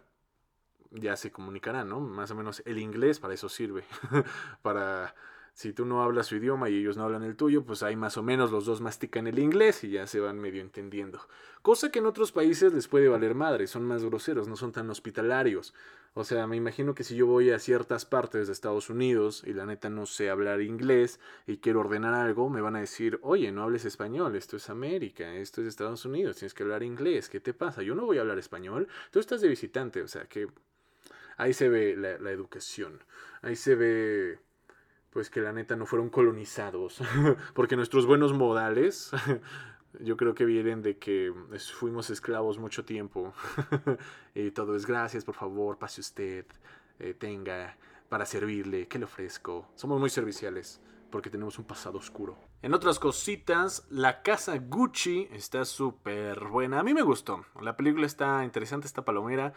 ya 0.91 1.17
se 1.17 1.31
comunicarán, 1.31 1.89
¿no? 1.89 2.01
Más 2.01 2.31
o 2.31 2.35
menos 2.35 2.63
el 2.67 2.79
inglés 2.79 3.21
para 3.21 3.35
eso 3.35 3.49
sirve. 3.49 3.85
para 4.63 5.15
si 5.59 5.73
tú 5.73 5.85
no 5.85 6.05
hablas 6.05 6.29
su 6.29 6.37
idioma 6.37 6.71
y 6.71 6.77
ellos 6.77 6.97
no 6.97 7.03
hablan 7.03 7.25
el 7.25 7.35
tuyo, 7.35 7.65
pues 7.65 7.83
ahí 7.83 7.97
más 7.97 8.17
o 8.17 8.23
menos 8.23 8.53
los 8.53 8.65
dos 8.65 8.81
mastican 8.81 9.27
el 9.27 9.41
inglés 9.41 9.83
y 9.83 9.91
ya 9.91 10.07
se 10.07 10.21
van 10.21 10.39
medio 10.39 10.61
entendiendo. 10.61 11.21
Cosa 11.63 11.91
que 11.91 11.99
en 11.99 12.07
otros 12.07 12.31
países 12.31 12.73
les 12.73 12.87
puede 12.87 13.09
valer 13.09 13.35
madre, 13.35 13.67
son 13.67 13.85
más 13.85 14.05
groseros, 14.05 14.47
no 14.47 14.55
son 14.55 14.71
tan 14.71 14.89
hospitalarios. 14.89 15.75
O 16.15 16.23
sea, 16.23 16.47
me 16.47 16.55
imagino 16.55 16.95
que 16.95 17.03
si 17.03 17.17
yo 17.17 17.27
voy 17.27 17.51
a 17.51 17.59
ciertas 17.59 18.05
partes 18.05 18.47
de 18.47 18.53
Estados 18.53 18.89
Unidos 18.89 19.43
y 19.45 19.53
la 19.53 19.67
neta 19.67 19.91
no 19.91 20.07
sé 20.07 20.31
hablar 20.31 20.61
inglés 20.61 21.19
y 21.45 21.59
quiero 21.59 21.81
ordenar 21.81 22.15
algo, 22.15 22.49
me 22.51 22.61
van 22.61 22.77
a 22.77 22.81
decir, 22.81 23.19
oye, 23.23 23.51
no 23.51 23.65
hables 23.65 23.85
español, 23.85 24.37
esto 24.37 24.57
es 24.57 24.71
América, 24.71 25.35
esto 25.35 25.61
es 25.61 25.67
Estados 25.67 26.05
Unidos, 26.05 26.37
tienes 26.37 26.55
que 26.55 26.63
hablar 26.63 26.85
inglés, 26.85 27.29
¿qué 27.29 27.41
te 27.41 27.53
pasa? 27.53 27.83
Yo 27.83 27.97
no 27.97 28.07
voy 28.07 28.19
a 28.19 28.21
hablar 28.21 28.39
español, 28.39 28.87
tú 29.11 29.19
estás 29.19 29.41
de 29.41 29.49
visitante, 29.49 30.03
o 30.03 30.09
sea, 30.09 30.27
que 30.27 30.47
ahí 31.39 31.55
se 31.55 31.69
ve 31.71 31.97
la, 31.97 32.31
educación, 32.31 33.03
ahí 33.41 33.57
se 33.57 33.75
ve 33.75 34.39
pues 35.11 35.31
que 35.31 35.41
la 35.41 35.53
neta 35.53 35.75
no 35.77 35.87
fueron 35.87 36.11
colonizados, 36.11 37.01
porque 37.55 37.77
nuestros 37.77 38.05
buenos 38.05 38.35
modales 38.35 39.11
yo 40.01 40.17
creo 40.19 40.35
que 40.35 40.45
vienen 40.45 40.83
de 40.83 40.99
que 40.99 41.33
fuimos 41.79 42.11
esclavos 42.11 42.59
mucho 42.59 42.85
tiempo 42.85 43.33
y 44.35 44.51
todo 44.53 44.77
es 44.77 44.85
gracias, 44.85 45.25
por 45.25 45.35
favor, 45.35 45.79
pase 45.79 46.03
usted, 46.03 46.45
eh, 46.99 47.15
tenga 47.15 47.77
para 48.11 48.27
servirle, 48.27 48.89
¿qué 48.89 48.99
le 48.99 49.05
ofrezco? 49.05 49.71
Somos 49.75 49.99
muy 49.99 50.11
serviciales 50.11 50.81
porque 51.11 51.31
tenemos 51.31 51.59
un 51.59 51.65
pasado 51.65 51.99
oscuro. 51.99 52.39
En 52.61 52.75
otras 52.75 52.99
cositas, 52.99 53.87
la 53.89 54.23
casa 54.23 54.59
Gucci 54.59 55.29
está 55.33 55.65
súper 55.65 56.45
buena. 56.49 56.81
A 56.81 56.83
mí 56.83 56.93
me 56.93 57.03
gustó. 57.03 57.47
La 57.63 57.77
película 57.77 58.05
está 58.05 58.45
interesante, 58.45 58.87
está 58.87 59.05
palomera 59.05 59.55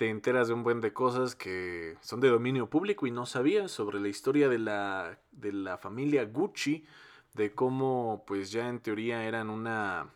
te 0.00 0.08
enteras 0.08 0.48
de 0.48 0.54
un 0.54 0.62
buen 0.62 0.80
de 0.80 0.94
cosas 0.94 1.34
que 1.34 1.98
son 2.00 2.20
de 2.20 2.30
dominio 2.30 2.70
público 2.70 3.06
y 3.06 3.10
no 3.10 3.26
sabías 3.26 3.70
sobre 3.70 4.00
la 4.00 4.08
historia 4.08 4.48
de 4.48 4.58
la, 4.58 5.18
de 5.30 5.52
la 5.52 5.76
familia 5.76 6.24
Gucci, 6.24 6.86
de 7.34 7.52
cómo 7.52 8.24
pues 8.26 8.50
ya 8.50 8.70
en 8.70 8.80
teoría 8.80 9.24
eran 9.24 9.50
una, 9.50 10.06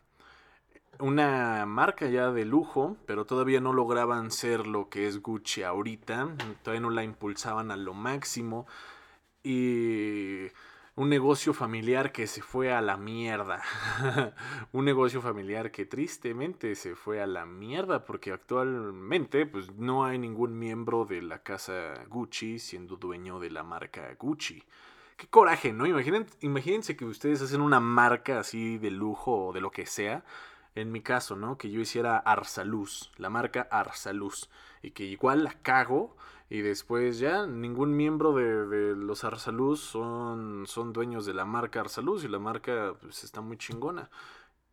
una 1.01 1.67
marca 1.67 2.07
ya 2.07 2.31
de 2.31 2.47
lujo, 2.47 2.97
pero 3.05 3.27
todavía 3.27 3.61
no 3.61 3.75
lograban 3.75 4.31
ser 4.31 4.67
lo 4.67 4.89
que 4.89 5.07
es 5.07 5.21
Gucci 5.21 5.65
ahorita, 5.65 6.31
todavía 6.63 6.81
no 6.81 6.89
la 6.89 7.05
impulsaban 7.05 7.71
a 7.71 7.77
lo 7.77 7.93
máximo. 7.93 8.67
Y 9.43 10.47
un 10.97 11.09
negocio 11.09 11.53
familiar 11.53 12.13
que 12.13 12.29
se 12.29 12.41
fue 12.41 12.73
a 12.73 12.81
la 12.81 12.97
mierda. 12.97 13.63
un 14.73 14.85
negocio 14.85 15.21
familiar 15.21 15.73
que 15.73 15.87
tristemente 15.87 16.77
se 16.77 16.95
fue 16.95 17.21
a 17.21 17.27
la 17.27 17.47
mierda 17.47 18.05
porque 18.05 18.31
actualmente 18.31 19.45
pues 19.47 19.73
no 19.73 20.05
hay 20.05 20.19
ningún 20.19 20.57
miembro 20.57 21.05
de 21.05 21.21
la 21.21 21.43
casa 21.43 22.05
Gucci 22.09 22.61
siendo 22.61 22.97
dueño 22.97 23.41
de 23.41 23.51
la 23.51 23.65
marca 23.65 24.15
Gucci. 24.17 24.63
Qué 25.17 25.27
coraje, 25.27 25.73
¿no? 25.73 25.87
Imaginen, 25.87 26.27
imagínense 26.41 26.97
que 26.97 27.05
ustedes 27.05 27.43
hacen 27.43 27.61
una 27.61 27.81
marca 27.81 28.39
así 28.39 28.79
de 28.79 28.91
lujo 28.91 29.47
o 29.47 29.53
de 29.53 29.61
lo 29.61 29.71
que 29.71 29.87
sea. 29.87 30.25
En 30.77 30.91
mi 30.91 31.03
caso, 31.03 31.37
¿no? 31.37 31.57
Que 31.57 31.71
yo 31.71 31.81
hiciera 31.81 32.19
Arsaluz, 32.19 33.13
la 33.17 33.31
marca 33.31 33.69
Arsaluz. 33.71 34.49
Y 34.83 34.91
que 34.91 35.05
igual 35.05 35.45
la 35.45 35.53
cago 35.63 36.17
y 36.51 36.61
después 36.61 37.19
ya 37.19 37.47
ningún 37.47 37.97
miembro 37.97 38.33
de, 38.35 38.95
los 38.97 39.25
Arsaluz 39.25 39.81
son, 39.81 40.67
son 40.67 40.93
dueños 40.93 41.27
de 41.27 41.35
la 41.35 41.45
marca 41.45 41.81
Arsaluz 41.81 42.25
y 42.25 42.29
la 42.29 42.39
marca 42.39 42.95
pues, 43.01 43.25
está 43.25 43.41
muy 43.41 43.57
chingona. 43.57 44.11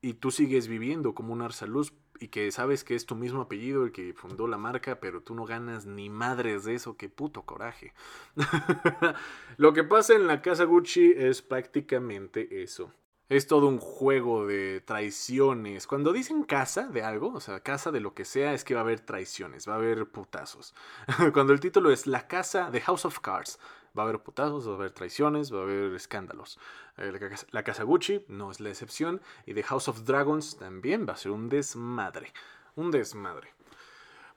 Y 0.01 0.15
tú 0.15 0.31
sigues 0.31 0.67
viviendo 0.67 1.13
como 1.13 1.33
un 1.33 1.41
Arsaluz 1.41 1.93
y 2.19 2.27
que 2.27 2.51
sabes 2.51 2.83
que 2.83 2.95
es 2.95 3.05
tu 3.05 3.15
mismo 3.15 3.41
apellido 3.41 3.83
el 3.83 3.91
que 3.91 4.13
fundó 4.13 4.47
la 4.47 4.57
marca, 4.57 4.99
pero 4.99 5.21
tú 5.21 5.33
no 5.33 5.45
ganas 5.45 5.85
ni 5.85 6.09
madres 6.09 6.65
de 6.65 6.75
eso, 6.75 6.97
qué 6.97 7.09
puto 7.09 7.43
coraje. 7.43 7.93
Lo 9.57 9.73
que 9.73 9.83
pasa 9.83 10.15
en 10.15 10.27
la 10.27 10.41
casa 10.41 10.65
Gucci 10.65 11.13
es 11.15 11.41
prácticamente 11.41 12.61
eso 12.63 12.93
es 13.31 13.47
todo 13.47 13.67
un 13.67 13.79
juego 13.79 14.45
de 14.45 14.81
traiciones. 14.81 15.87
Cuando 15.87 16.11
dicen 16.11 16.43
casa 16.43 16.89
de 16.89 17.01
algo, 17.01 17.31
o 17.33 17.39
sea, 17.39 17.61
casa 17.61 17.89
de 17.89 18.01
lo 18.01 18.13
que 18.13 18.25
sea, 18.25 18.53
es 18.53 18.65
que 18.65 18.73
va 18.73 18.81
a 18.81 18.83
haber 18.83 18.99
traiciones, 18.99 19.69
va 19.69 19.75
a 19.75 19.77
haber 19.77 20.05
putazos. 20.05 20.75
Cuando 21.31 21.53
el 21.53 21.61
título 21.61 21.91
es 21.91 22.07
La 22.07 22.27
casa 22.27 22.69
de 22.69 22.81
House 22.81 23.05
of 23.05 23.19
Cards, 23.19 23.57
va 23.97 24.03
a 24.03 24.05
haber 24.05 24.19
putazos, 24.19 24.67
va 24.67 24.73
a 24.73 24.75
haber 24.75 24.91
traiciones, 24.91 25.53
va 25.53 25.59
a 25.59 25.61
haber 25.61 25.93
escándalos. 25.95 26.59
Eh, 26.97 27.13
la 27.51 27.63
casa 27.63 27.83
Gucci 27.83 28.25
no 28.27 28.51
es 28.51 28.59
la 28.59 28.67
excepción 28.67 29.21
y 29.45 29.53
The 29.53 29.63
House 29.63 29.87
of 29.87 30.03
Dragons 30.03 30.57
también 30.57 31.05
va 31.07 31.13
a 31.13 31.17
ser 31.17 31.31
un 31.31 31.47
desmadre. 31.47 32.33
Un 32.75 32.91
desmadre. 32.91 33.53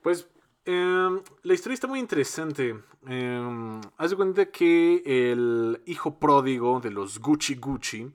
Pues 0.02 0.28
em, 0.66 1.20
la 1.42 1.54
historia 1.54 1.74
está 1.74 1.88
muy 1.88 1.98
interesante. 1.98 2.78
Eh, 3.08 3.80
haz 3.96 4.10
de 4.10 4.16
cuenta 4.16 4.46
que 4.52 5.02
el 5.04 5.82
hijo 5.84 6.16
pródigo 6.20 6.78
de 6.78 6.92
los 6.92 7.18
Gucci 7.18 7.56
Gucci 7.56 8.12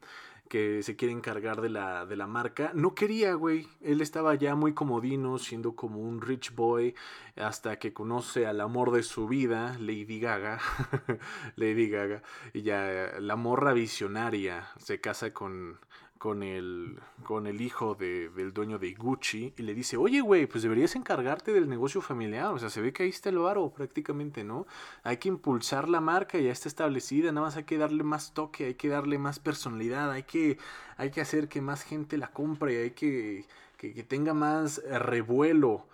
que 0.49 0.83
se 0.83 0.95
quiere 0.95 1.13
encargar 1.13 1.61
de 1.61 1.69
la, 1.69 2.05
de 2.05 2.17
la 2.17 2.27
marca. 2.27 2.71
No 2.73 2.95
quería, 2.95 3.33
güey. 3.35 3.67
Él 3.81 4.01
estaba 4.01 4.35
ya 4.35 4.55
muy 4.55 4.73
comodino, 4.73 5.37
siendo 5.37 5.75
como 5.75 6.01
un 6.01 6.21
rich 6.21 6.53
boy, 6.53 6.95
hasta 7.37 7.79
que 7.79 7.93
conoce 7.93 8.45
al 8.45 8.59
amor 8.59 8.91
de 8.91 9.03
su 9.03 9.27
vida, 9.27 9.77
Lady 9.79 10.19
Gaga. 10.19 10.59
Lady 11.55 11.89
Gaga. 11.89 12.23
Y 12.53 12.63
ya 12.63 13.13
la 13.19 13.35
morra 13.37 13.73
visionaria 13.73 14.67
se 14.77 14.99
casa 14.99 15.33
con, 15.33 15.79
con 16.19 16.43
el, 16.43 16.99
con 17.23 17.47
el 17.47 17.61
hijo 17.61 17.95
del 17.95 18.51
dueño 18.53 18.77
de 18.77 18.93
Gucci 18.93 19.53
y 19.57 19.63
le 19.63 19.73
dice, 19.73 19.95
oye, 19.95 20.19
güey, 20.19 20.47
pues 20.47 20.63
deberías 20.63 20.97
encargarte 20.97 21.53
del 21.53 21.69
negocio 21.69 22.01
familiar. 22.01 22.53
O 22.53 22.59
sea, 22.59 22.69
se 22.69 22.81
ve 22.81 22.91
que 22.91 23.03
ahí 23.03 23.09
está 23.09 23.29
el 23.29 23.39
varo 23.39 23.71
prácticamente, 23.71 24.43
¿no? 24.43 24.67
Hay 25.03 25.15
que 25.15 25.29
impulsar 25.29 25.87
la 25.87 26.01
marca, 26.01 26.37
ya 26.37 26.51
está 26.51 26.67
establecida, 26.67 27.31
nada 27.31 27.47
más 27.47 27.55
hay 27.55 27.63
que 27.63 27.77
darle 27.77 28.03
más 28.03 28.33
toque, 28.33 28.65
hay 28.65 28.75
que 28.75 28.89
darle 28.89 29.17
más 29.17 29.39
personalidad, 29.39 30.11
hay 30.11 30.23
que, 30.23 30.57
hay 30.97 31.09
que 31.09 31.21
hacer 31.21 31.47
que 31.47 31.61
más 31.61 31.83
gente 31.83 32.17
la 32.17 32.31
compre, 32.33 32.83
hay 32.83 32.91
que, 32.91 33.45
que, 33.77 33.93
que 33.93 34.03
tenga 34.03 34.33
más 34.33 34.83
revuelo 34.83 35.87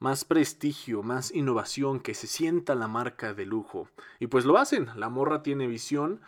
más 0.00 0.24
prestigio, 0.24 1.02
más 1.02 1.30
innovación, 1.30 2.00
que 2.00 2.14
se 2.14 2.26
sienta 2.26 2.74
la 2.74 2.88
marca 2.88 3.34
de 3.34 3.44
lujo. 3.44 3.86
Y 4.18 4.28
pues 4.28 4.46
lo 4.46 4.56
hacen, 4.56 4.88
la 4.96 5.10
morra 5.10 5.42
tiene 5.42 5.66
visión 5.66 6.22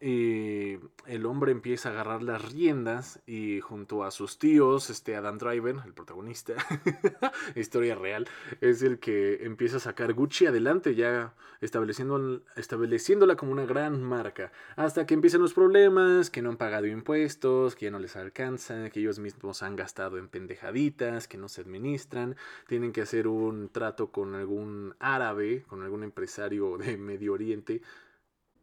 y 0.00 0.78
el 1.06 1.26
hombre 1.26 1.52
empieza 1.52 1.90
a 1.90 1.92
agarrar 1.92 2.22
las 2.22 2.52
riendas 2.52 3.20
y 3.26 3.60
junto 3.60 4.02
a 4.02 4.10
sus 4.10 4.38
tíos, 4.38 4.88
este 4.88 5.14
Adam 5.14 5.36
Driver, 5.36 5.76
el 5.84 5.92
protagonista, 5.92 6.54
historia 7.54 7.94
real, 7.94 8.26
es 8.62 8.82
el 8.82 8.98
que 8.98 9.44
empieza 9.44 9.76
a 9.76 9.80
sacar 9.80 10.14
Gucci 10.14 10.46
adelante, 10.46 10.94
ya 10.94 11.34
estableciendo, 11.60 12.40
estableciéndola 12.56 13.36
como 13.36 13.52
una 13.52 13.66
gran 13.66 14.02
marca, 14.02 14.52
hasta 14.76 15.04
que 15.04 15.12
empiezan 15.12 15.42
los 15.42 15.52
problemas, 15.52 16.30
que 16.30 16.40
no 16.40 16.48
han 16.48 16.56
pagado 16.56 16.86
impuestos, 16.86 17.76
que 17.76 17.86
ya 17.86 17.90
no 17.90 17.98
les 17.98 18.16
alcanza, 18.16 18.88
que 18.88 19.00
ellos 19.00 19.18
mismos 19.18 19.62
han 19.62 19.76
gastado 19.76 20.16
en 20.16 20.28
pendejaditas, 20.28 21.28
que 21.28 21.36
no 21.36 21.48
se 21.48 21.60
administran, 21.60 22.36
tienen 22.66 22.92
que 22.92 23.02
hacer 23.02 23.28
un 23.28 23.68
trato 23.68 24.10
con 24.10 24.34
algún 24.34 24.94
árabe, 24.98 25.64
con 25.68 25.82
algún 25.82 26.04
empresario 26.04 26.78
de 26.78 26.96
Medio 26.96 27.34
Oriente, 27.34 27.82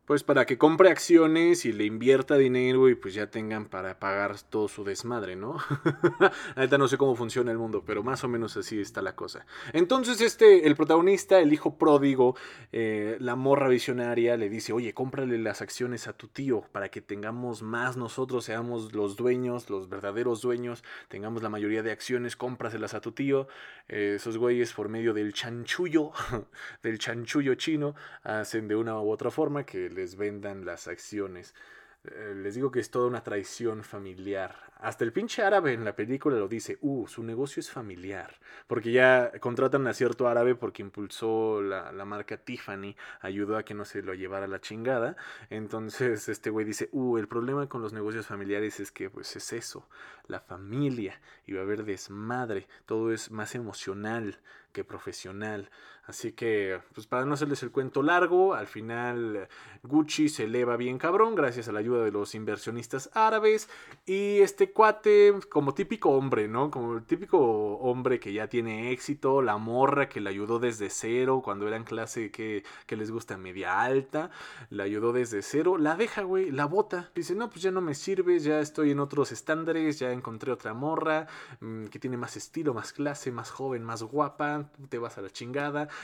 pues 0.07 0.23
para 0.23 0.45
que 0.45 0.57
compre 0.57 0.89
acciones 0.89 1.65
y 1.65 1.73
le 1.73 1.83
invierta 1.83 2.37
dinero 2.37 2.87
y 2.87 2.95
pues 2.95 3.13
ya 3.13 3.29
tengan 3.29 3.65
para 3.65 3.99
pagar 3.99 4.39
todo 4.39 4.69
su 4.69 4.85
desmadre, 4.85 5.35
¿no? 5.35 5.57
Ahorita 6.55 6.77
no 6.77 6.87
sé 6.87 6.97
cómo 6.97 7.13
funciona 7.17 7.51
el 7.51 7.57
mundo, 7.57 7.83
pero 7.85 8.03
más 8.03 8.23
o 8.23 8.29
menos 8.29 8.55
así 8.55 8.79
está 8.79 9.01
la 9.01 9.17
cosa. 9.17 9.45
Entonces 9.73 10.21
este, 10.21 10.65
el 10.65 10.77
protagonista, 10.77 11.41
el 11.41 11.51
hijo 11.51 11.77
pródigo, 11.77 12.37
eh, 12.71 13.17
la 13.19 13.35
morra 13.35 13.67
visionaria, 13.67 14.37
le 14.37 14.47
dice, 14.47 14.71
oye, 14.71 14.93
cómprale 14.93 15.37
las 15.39 15.61
acciones 15.61 16.07
a 16.07 16.13
tu 16.13 16.29
tío 16.29 16.63
para 16.71 16.87
que 16.87 17.01
tengamos 17.01 17.61
más 17.61 17.97
nosotros, 17.97 18.45
seamos 18.45 18.93
los 18.93 19.17
dueños, 19.17 19.69
los 19.69 19.89
verdaderos 19.89 20.41
dueños, 20.41 20.85
tengamos 21.09 21.43
la 21.43 21.49
mayoría 21.49 21.83
de 21.83 21.91
acciones, 21.91 22.37
cómpraselas 22.37 22.93
a 22.93 23.01
tu 23.01 23.11
tío. 23.11 23.49
Eh, 23.89 24.13
esos 24.15 24.37
güeyes 24.37 24.71
por 24.71 24.87
medio 24.87 25.13
del 25.13 25.33
chanchullo, 25.33 26.13
del 26.81 26.97
chanchullo 26.97 27.55
chino, 27.55 27.93
hacen 28.23 28.69
de 28.69 28.77
una 28.77 29.01
u 29.01 29.11
otra 29.11 29.31
forma 29.31 29.65
que 29.65 29.96
les 29.97 30.15
vendan 30.15 30.63
las 30.63 30.87
acciones. 30.87 31.55
Eh, 32.03 32.33
les 32.35 32.53
digo 32.53 32.71
que 32.71 32.79
es 32.79 32.91
toda 32.91 33.07
una 33.07 33.23
traición 33.23 33.83
familiar. 33.83 34.55
Hasta 34.79 35.03
el 35.03 35.11
pinche 35.11 35.41
árabe 35.41 35.73
en 35.73 35.83
la 35.83 35.95
película 35.95 36.37
lo 36.37 36.47
dice, 36.47 36.77
uh, 36.81 37.07
su 37.07 37.23
negocio 37.23 37.59
es 37.59 37.71
familiar. 37.71 38.39
Porque 38.67 38.91
ya 38.91 39.31
contratan 39.39 39.87
a 39.87 39.93
cierto 39.93 40.27
árabe 40.27 40.53
porque 40.53 40.83
impulsó 40.83 41.63
la, 41.63 41.91
la 41.91 42.05
marca 42.05 42.37
Tiffany, 42.37 42.95
ayudó 43.21 43.57
a 43.57 43.63
que 43.63 43.73
no 43.73 43.85
se 43.85 44.03
lo 44.03 44.13
llevara 44.13 44.47
la 44.47 44.61
chingada. 44.61 45.17
Entonces 45.49 46.29
este 46.29 46.51
güey 46.51 46.63
dice, 46.63 46.89
uh, 46.91 47.17
el 47.17 47.27
problema 47.27 47.67
con 47.67 47.81
los 47.81 47.91
negocios 47.91 48.27
familiares 48.27 48.79
es 48.79 48.91
que 48.91 49.09
pues 49.09 49.35
es 49.35 49.51
eso, 49.51 49.89
la 50.27 50.39
familia, 50.39 51.19
y 51.47 51.53
va 51.53 51.61
a 51.61 51.63
haber 51.63 51.83
desmadre, 51.83 52.67
todo 52.85 53.11
es 53.11 53.31
más 53.31 53.55
emocional 53.55 54.39
profesional. 54.83 55.69
Así 56.07 56.31
que, 56.31 56.79
pues 56.93 57.05
para 57.05 57.25
no 57.25 57.33
hacerles 57.33 57.63
el 57.63 57.71
cuento 57.71 58.01
largo, 58.01 58.53
al 58.53 58.67
final 58.67 59.49
Gucci 59.83 60.29
se 60.29 60.45
eleva 60.45 60.77
bien 60.77 60.97
cabrón 60.97 61.35
gracias 61.35 61.67
a 61.67 61.73
la 61.73 61.79
ayuda 61.79 62.05
de 62.05 62.11
los 62.11 62.33
inversionistas 62.33 63.09
árabes. 63.13 63.69
Y 64.05 64.39
este 64.39 64.71
cuate, 64.71 65.33
como 65.49 65.73
típico 65.73 66.11
hombre, 66.11 66.47
¿no? 66.47 66.71
Como 66.71 66.95
el 66.95 67.03
típico 67.03 67.39
hombre 67.79 68.21
que 68.21 68.31
ya 68.31 68.47
tiene 68.47 68.91
éxito, 68.91 69.41
la 69.41 69.57
morra 69.57 70.07
que 70.07 70.21
le 70.21 70.29
ayudó 70.29 70.59
desde 70.59 70.89
cero 70.89 71.41
cuando 71.43 71.67
era 71.67 71.75
en 71.75 71.83
clase 71.83 72.31
que, 72.31 72.63
que 72.85 72.95
les 72.95 73.11
gusta 73.11 73.37
media 73.37 73.81
alta, 73.81 74.31
la 74.69 74.83
ayudó 74.83 75.11
desde 75.11 75.41
cero, 75.41 75.77
la 75.77 75.95
deja, 75.95 76.21
güey, 76.21 76.51
la 76.51 76.67
bota. 76.67 77.11
Dice, 77.15 77.35
no, 77.35 77.49
pues 77.49 77.61
ya 77.61 77.71
no 77.71 77.81
me 77.81 77.95
sirves, 77.95 78.45
ya 78.45 78.61
estoy 78.61 78.91
en 78.91 79.01
otros 79.01 79.33
estándares, 79.33 79.99
ya 79.99 80.13
encontré 80.13 80.53
otra 80.53 80.73
morra 80.73 81.27
mm, 81.59 81.87
que 81.87 81.99
tiene 81.99 82.15
más 82.15 82.37
estilo, 82.37 82.73
más 82.73 82.93
clase, 82.93 83.29
más 83.33 83.51
joven, 83.51 83.83
más 83.83 84.03
guapa, 84.03 84.66
te 84.89 84.97
vas 84.97 85.17
a 85.17 85.21
la 85.21 85.29
chingada 85.29 85.57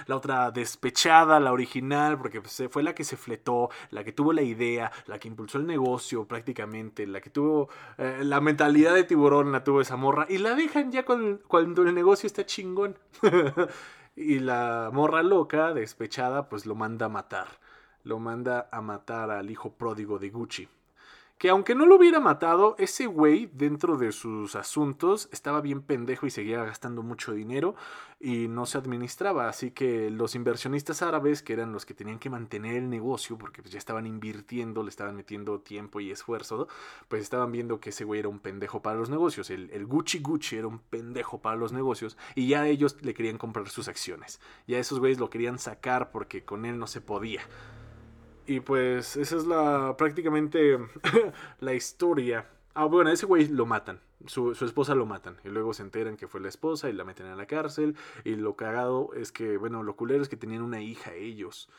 la 0.07 0.15
otra 0.15 0.51
despechada, 0.51 1.39
la 1.39 1.51
original, 1.51 2.17
porque 2.17 2.41
pues, 2.41 2.63
fue 2.69 2.83
la 2.83 2.93
que 2.95 3.03
se 3.03 3.17
fletó, 3.17 3.69
la 3.91 4.03
que 4.03 4.11
tuvo 4.11 4.33
la 4.33 4.41
idea, 4.41 4.91
la 5.07 5.19
que 5.19 5.27
impulsó 5.27 5.57
el 5.57 5.67
negocio 5.67 6.25
prácticamente, 6.25 7.07
la 7.07 7.21
que 7.21 7.29
tuvo 7.29 7.69
eh, 7.97 8.21
la 8.23 8.41
mentalidad 8.41 8.93
de 8.93 9.03
tiburón, 9.03 9.51
la 9.51 9.63
tuvo 9.63 9.81
esa 9.81 9.95
morra, 9.95 10.25
y 10.29 10.37
la 10.37 10.55
dejan 10.55 10.91
ya 10.91 11.05
cuando 11.05 11.83
el 11.83 11.95
negocio 11.95 12.27
está 12.27 12.45
chingón. 12.45 12.97
y 14.15 14.39
la 14.39 14.89
morra 14.93 15.23
loca, 15.23 15.73
despechada, 15.73 16.49
pues 16.49 16.65
lo 16.65 16.75
manda 16.75 17.07
a 17.07 17.09
matar. 17.09 17.47
Lo 18.03 18.19
manda 18.19 18.67
a 18.71 18.81
matar 18.81 19.31
al 19.31 19.49
hijo 19.49 19.73
pródigo 19.73 20.19
de 20.19 20.29
Gucci 20.29 20.67
que 21.43 21.49
aunque 21.49 21.75
no 21.75 21.85
lo 21.85 21.97
hubiera 21.97 22.21
matado, 22.21 22.77
ese 22.79 23.05
güey 23.05 23.49
dentro 23.51 23.97
de 23.97 24.13
sus 24.13 24.55
asuntos 24.55 25.27
estaba 25.33 25.59
bien 25.59 25.81
pendejo 25.81 26.25
y 26.25 26.29
seguía 26.29 26.63
gastando 26.63 27.03
mucho 27.03 27.33
dinero 27.33 27.75
y 28.17 28.47
no 28.47 28.65
se 28.65 28.77
administraba. 28.77 29.49
Así 29.49 29.71
que 29.71 30.09
los 30.09 30.35
inversionistas 30.35 31.01
árabes, 31.01 31.43
que 31.43 31.51
eran 31.51 31.73
los 31.73 31.85
que 31.85 31.93
tenían 31.93 32.17
que 32.17 32.29
mantener 32.29 32.77
el 32.77 32.89
negocio, 32.89 33.37
porque 33.37 33.61
pues 33.61 33.73
ya 33.73 33.77
estaban 33.77 34.07
invirtiendo, 34.07 34.83
le 34.83 34.89
estaban 34.89 35.17
metiendo 35.17 35.59
tiempo 35.59 35.99
y 35.99 36.11
esfuerzo, 36.11 36.69
pues 37.09 37.23
estaban 37.23 37.51
viendo 37.51 37.81
que 37.81 37.89
ese 37.89 38.05
güey 38.05 38.21
era 38.21 38.29
un 38.29 38.39
pendejo 38.39 38.81
para 38.81 38.97
los 38.97 39.09
negocios. 39.09 39.49
El, 39.49 39.85
Gucci 39.85 40.19
Gucci 40.19 40.55
era 40.55 40.67
un 40.67 40.79
pendejo 40.79 41.41
para 41.41 41.57
los 41.57 41.73
negocios 41.73 42.17
y 42.35 42.47
ya 42.47 42.65
ellos 42.67 42.95
le 43.01 43.13
querían 43.13 43.37
comprar 43.37 43.67
sus 43.67 43.89
acciones. 43.89 44.39
Ya 44.65 44.79
esos 44.79 45.01
güeyes 45.01 45.19
lo 45.19 45.29
querían 45.29 45.59
sacar 45.59 46.09
porque 46.09 46.45
con 46.45 46.63
él 46.63 46.79
no 46.79 46.87
se 46.87 47.01
podía. 47.01 47.41
Y 48.45 48.59
pues 48.59 49.15
esa 49.15 49.37
es 49.37 49.45
la 49.45 49.95
prácticamente 49.97 50.77
la 51.59 51.73
historia. 51.73 52.47
Ah, 52.73 52.85
bueno, 52.85 53.09
ese 53.11 53.25
güey 53.25 53.47
lo 53.47 53.65
matan. 53.65 54.01
Su, 54.25 54.51
esposa 54.51 54.95
lo 54.95 55.05
matan. 55.05 55.37
Y 55.43 55.49
luego 55.49 55.73
se 55.73 55.83
enteran 55.83 56.17
que 56.17 56.27
fue 56.27 56.41
la 56.41 56.49
esposa 56.49 56.89
y 56.89 56.93
la 56.93 57.05
meten 57.05 57.27
en 57.27 57.37
la 57.37 57.45
cárcel. 57.45 57.95
Y 58.23 58.35
lo 58.35 58.55
cagado 58.55 59.13
es 59.13 59.31
que, 59.31 59.57
bueno, 59.57 59.83
lo 59.83 59.95
culero 59.95 60.23
es 60.23 60.29
que 60.29 60.37
tenían 60.37 60.61
una 60.63 60.81
hija 60.81 61.13
ellos. 61.13 61.69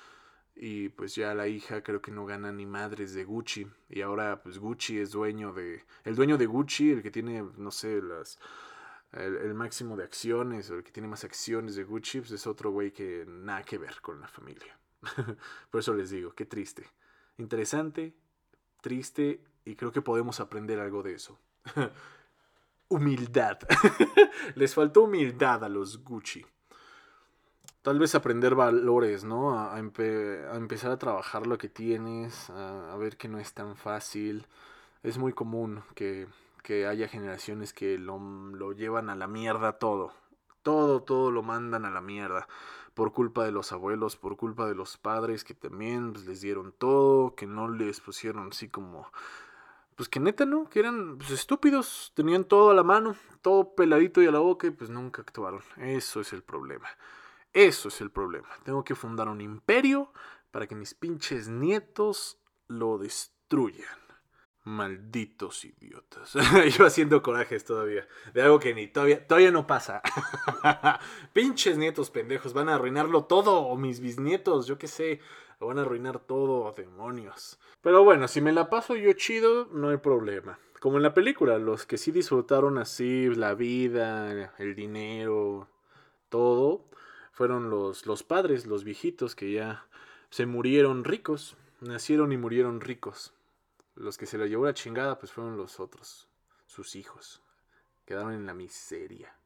Y 0.55 0.91
pues 0.91 1.15
ya 1.17 1.35
la 1.35 1.49
hija 1.49 1.83
creo 1.83 2.01
que 2.01 2.13
no 2.13 2.27
gana 2.27 2.53
ni 2.53 2.65
madres 2.65 3.13
de 3.15 3.25
Gucci. 3.25 3.67
Y 3.91 4.03
ahora 4.03 4.43
pues 4.43 4.59
Gucci 4.59 4.99
es 4.99 5.11
dueño 5.13 5.53
de... 5.53 5.85
El 6.05 6.15
dueño 6.15 6.39
de 6.39 6.47
Gucci, 6.47 6.93
el 6.93 7.03
que 7.03 7.11
tiene, 7.11 7.45
no 7.57 7.71
sé, 7.71 8.01
las... 8.03 8.39
El, 9.13 9.37
el 9.37 9.55
máximo 9.55 9.97
de 9.97 10.05
acciones 10.05 10.71
o 10.71 10.77
el 10.77 10.85
que 10.85 10.93
tiene 10.93 11.09
más 11.09 11.25
acciones 11.25 11.77
de 11.77 11.85
Gucci, 11.85 12.21
pues 12.21 12.33
es 12.33 12.47
otro 12.47 12.71
güey 12.73 12.93
que 12.93 13.25
nada 13.29 13.63
que 13.63 13.79
ver 13.79 14.01
con 14.01 14.21
la 14.21 14.29
familia. 14.29 14.77
Por 15.71 15.81
eso 15.81 15.95
les 15.95 16.11
digo, 16.11 16.35
qué 16.35 16.47
triste. 16.47 16.85
Interesante, 17.39 18.15
triste 18.81 19.41
y 19.65 19.77
creo 19.77 19.93
que 19.93 20.03
podemos 20.03 20.41
aprender 20.41 20.79
algo 20.81 21.03
de 21.03 21.15
eso. 21.15 21.39
humildad. 22.89 23.59
les 24.55 24.75
faltó 24.75 25.03
humildad 25.03 25.65
a 25.65 25.69
los 25.69 26.05
Gucci. 26.05 26.45
Tal 27.83 27.99
vez 27.99 28.15
aprender 28.15 28.55
valores, 28.55 29.25
¿no? 29.25 29.59
A, 29.59 29.79
empezar 29.79 30.91
a 30.91 30.99
trabajar 30.99 31.47
lo 31.47 31.59
que 31.59 31.69
tienes, 31.69 32.49
a, 32.51 32.97
ver 32.97 33.17
que 33.19 33.29
no 33.29 33.39
es 33.39 33.53
tan 33.53 33.77
fácil. 33.77 34.47
Es 35.03 35.19
muy 35.19 35.35
común 35.35 35.83
que, 35.95 36.27
que 36.63 36.87
haya 36.87 37.09
generaciones 37.09 37.75
que 37.75 37.99
lo, 37.99 38.19
lo 38.19 38.73
llevan 38.73 39.11
a 39.11 39.17
la 39.17 39.27
mierda 39.27 39.79
todo. 39.79 40.15
Todo, 40.65 41.03
todo 41.05 41.31
lo 41.31 41.45
mandan 41.45 41.85
a 41.85 41.91
la 41.91 42.01
mierda 42.01 42.49
por 42.95 43.13
culpa 43.13 43.45
de 43.45 43.53
los 43.53 43.71
abuelos, 43.71 44.17
por 44.17 44.37
culpa 44.37 44.67
de 44.67 44.75
los 44.75 44.97
padres 44.97 45.45
que 45.45 45.55
también 45.55 46.13
pues, 46.13 46.27
les 46.27 46.41
dieron 46.41 46.73
todo, 46.73 47.37
que 47.37 47.47
no 47.47 47.69
les 47.69 48.01
pusieron 48.01 48.49
así 48.49 48.69
como 48.69 49.07
pues 49.95 50.09
que 50.09 50.19
neta, 50.19 50.45
¿no? 50.45 50.69
Que 50.69 50.81
eran 50.81 51.19
pues, 51.19 51.31
estúpidos, 51.31 52.13
tenían 52.15 52.45
todo 52.45 52.71
a 52.71 52.75
la 52.75 52.83
mano, 52.83 53.15
todo 53.43 53.75
peladito 53.75 54.21
y 54.23 54.27
a 54.27 54.33
la 54.33 54.41
boca 54.41 54.67
y 54.67 54.71
pues 54.71 54.91
nunca 54.91 55.23
actuaron. 55.23 55.63
Eso 55.77 56.21
es 56.21 56.33
el 56.33 56.43
problema. 56.43 56.89
Eso 57.53 57.89
es 57.89 58.01
el 58.01 58.11
problema. 58.11 58.49
Tengo 58.65 58.83
que 58.83 58.97
fundar 58.97 59.29
un 59.29 59.41
imperio 59.41 60.13
para 60.51 60.67
que 60.67 60.75
mis 60.75 60.95
pinches 60.95 61.49
nietos 61.49 62.39
lo 62.67 62.99
destruyan. 62.99 64.04
Malditos 64.65 65.67
idiotas. 65.67 66.33
Yo 66.79 66.87
haciendo 66.87 67.23
corajes 67.23 67.67
todavía. 67.67 68.09
De 68.33 68.41
algo 68.41 68.59
que 68.59 68.75
ni 68.75 68.87
todavía, 68.87 69.27
todavía 69.27 69.51
no 69.51 69.67
pasa. 69.67 70.01
Pinches 71.35 71.77
nietos 71.77 72.11
pendejos. 72.11 72.55
Van 72.55 72.71
a 72.71 72.77
arruinarlo 72.77 73.25
todo. 73.25 73.59
O 73.59 73.77
mis 73.77 74.01
bisnietos, 74.01 74.67
yo 74.67 74.79
qué 74.79 74.89
sé. 74.89 75.21
Lo 75.61 75.67
van 75.67 75.79
a 75.79 75.83
arruinar 75.83 76.19
todo. 76.19 76.73
Demonios. 76.73 77.59
Pero 77.83 78.05
bueno, 78.05 78.27
si 78.27 78.41
me 78.41 78.53
la 78.53 78.71
paso 78.71 78.97
yo 78.97 79.13
chido, 79.13 79.67
no 79.67 79.91
hay 79.91 79.99
problema. 79.99 80.59
Como 80.81 80.97
en 80.97 81.03
la 81.03 81.13
película, 81.13 81.59
los 81.59 81.85
que 81.85 81.99
sí 81.99 82.11
disfrutaron 82.11 82.79
así 82.79 83.29
la 83.35 83.55
vida, 83.55 84.55
el 84.59 84.75
dinero, 84.75 85.69
todo, 86.31 86.87
fueron 87.33 87.69
los, 87.69 88.07
los 88.07 88.23
padres, 88.23 88.65
los 88.65 88.85
viejitos 88.85 89.35
que 89.35 89.53
ya 89.53 89.87
se 90.31 90.47
murieron 90.47 91.05
ricos. 91.05 91.57
Nacieron 91.83 92.33
y 92.33 92.39
murieron 92.39 92.81
ricos. 92.81 93.34
Los 93.95 94.19
que 94.19 94.27
se 94.27 94.39
lo 94.39 94.47
llevó 94.47 94.67
la 94.67 94.75
chingada, 94.75 95.19
pues 95.19 95.33
fueron 95.33 95.57
los 95.57 95.79
otros, 95.79 96.29
sus 96.67 96.97
hijos. 96.97 97.43
Quedaron 98.05 98.33
en 98.33 98.45
la 98.45 98.55
miseria. 98.55 99.37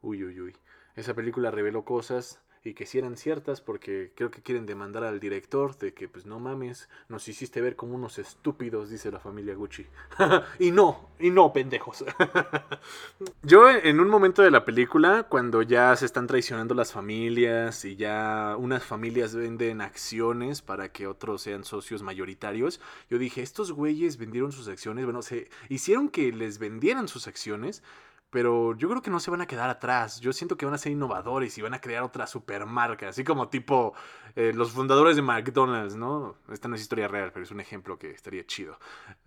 Uy, 0.00 0.24
uy, 0.24 0.40
uy. 0.40 0.56
Esa 0.96 1.14
película 1.14 1.50
reveló 1.50 1.84
cosas 1.84 2.41
y 2.64 2.74
que 2.74 2.86
si 2.86 2.98
eran 2.98 3.16
ciertas 3.16 3.60
porque 3.60 4.12
creo 4.14 4.30
que 4.30 4.42
quieren 4.42 4.66
demandar 4.66 5.04
al 5.04 5.18
director 5.18 5.76
de 5.78 5.94
que 5.94 6.08
pues 6.08 6.26
no 6.26 6.38
mames, 6.38 6.88
nos 7.08 7.26
hiciste 7.28 7.60
ver 7.60 7.76
como 7.76 7.94
unos 7.94 8.18
estúpidos, 8.18 8.90
dice 8.90 9.10
la 9.10 9.18
familia 9.18 9.54
Gucci. 9.54 9.86
y 10.58 10.70
no, 10.70 11.08
y 11.18 11.30
no, 11.30 11.52
pendejos. 11.52 12.04
Yo 13.42 13.68
en 13.70 14.00
un 14.00 14.08
momento 14.08 14.42
de 14.42 14.50
la 14.50 14.64
película, 14.64 15.24
cuando 15.24 15.62
ya 15.62 15.94
se 15.96 16.06
están 16.06 16.26
traicionando 16.26 16.74
las 16.74 16.92
familias 16.92 17.84
y 17.84 17.96
ya 17.96 18.56
unas 18.58 18.84
familias 18.84 19.34
venden 19.34 19.80
acciones 19.80 20.62
para 20.62 20.90
que 20.90 21.06
otros 21.06 21.42
sean 21.42 21.64
socios 21.64 22.02
mayoritarios, 22.02 22.80
yo 23.10 23.18
dije, 23.18 23.42
estos 23.42 23.72
güeyes 23.72 24.18
vendieron 24.18 24.52
sus 24.52 24.68
acciones, 24.68 25.04
bueno, 25.04 25.22
se 25.22 25.48
hicieron 25.68 26.08
que 26.08 26.32
les 26.32 26.58
vendieran 26.58 27.08
sus 27.08 27.26
acciones 27.26 27.82
pero 28.32 28.74
yo 28.78 28.88
creo 28.88 29.02
que 29.02 29.10
no 29.10 29.20
se 29.20 29.30
van 29.30 29.42
a 29.42 29.46
quedar 29.46 29.68
atrás. 29.68 30.18
Yo 30.18 30.32
siento 30.32 30.56
que 30.56 30.64
van 30.64 30.74
a 30.74 30.78
ser 30.78 30.90
innovadores 30.90 31.58
y 31.58 31.60
van 31.60 31.74
a 31.74 31.82
crear 31.82 32.02
otra 32.02 32.26
supermarca, 32.26 33.10
así 33.10 33.24
como 33.24 33.50
tipo 33.50 33.92
eh, 34.36 34.52
los 34.54 34.72
fundadores 34.72 35.16
de 35.16 35.22
McDonald's, 35.22 35.96
¿no? 35.96 36.36
Esta 36.50 36.66
no 36.66 36.74
es 36.74 36.80
historia 36.80 37.08
real, 37.08 37.30
pero 37.30 37.44
es 37.44 37.50
un 37.50 37.60
ejemplo 37.60 37.98
que 37.98 38.10
estaría 38.10 38.46
chido. 38.46 38.78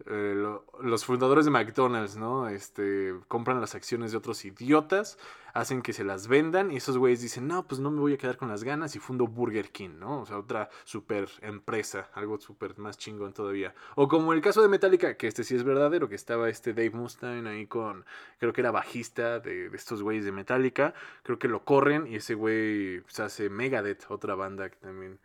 Eh, 0.08 0.36
los 0.82 1.06
fundadores 1.06 1.46
de 1.46 1.52
McDonald's, 1.52 2.18
¿no? 2.18 2.50
Este, 2.50 3.14
compran 3.28 3.62
las 3.62 3.76
acciones 3.76 4.10
de 4.12 4.18
otros 4.18 4.44
idiotas 4.44 5.20
hacen 5.56 5.82
que 5.82 5.94
se 5.94 6.04
las 6.04 6.28
vendan 6.28 6.70
y 6.70 6.76
esos 6.76 6.98
güeyes 6.98 7.22
dicen, 7.22 7.48
no, 7.48 7.66
pues 7.66 7.80
no 7.80 7.90
me 7.90 8.02
voy 8.02 8.14
a 8.14 8.18
quedar 8.18 8.36
con 8.36 8.50
las 8.50 8.66
ganas 8.66 8.94
y 8.98 9.00
fundo 9.00 9.26
Burger 9.26 9.70
King, 9.72 9.92
¿no? 9.98 10.20
O 10.20 10.26
sea, 10.26 10.38
otra 10.38 10.70
super 10.84 11.30
empresa, 11.42 12.10
algo 12.14 12.38
súper 12.42 12.78
más 12.78 12.98
chingón 12.98 13.32
todavía. 13.32 13.74
O 13.96 14.10
como 14.10 14.34
el 14.34 14.42
caso 14.42 14.62
de 14.62 14.68
Metallica, 14.68 15.16
que 15.16 15.28
este 15.28 15.46
sí 15.46 15.56
es 15.56 15.64
verdadero, 15.64 16.10
que 16.10 16.16
estaba 16.16 16.50
este 16.50 16.74
Dave 16.74 16.90
Mustaine 16.90 17.50
ahí 17.50 17.68
con, 17.68 18.04
creo 18.38 18.52
que 18.52 18.60
era 18.60 18.72
bajista 18.72 19.40
de, 19.40 19.68
estos 19.68 20.04
güeyes 20.04 20.26
de 20.26 20.34
Metallica, 20.34 20.94
creo 21.24 21.40
que 21.40 21.48
lo 21.48 21.64
corren 21.64 22.06
y 22.06 22.18
ese 22.18 22.34
güey 22.34 23.02
se 23.08 23.24
hace 23.24 23.50
Megadeth, 23.50 24.12
otra 24.12 24.36
banda 24.36 24.70
que 24.70 24.76
también 24.76 25.20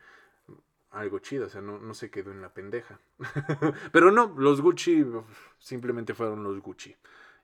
algo 0.93 1.19
chido, 1.19 1.47
o 1.47 1.49
sea, 1.49 1.61
no, 1.61 1.81
no 1.81 1.93
se 1.93 2.09
quedó 2.09 2.31
en 2.31 2.41
la 2.41 2.55
pendeja. 2.55 3.01
Pero 3.93 4.13
no, 4.13 4.33
los 4.39 4.61
Gucci 4.61 5.05
simplemente 5.59 6.15
fueron 6.15 6.45
los 6.45 6.61
Gucci. 6.61 6.95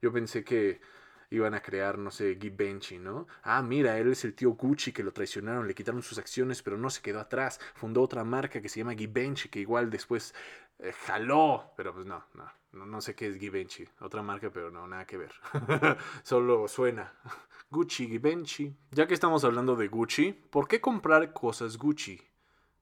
Yo 0.01 0.13
pensé 0.13 0.45
que 0.45 0.81
iban 1.31 1.55
a 1.55 1.63
crear, 1.63 1.99
no 1.99 2.11
sé, 2.11 2.39
Givenchy, 2.41 2.99
¿no? 2.99 3.27
Ah, 3.43 3.63
mira, 3.63 3.99
él 3.99 4.13
es 4.13 4.25
el 4.25 4.35
tío 4.35 4.51
Gucci 4.51 4.93
que 4.93 5.03
lo 5.03 5.13
traicionaron, 5.13 5.67
le 5.67 5.75
quitaron 5.75 6.03
sus 6.03 6.19
acciones, 6.19 6.63
pero 6.63 6.77
no 6.77 6.91
se 6.91 7.03
quedó 7.03 7.21
atrás. 7.21 7.61
Fundó 7.75 8.03
otra 8.03 8.25
marca 8.25 8.61
que 8.61 8.69
se 8.69 8.81
llama 8.81 8.95
Givenchy, 8.95 9.49
que 9.49 9.61
igual 9.61 9.91
después 9.91 10.35
eh, 10.79 10.93
jaló, 10.93 11.73
pero 11.77 11.95
pues 11.95 12.07
no, 12.07 12.25
no, 12.35 12.87
no, 12.87 13.01
sé 13.01 13.15
qué 13.15 13.29
es 13.29 13.39
Givenchy. 13.39 13.89
Otra 14.01 14.23
marca, 14.23 14.51
pero 14.51 14.71
no, 14.71 14.87
nada 14.87 15.07
que 15.07 15.17
ver. 15.17 15.33
Solo 16.23 16.69
suena. 16.69 17.13
Gucci, 17.71 18.07
Givenchy. 18.07 18.77
Ya 18.91 19.07
que 19.07 19.15
estamos 19.15 19.45
hablando 19.45 19.75
de 19.77 19.89
Gucci, 19.89 20.33
¿por 20.33 20.69
qué 20.69 20.81
comprar 20.81 21.33
cosas 21.33 21.79
Gucci? 21.79 22.21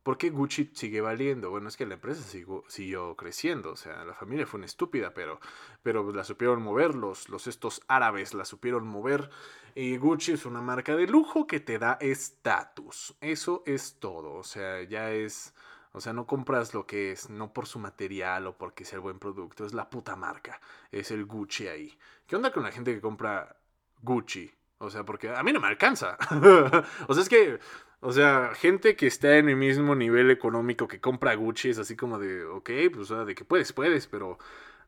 ¿Por 0.05 0.19
qué 0.19 0.29
Gucci 0.29 0.71
sigue 0.75 1.01
valiendo? 1.01 1.49
Bueno, 1.49 1.67
es 1.69 1.79
que 1.79 1.87
la 1.87 1.95
empresa 1.95 2.23
siguió, 2.69 3.17
creciendo, 3.17 3.73
o 3.73 3.77
sea, 3.77 4.05
la 4.05 4.13
familia 4.13 4.47
fue 4.47 4.59
una 4.59 4.67
estúpida, 4.67 5.15
pero, 5.15 5.41
pero 5.83 6.13
la 6.13 6.25
supieron 6.25 6.63
mover, 6.63 6.95
los, 6.95 7.31
los 7.31 7.47
estos 7.47 7.81
árabes 7.89 8.35
la 8.35 8.45
supieron 8.45 8.87
mover, 8.87 9.31
y 9.75 9.97
Gucci 9.97 10.33
es 10.33 10.45
una 10.45 10.61
marca 10.61 10.95
de 10.95 11.07
lujo 11.07 11.47
que 11.47 11.59
te 11.59 11.79
da 11.79 11.97
estatus, 12.03 13.17
eso 13.23 13.63
es 13.65 13.99
todo, 13.99 14.35
o 14.35 14.45
sea, 14.45 14.83
ya 14.83 15.11
es, 15.11 15.55
o 15.93 16.03
sea, 16.03 16.13
no 16.13 16.27
compras 16.27 16.75
lo 16.75 16.87
que 16.87 17.11
es, 17.11 17.31
no 17.31 17.55
por 17.55 17.67
su 17.67 17.79
material 17.79 18.47
o 18.47 18.59
porque 18.59 18.85
sea 18.85 18.97
el 18.97 19.03
buen 19.03 19.19
producto, 19.19 19.65
es 19.65 19.73
la 19.73 19.89
puta 19.89 20.17
marca, 20.17 20.61
es 20.93 21.13
el 21.13 21.25
Gucci 21.25 21.67
ahí. 21.67 21.99
¿Qué 22.27 22.37
onda 22.37 22.53
con 22.53 22.63
la 22.63 22.73
gente 22.73 22.95
que 22.95 23.01
compra 23.01 23.57
Gucci? 24.03 24.53
O 24.79 24.91
sea, 24.91 25.05
porque 25.05 25.31
a 25.31 25.43
mí 25.43 25.53
no 25.53 25.61
me 25.61 25.69
alcanza. 25.69 26.19
o 27.09 27.15
sea, 27.15 27.23
es 27.23 27.29
que 27.29 27.59
o 28.05 28.13
sea, 28.13 28.53
gente 28.55 28.97
que 28.97 29.07
está 29.07 29.39
en 29.39 29.49
el 29.49 29.57
mismo 29.57 29.95
nivel 29.95 30.31
económico 30.31 30.87
que 30.87 31.01
compra 31.01 31.35
Gucci 31.35 31.71
es 31.71 31.79
así 31.79 31.97
como 31.97 32.19
de, 32.19 32.45
ok, 32.45 32.71
pues 32.93 33.11
o 33.11 33.17
sea, 33.17 33.25
de 33.25 33.35
que 33.35 33.47
puedes, 33.47 33.73
puedes, 33.73 34.07
pero 34.07 34.39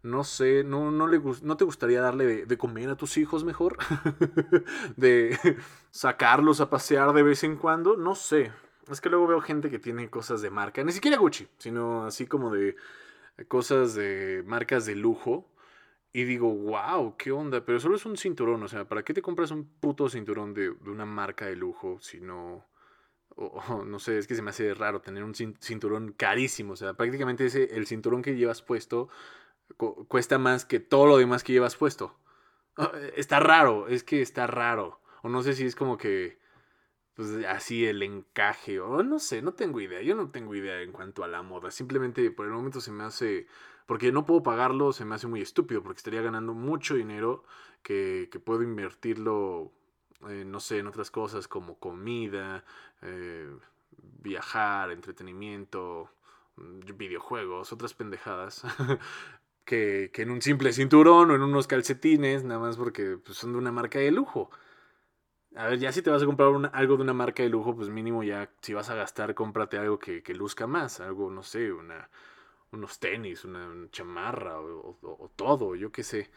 no 0.03 0.23
sé, 0.23 0.65
no, 0.65 0.91
no, 0.91 1.07
le, 1.07 1.19
¿no 1.43 1.57
te 1.57 1.65
gustaría 1.65 2.03
darle 2.03 2.45
de, 2.45 2.59
comer 2.59 2.91
a 2.91 2.97
tus 2.97 3.17
hijos 3.17 3.43
mejor? 3.43 3.79
de 4.97 5.39
sacarlos 5.91 6.61
a 6.61 6.69
pasear 6.69 7.15
de 7.15 7.23
vez 7.23 7.43
en 7.43 7.57
cuando, 7.57 7.97
no 7.97 8.15
sé. 8.15 8.53
Es 8.91 9.01
que 9.01 9.09
luego 9.09 9.27
veo 9.27 9.41
gente 9.41 9.71
que 9.71 9.79
tiene 9.79 10.11
cosas 10.11 10.43
de 10.43 10.51
marca, 10.51 10.85
ni 10.85 10.93
siquiera 10.93 11.17
Gucci, 11.17 11.49
sino 11.57 12.05
así 12.05 12.27
como 12.27 12.53
de 12.53 12.77
cosas 13.49 13.95
de 13.95 14.45
marcas 14.47 14.85
de 14.85 14.95
lujo. 14.95 15.49
Y 16.13 16.25
digo, 16.25 16.53
wow, 16.53 17.17
qué 17.17 17.33
onda, 17.33 17.65
pero 17.65 17.81
solo 17.81 17.97
es 17.97 18.05
un 18.05 18.19
cinturón, 18.19 18.63
o 18.63 18.69
sea, 18.69 18.87
¿para 18.87 19.03
qué 19.03 19.15
te 19.15 19.23
compras 19.23 19.51
un 19.53 19.65
puto 19.65 20.11
cinturón 20.11 20.53
de, 20.53 20.75
de 20.75 20.91
una 20.91 21.07
marca 21.07 21.47
de 21.47 21.57
lujo 21.57 21.99
si 22.01 22.21
no 22.21 22.65
o, 23.37 23.85
no 23.85 23.99
sé, 23.99 24.19
es 24.19 24.27
que 24.27 24.35
se 24.35 24.43
me 24.43 24.51
hace 24.51 24.75
raro 24.75 25.01
tener 25.01 25.23
un 25.23 25.35
cinturón 25.35 26.13
carísimo. 26.13 26.73
O 26.73 26.77
sea, 26.77 26.95
prácticamente 26.95 27.47
ese, 27.47 27.77
el 27.77 27.87
cinturón 27.87 28.23
que 28.23 28.35
llevas 28.37 28.63
puesto 28.63 29.09
cuesta 30.09 30.39
más 30.39 30.65
que 30.65 30.81
todo 30.81 31.07
lo 31.07 31.19
demás 31.19 31.45
que 31.45 31.53
llevas 31.53 31.77
puesto. 31.77 32.19
Ah, 32.77 32.93
está 33.15 33.41
raro, 33.41 33.89
es 33.89 34.05
que 34.05 34.23
está 34.23 34.47
raro. 34.47 35.01
O 35.23 35.29
no 35.29 35.43
sé 35.43 35.55
si 35.55 35.67
es 35.67 35.75
como 35.75 35.99
que, 35.99 36.39
pues 37.15 37.31
así 37.47 37.87
el 37.87 38.03
encaje, 38.03 38.81
o 38.81 39.03
no 39.03 39.19
sé, 39.19 39.43
no 39.43 39.55
tengo 39.55 39.81
idea. 39.81 40.03
Yo 40.03 40.15
no 40.15 40.31
tengo 40.31 40.55
idea 40.55 40.81
en 40.83 40.93
cuanto 40.93 41.25
a 41.25 41.29
la 41.29 41.43
moda. 41.43 41.71
Simplemente 41.71 42.31
por 42.31 42.47
el 42.47 42.53
momento 42.53 42.81
se 42.81 42.93
me 42.93 43.05
hace, 43.05 43.47
porque 43.87 44.13
no 44.13 44.25
puedo 44.27 44.43
pagarlo, 44.43 44.93
se 44.93 45.05
me 45.05 45.15
hace 45.15 45.27
muy 45.27 45.43
estúpido, 45.43 45.83
porque 45.83 45.99
estaría 45.99 46.23
ganando 46.23 46.55
mucho 46.55 46.95
dinero 46.95 47.45
que, 47.83 48.29
que 48.31 48.41
puedo 48.41 48.63
invertirlo 48.63 49.73
eh, 50.29 50.45
no 50.45 50.61
sé, 50.61 50.79
en 50.79 50.87
otras 50.87 51.11
cosas 51.11 51.49
como 51.49 51.79
comida, 51.79 52.65
eh, 53.03 53.49
viajar, 54.23 54.91
entretenimiento, 54.91 56.11
mm, 56.57 56.81
videojuegos, 56.97 57.73
otras 57.73 57.95
pendejadas. 57.95 58.63
que, 59.67 60.11
en 60.15 60.31
un 60.31 60.41
simple 60.43 60.73
cinturón 60.73 61.31
o 61.31 61.35
en 61.35 61.43
unos 61.43 61.67
calcetines, 61.67 62.45
nada 62.45 62.61
más 62.61 62.77
porque 62.77 63.19
pues, 63.19 63.37
son 63.37 63.53
de 63.53 63.59
una 63.59 63.73
marca 63.73 63.99
de 63.99 64.11
lujo. 64.13 64.51
A 65.57 65.69
ver, 65.69 65.79
ya 65.79 65.91
si 65.91 66.03
te 66.03 66.11
vas 66.11 66.23
a 66.23 66.27
comprar 66.27 66.71
algo 66.75 66.97
de 66.97 67.03
una 67.03 67.15
marca 67.15 67.43
de 67.43 67.49
lujo, 67.49 67.75
pues 67.75 67.89
mínimo 67.89 68.23
ya 68.23 68.51
si 68.61 68.75
vas 68.75 68.91
a 68.91 68.95
gastar, 68.95 69.35
cómprate 69.35 69.79
algo 69.79 69.99
que, 69.99 70.23
luzca 70.35 70.67
más. 70.67 71.01
Algo, 71.01 71.31
no 71.31 71.43
sé, 71.43 71.73
una, 71.73 72.09
unos 72.73 72.99
tenis, 73.01 73.45
una, 73.45 73.69
chamarra 73.91 74.61
o, 74.61 75.31
todo, 75.35 75.75
yo 75.75 75.91
qué 75.91 76.03
sé. 76.05 76.31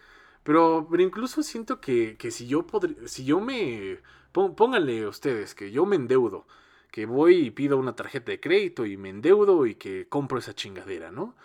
Pero, 0.43 0.88
pero 0.89 1.04
incluso 1.04 1.43
siento 1.43 1.80
que, 1.82 2.17
que 2.17 2.32
si 2.32 2.47
yo 2.47 2.65
podría, 2.65 3.08
si 3.08 3.25
yo 3.25 3.39
me, 3.39 3.99
pónganle 4.32 5.08
ustedes 5.08 5.54
que 5.56 5.71
yo 5.71 5.86
me 5.86 5.95
endeudo, 5.95 6.47
que 6.91 7.06
voy 7.06 7.36
y 7.47 7.52
pido 7.52 7.78
una 7.78 7.95
tarjeta 7.95 8.32
de 8.32 8.39
crédito 8.39 8.86
y 8.86 8.97
me 8.97 9.10
endeudo 9.10 9.65
y 9.65 9.75
que 9.75 10.08
compro 10.10 10.39
esa 10.39 10.54
chingadera, 10.56 11.12
¿no? 11.12 11.36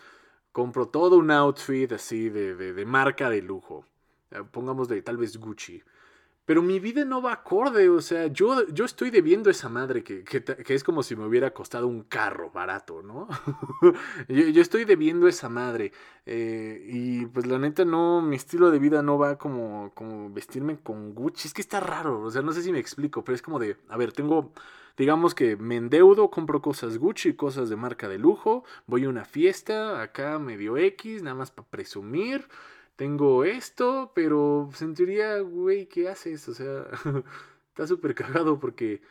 Compro 0.52 0.88
todo 0.88 1.18
un 1.18 1.30
outfit 1.30 1.92
así 1.92 2.28
de, 2.30 2.54
de, 2.56 2.72
de 2.72 2.84
marca 2.86 3.30
de 3.30 3.42
lujo. 3.42 3.86
Eh, 4.30 4.42
pongamos 4.50 4.88
de 4.88 5.02
tal 5.02 5.16
vez 5.18 5.36
Gucci. 5.38 5.82
Pero 6.46 6.60
mi 6.60 6.78
vida 6.78 7.06
no 7.06 7.22
va 7.22 7.32
acorde, 7.32 7.88
o 7.88 8.02
sea, 8.02 8.26
yo, 8.26 8.66
yo 8.68 8.84
estoy 8.84 9.10
debiendo 9.10 9.48
esa 9.48 9.70
madre 9.70 10.04
que, 10.04 10.24
que, 10.24 10.74
es 10.74 10.84
como 10.84 11.02
si 11.02 11.16
me 11.16 11.24
hubiera 11.24 11.54
costado 11.54 11.86
un 11.86 12.02
carro 12.02 12.50
barato, 12.50 13.02
¿no? 13.02 13.28
yo, 14.28 14.60
estoy 14.60 14.84
debiendo 14.84 15.26
esa 15.26 15.48
madre. 15.48 15.92
Eh, 16.26 16.84
y 16.86 17.26
pues 17.26 17.46
la 17.46 17.58
neta 17.58 17.86
no, 17.86 18.20
mi 18.20 18.36
estilo 18.36 18.70
de 18.70 18.78
vida 18.78 19.02
no 19.02 19.16
va 19.16 19.38
como, 19.38 19.92
como 19.94 20.28
vestirme 20.30 20.78
con 20.78 21.14
Gucci. 21.14 21.48
Es 21.48 21.54
que 21.54 21.62
está 21.62 21.80
raro, 21.80 22.20
o 22.20 22.30
sea, 22.30 22.42
no 22.42 22.52
sé 22.52 22.62
si 22.62 22.72
me 22.72 22.78
explico, 22.78 23.24
pero 23.24 23.34
es 23.34 23.42
como 23.42 23.58
de, 23.58 23.78
a 23.88 23.96
ver, 23.96 24.12
tengo, 24.12 24.52
digamos 24.98 25.34
que 25.34 25.56
me 25.56 25.76
endeudo, 25.76 26.30
compro 26.30 26.60
cosas 26.60 26.98
Gucci, 26.98 27.32
cosas 27.34 27.70
de 27.70 27.76
marca 27.76 28.06
de 28.06 28.18
lujo, 28.18 28.64
voy 28.86 29.04
a 29.04 29.08
una 29.08 29.24
fiesta, 29.24 30.02
acá 30.02 30.38
medio 30.38 30.76
X, 30.76 31.22
nada 31.22 31.36
más 31.36 31.50
para 31.50 31.68
presumir 31.68 32.46
tengo 32.96 33.44
esto, 33.44 34.12
pero 34.14 34.70
sentiría, 34.74 35.38
güey, 35.40 35.86
¿qué 35.86 36.08
haces? 36.08 36.48
O 36.48 36.54
sea, 36.54 36.86
está 37.68 37.86
súper 37.86 38.14
cagado 38.14 38.58
porque, 38.60 39.02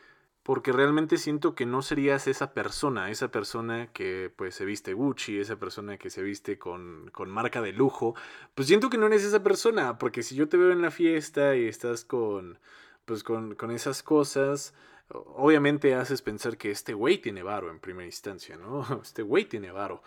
porque 0.44 0.72
realmente 0.72 1.18
siento 1.18 1.56
que 1.56 1.66
no 1.66 1.82
serías 1.82 2.28
esa 2.28 2.54
persona, 2.54 3.12
esa 3.12 3.30
persona 3.30 3.88
que 3.94 4.32
pues 4.36 4.56
se 4.56 4.66
viste 4.66 4.94
Gucci, 4.94 5.40
esa 5.40 5.58
persona 5.58 5.98
que 5.98 6.10
se 6.10 6.22
viste 6.24 6.58
con, 6.58 7.10
con 7.12 7.30
marca 7.30 7.62
de 7.62 7.74
lujo, 7.74 8.16
pues 8.56 8.68
siento 8.68 8.90
que 8.90 8.98
no 8.98 9.08
eres 9.08 9.24
esa 9.24 9.44
persona, 9.44 9.98
porque 9.98 10.24
si 10.24 10.36
yo 10.36 10.48
te 10.50 10.58
veo 10.58 10.72
en 10.72 10.82
la 10.82 10.92
fiesta 10.92 11.56
y 11.56 11.68
estás 11.68 12.06
con, 12.06 12.60
pues 13.06 13.24
con, 13.24 13.56
con 13.56 13.72
esas 13.72 14.04
cosas, 14.04 14.74
obviamente 15.10 15.96
haces 15.96 16.22
pensar 16.22 16.58
que 16.58 16.72
este 16.72 16.94
güey 16.94 17.18
tiene 17.20 17.44
varo 17.44 17.70
en 17.70 17.80
primera 17.80 18.06
instancia, 18.06 18.58
¿no? 18.58 18.86
Este 19.04 19.22
güey 19.24 19.46
tiene 19.46 19.72
varo. 19.72 20.04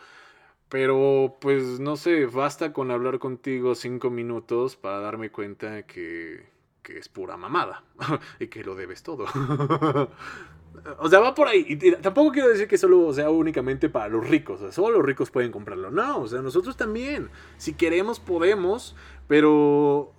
Pero 0.69 1.37
pues 1.41 1.79
no 1.79 1.97
sé, 1.97 2.27
basta 2.27 2.73
con 2.73 2.91
hablar 2.91 3.19
contigo 3.19 3.75
cinco 3.75 4.11
minutos 4.11 4.77
para 4.77 4.99
darme 4.99 5.31
cuenta 5.31 5.87
que, 5.87 6.49
que 6.83 6.99
es 6.99 7.09
pura 7.09 7.37
mamada 7.37 7.85
y 8.41 8.49
que 8.49 8.65
lo 8.65 8.75
debes 8.75 9.03
todo. 9.03 9.27
o 10.99 11.09
sea, 11.09 11.21
va 11.21 11.35
por 11.35 11.49
ahí. 11.49 11.65
Y 11.69 11.93
tampoco 11.93 12.33
quiero 12.33 12.49
decir 12.49 12.67
que 12.67 12.79
solo 12.79 13.13
sea 13.13 13.31
únicamente 13.31 13.89
para 13.89 14.09
los 14.09 14.29
ricos. 14.29 14.61
O 14.61 14.65
sea, 14.65 14.73
solo 14.73 14.99
los 14.99 15.07
ricos 15.07 15.31
pueden 15.31 15.53
comprarlo. 15.53 15.91
No, 15.91 16.21
o 16.21 16.29
sea, 16.29 16.43
nosotros 16.43 16.77
también. 16.77 17.31
Si 17.59 17.75
queremos, 17.75 18.19
podemos. 18.19 18.97
Pero 19.29 20.13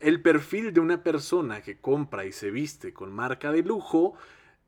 el 0.00 0.20
perfil 0.20 0.72
de 0.72 0.80
una 0.80 1.02
persona 1.02 1.62
que 1.62 1.78
compra 1.78 2.24
y 2.24 2.32
se 2.32 2.50
viste 2.50 2.92
con 2.92 3.12
marca 3.12 3.52
de 3.52 3.62
lujo 3.62 4.14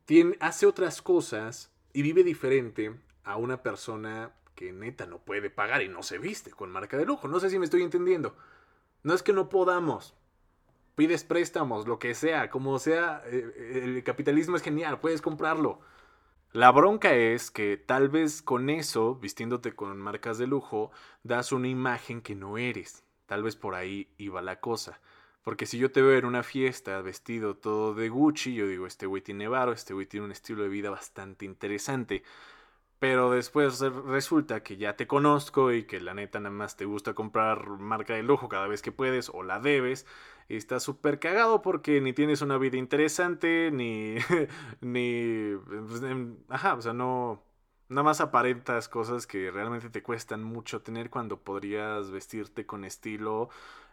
tiene, 0.05 0.37
hace 0.41 0.67
otras 0.67 1.03
cosas 1.03 1.73
y 1.93 2.03
vive 2.03 2.23
diferente 2.23 2.95
a 3.25 3.37
una 3.37 3.63
persona 3.63 4.33
que 4.55 4.73
neta 4.73 5.07
no 5.07 5.19
puede 5.19 5.51
pagar 5.51 5.83
y 5.83 5.89
no 5.89 6.03
se 6.03 6.19
viste 6.19 6.51
con 6.51 6.71
marca 6.71 6.97
de 6.97 7.07
lujo. 7.07 7.29
No 7.29 7.41
sé 7.41 7.51
si 7.51 7.59
me 7.59 7.65
estoy 7.65 7.83
entendiendo. 7.83 8.37
No 9.03 9.15
es 9.15 9.23
que 9.23 9.33
no 9.33 9.49
podamos. 9.49 10.15
Pides 10.95 11.25
préstamos, 11.25 11.89
lo 11.89 11.99
que 11.99 12.15
sea, 12.15 12.51
como 12.51 12.79
sea, 12.79 13.23
eh, 13.27 13.83
el 13.85 14.05
capitalismo 14.05 14.57
es 14.57 14.63
genial, 14.63 15.01
puedes 15.01 15.21
comprarlo. 15.21 15.81
La 16.53 16.71
bronca 16.71 17.13
es 17.15 17.51
que 17.51 17.77
tal 17.77 18.09
vez 18.09 18.41
con 18.41 18.71
eso, 18.71 19.17
vistiéndote 19.17 19.75
con 19.75 19.99
marcas 19.99 20.39
de 20.39 20.47
lujo, 20.47 20.93
das 21.25 21.51
una 21.51 21.67
imagen 21.67 22.23
que 22.23 22.37
no 22.37 22.59
eres. 22.59 23.03
Tal 23.27 23.43
vez 23.43 23.57
por 23.57 23.75
ahí 23.75 24.09
iba 24.19 24.41
la 24.41 24.61
cosa. 24.61 25.01
Porque 25.43 25.67
si 25.67 25.79
yo 25.79 25.91
te 25.91 26.01
veo 26.01 26.17
en 26.17 26.25
una 26.25 26.45
fiesta 26.45 27.03
vestido 27.03 27.57
todo 27.57 27.93
de 27.95 28.09
Gucci, 28.09 28.55
yo 28.55 28.69
digo, 28.69 28.87
este 28.87 29.07
güey 29.07 29.21
tiene 29.21 29.49
varo, 29.49 29.73
este 29.73 29.95
güey 29.95 30.07
tiene 30.07 30.27
un 30.27 30.33
estilo 30.33 30.63
de 30.63 30.69
vida 30.69 30.91
bastante 30.91 31.45
interesante. 31.45 32.23
Pero 32.99 33.31
después 33.31 33.81
resulta 33.81 34.63
que 34.63 34.77
ya 34.77 34.97
te 34.97 35.07
conozco 35.07 35.73
y 35.73 35.85
que 35.85 36.01
la 36.01 36.15
neta 36.15 36.41
nada 36.41 36.55
más 36.55 36.77
te 36.77 36.85
gusta 36.85 37.15
comprar 37.15 37.69
marca 37.69 38.15
de 38.15 38.23
lujo 38.23 38.49
cada 38.49 38.67
vez 38.67 38.83
que 38.83 38.93
puedes 38.93 39.29
o 39.31 39.43
la 39.43 39.61
debes. 39.61 40.07
Y 40.49 40.57
estás 40.57 40.83
súper 40.83 41.19
cagado 41.19 41.63
porque 41.63 42.01
ni 42.01 42.13
tienes 42.13 42.43
una 42.43 42.59
vida 42.59 42.77
interesante, 42.77 43.71
ni... 43.73 44.17
ni... 44.81 45.55
Pues, 45.89 46.03
em, 46.03 46.37
ajá, 46.49 46.75
o 46.75 46.83
sea, 46.83 46.93
no... 46.93 47.43
Nada 47.89 48.03
más 48.03 48.21
aparentas 48.21 48.89
cosas 48.89 49.27
que 49.27 49.51
realmente 49.51 49.91
te 49.91 50.03
cuestan 50.03 50.43
mucho 50.43 50.81
tener 50.83 51.11
cuando 51.11 51.39
podrías 51.41 52.11
vestirte 52.11 52.65
con 52.67 52.85
estilo. 52.85 53.51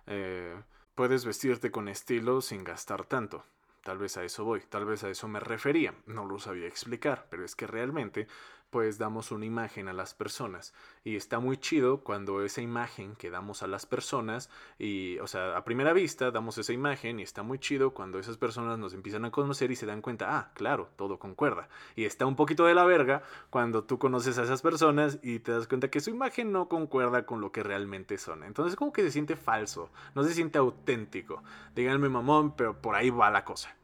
Eh, 0.08 0.56
puedes 0.96 1.26
vestirte 1.26 1.72
con 1.72 1.88
estilo 1.90 2.42
sin 2.42 2.64
gastar 2.64 3.06
tanto. 3.06 3.44
Tal 3.84 3.98
vez 3.98 4.16
a 4.18 4.24
eso 4.24 4.46
voy, 4.46 4.62
tal 4.70 4.86
vez 4.86 5.04
a 5.04 5.10
eso 5.10 5.28
me 5.28 5.40
refería. 5.40 5.94
No 6.06 6.26
lo 6.26 6.40
sabía 6.40 6.68
explicar, 6.68 7.28
pero 7.30 7.44
es 7.44 7.56
que 7.56 7.68
realmente 7.68 8.28
pues 8.72 8.98
damos 8.98 9.32
una 9.32 9.46
imagen 9.46 9.88
a 9.90 9.94
las 9.94 10.14
personas. 10.16 10.74
Y 11.04 11.18
está 11.18 11.40
muy 11.40 11.58
chido 11.58 12.04
cuando 12.04 12.44
esa 12.44 12.62
imagen 12.62 13.16
que 13.16 13.30
damos 13.30 13.62
a 13.62 13.68
las 13.68 13.86
personas 13.86 14.50
y 14.80 15.20
o 15.20 15.28
sea 15.28 15.58
a 15.58 15.64
primera 15.64 15.94
vista 15.94 16.32
damos 16.32 16.58
esa 16.58 16.74
imagen 16.74 17.20
y 17.20 17.24
está 17.24 17.44
muy 17.44 17.60
chido 17.60 17.94
cuando 17.94 18.18
esas 18.18 18.38
personas 18.38 18.80
nos 18.80 18.94
empiezan 18.94 19.26
a 19.26 19.32
conocer 19.32 19.72
y 19.72 19.76
se 19.76 19.86
dan 19.86 20.02
cuenta 20.02 20.38
ah 20.38 20.52
claro 20.54 20.90
todo 20.96 21.20
concuerda 21.20 21.68
y 21.96 22.06
está 22.06 22.26
un 22.26 22.36
poquito 22.36 22.66
de 22.66 22.74
la 22.74 22.86
verga 22.86 23.24
cuando 23.50 23.84
tú 23.84 24.00
conoces 24.00 24.38
a 24.38 24.44
esas 24.44 24.62
personas 24.62 25.20
y 25.22 25.40
te 25.40 25.52
das 25.52 25.68
cuenta 25.68 25.90
que 25.90 26.00
su 26.00 26.10
imagen 26.10 26.52
no 26.52 26.70
concuerda 26.70 27.26
con 27.26 27.42
lo 27.42 27.52
que 27.52 27.64
realmente 27.64 28.18
son. 28.18 28.44
Entonces 28.44 28.76
como 28.76 28.94
que 28.94 29.02
se 29.04 29.12
siente 29.12 29.36
falso 29.36 29.90
no 30.16 30.24
se 30.24 30.34
siente 30.34 30.58
auténtico. 30.58 31.44
Díganme 31.76 32.10
mamón 32.10 32.56
pero 32.56 32.82
por 32.82 32.96
ahí 32.96 33.10
va 33.10 33.30
la 33.30 33.44
cosa 33.44 33.76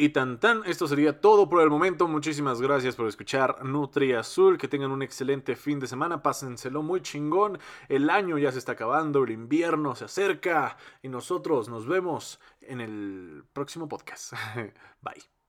y 0.00 0.08
tan 0.08 0.40
tan, 0.40 0.62
esto 0.64 0.86
sería 0.86 1.20
todo 1.20 1.50
por 1.50 1.60
el 1.60 1.68
momento. 1.68 2.08
Muchísimas 2.08 2.62
gracias 2.62 2.96
por 2.96 3.06
escuchar 3.06 3.62
Nutri 3.66 4.14
Azul. 4.14 4.56
Que 4.56 4.66
tengan 4.66 4.92
un 4.92 5.02
excelente 5.02 5.56
fin 5.56 5.78
de 5.78 5.86
semana. 5.86 6.22
Pásenselo 6.22 6.82
muy 6.82 7.02
chingón. 7.02 7.58
El 7.86 8.08
año 8.08 8.38
ya 8.38 8.50
se 8.50 8.58
está 8.58 8.72
acabando, 8.72 9.24
el 9.24 9.30
invierno 9.32 9.94
se 9.94 10.06
acerca. 10.06 10.78
Y 11.02 11.10
nosotros 11.10 11.68
nos 11.68 11.86
vemos 11.86 12.40
en 12.62 12.80
el 12.80 13.44
próximo 13.52 13.90
podcast. 13.90 14.32
Bye. 15.02 15.39